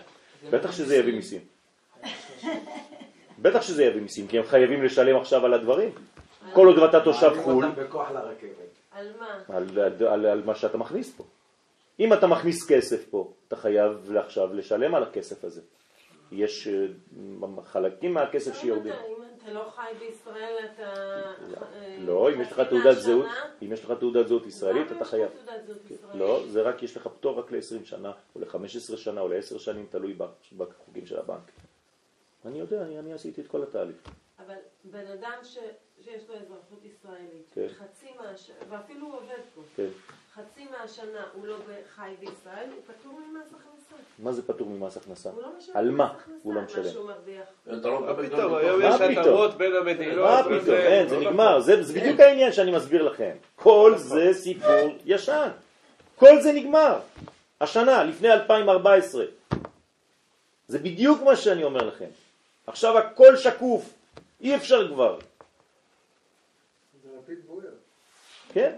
בטח 0.52 0.72
שזה 0.72 0.96
יביא 0.96 1.14
מיסים. 1.14 1.40
בטח 3.38 3.62
שזה 3.62 3.84
יביא 3.84 4.00
מיסים, 4.00 4.26
כי 4.26 4.38
הם 4.38 4.44
חייבים 4.44 4.82
לשלם 4.82 5.16
עכשיו 5.16 5.46
על 5.46 5.54
הדברים. 5.54 5.90
כל 6.52 6.66
עוד 6.66 6.78
אתה 6.78 7.00
תושב 7.00 7.30
חו"ל. 7.42 7.64
על 8.92 9.12
מה? 9.20 9.56
על, 9.56 9.78
על, 9.78 10.06
על, 10.06 10.26
על 10.26 10.42
מה 10.44 10.54
שאתה 10.54 10.78
מכניס 10.78 11.14
פה. 11.16 11.24
אם 12.00 12.12
אתה 12.12 12.26
מכניס 12.26 12.66
כסף 12.68 13.04
פה, 13.10 13.32
אתה 13.48 13.56
חייב 13.56 14.16
עכשיו 14.16 14.54
לשלם 14.54 14.94
על 14.94 15.02
הכסף 15.02 15.44
הזה. 15.44 15.60
יש 16.32 16.68
אה, 16.68 17.62
חלקים 17.64 18.14
מהכסף 18.14 18.60
שיורדים. 18.60 18.92
אם 18.92 19.23
אתה- 19.44 19.52
לא 19.52 19.70
חי 19.70 19.92
בישראל, 19.98 20.56
אתה... 20.74 20.92
אה, 21.74 21.96
לא, 22.00 22.30
אם 22.34 22.40
יש 22.40 22.52
לך 22.52 22.60
תעודת? 22.60 22.96
זהות, 22.96 23.26
אם 23.62 23.72
יש 23.72 23.84
לך 23.84 23.92
תעודת 24.00 24.28
זהות 24.28 24.46
ישראלית, 24.46 24.92
אתה 24.92 25.04
חייב. 25.04 25.30
ישראלית? 25.90 26.20
לא, 26.20 26.42
זה 26.48 26.62
רק, 26.62 26.82
יש 26.82 26.96
לך 26.96 27.06
פטור 27.06 27.38
רק 27.38 27.52
ל-20 27.52 27.84
שנה, 27.84 28.12
או 28.34 28.40
ל-15 28.40 28.96
שנה, 28.96 29.20
או 29.20 29.28
ל-10 29.28 29.58
שנים, 29.58 29.86
תלוי 29.90 30.16
בחוקים 30.56 31.06
של 31.06 31.18
הבנק. 31.18 31.50
אני 32.44 32.58
יודע, 32.58 32.82
אני, 32.82 33.12
עשיתי 33.12 33.40
את 33.40 33.46
כל 33.46 33.62
התהליך. 33.62 33.96
אבל 34.38 34.54
בן 34.84 35.06
אדם. 35.06 35.38
שיש 36.04 36.28
לו 36.28 36.34
אזרחות 36.34 36.84
ישראלית, 36.84 37.50
כן. 37.54 37.66
חצי 37.68 38.06
מהשנה, 38.20 38.56
ואפילו 38.68 39.06
הוא 39.06 39.14
עובד 39.16 39.40
פה, 39.54 39.60
כן. 39.76 39.88
חצי 40.34 40.66
מהשנה 40.70 41.26
הוא 41.34 41.46
לא 41.46 41.56
חי 41.94 42.14
בישראל, 42.20 42.70
הוא 42.70 42.82
פטור 42.86 43.20
ממס 43.20 43.46
הכנסה. 43.54 43.83
מה 44.18 44.32
זה 44.32 44.42
פטור 44.42 44.68
ממס 44.68 44.96
הכנסה? 44.96 45.30
לא 45.36 45.48
על 45.74 45.90
מה 45.90 46.14
הוא 46.42 46.54
לא 46.54 46.60
משלם? 46.60 46.84
לא 46.84 47.04
מה 47.06 47.14
מקבל 48.00 48.28
גם 49.76 49.94
פתאום, 49.94 50.18
מה 50.18 50.42
פתאום? 50.42 50.60
פתאום, 50.60 50.76
אין, 50.76 51.08
זה 51.08 51.20
לא 51.20 51.30
נגמר, 51.30 51.60
זה 51.60 51.94
בדיוק 52.00 52.20
העניין 52.20 52.52
שאני 52.52 52.72
מסביר 52.72 53.02
לכם. 53.02 53.36
כל 53.56 53.94
זה 53.96 54.34
סיפור 54.34 54.98
ישן. 55.04 55.48
כל 56.16 56.40
זה 56.40 56.52
נגמר. 56.52 56.98
השנה, 57.60 58.04
לפני 58.04 58.32
2014. 58.32 59.24
זה 60.68 60.78
בדיוק 60.78 61.22
מה 61.22 61.36
שאני 61.36 61.64
אומר 61.64 61.82
לכם. 61.82 62.08
עכשיו 62.66 62.98
הכל 62.98 63.36
שקוף, 63.36 63.94
אי 64.40 64.56
אפשר 64.56 64.88
כבר. 64.88 65.18
כן? 68.52 68.72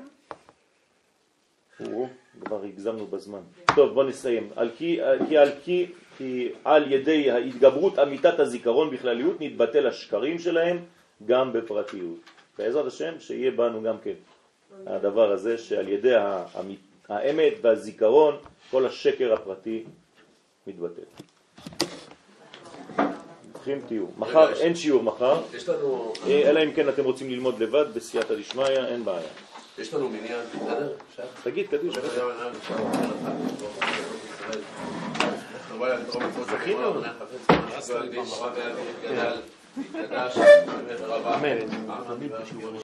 כבר 2.44 2.62
הגזמנו 2.62 3.06
בזמן. 3.06 3.40
טוב, 3.74 3.94
בוא 3.94 4.04
נסיים. 4.04 4.50
על 4.56 4.70
כי, 4.76 5.00
כי, 5.28 5.38
על, 5.38 5.50
כי, 5.64 5.86
כי 6.18 6.48
על 6.64 6.92
ידי 6.92 7.30
ההתגברות 7.30 7.98
אמיתת 7.98 8.40
הזיכרון 8.40 8.90
בכלליות 8.90 9.40
נתבטל 9.40 9.86
השקרים 9.86 10.38
שלהם 10.38 10.84
גם 11.26 11.52
בפרטיות. 11.52 12.18
בעזרת 12.58 12.86
השם 12.86 13.20
שיהיה 13.20 13.50
בנו 13.50 13.82
גם 13.82 13.96
כן 14.04 14.14
הדבר 14.86 15.32
הזה 15.32 15.58
שעל 15.58 15.88
ידי 15.88 16.14
האמית, 16.14 16.80
האמת 17.08 17.52
והזיכרון 17.62 18.36
כל 18.70 18.86
השקר 18.86 19.32
הפרטי 19.32 19.84
מתבטל. 20.66 21.02
ברוכים 23.52 23.80
תהיו. 23.86 24.06
מחר, 24.18 24.52
אין 24.52 24.74
שיעור 24.74 25.02
מחר, 25.02 25.42
אה, 26.26 26.50
אלא 26.50 26.64
אם 26.64 26.72
כן 26.72 26.88
אתם 26.88 27.04
רוצים 27.04 27.30
ללמוד 27.30 27.62
לבד 27.62 27.84
בסייעתא 27.94 28.34
דשמיא, 28.34 28.66
אין 28.66 29.04
בעיה. 29.04 29.45
יש 29.78 29.94
לנו 29.94 30.08
מניין, 30.08 30.40
בסדר? 30.54 30.92
תגיד, 31.42 31.66
קדיש. 31.70 31.94
זכינו. 36.46 36.94
אמן. 41.34 41.58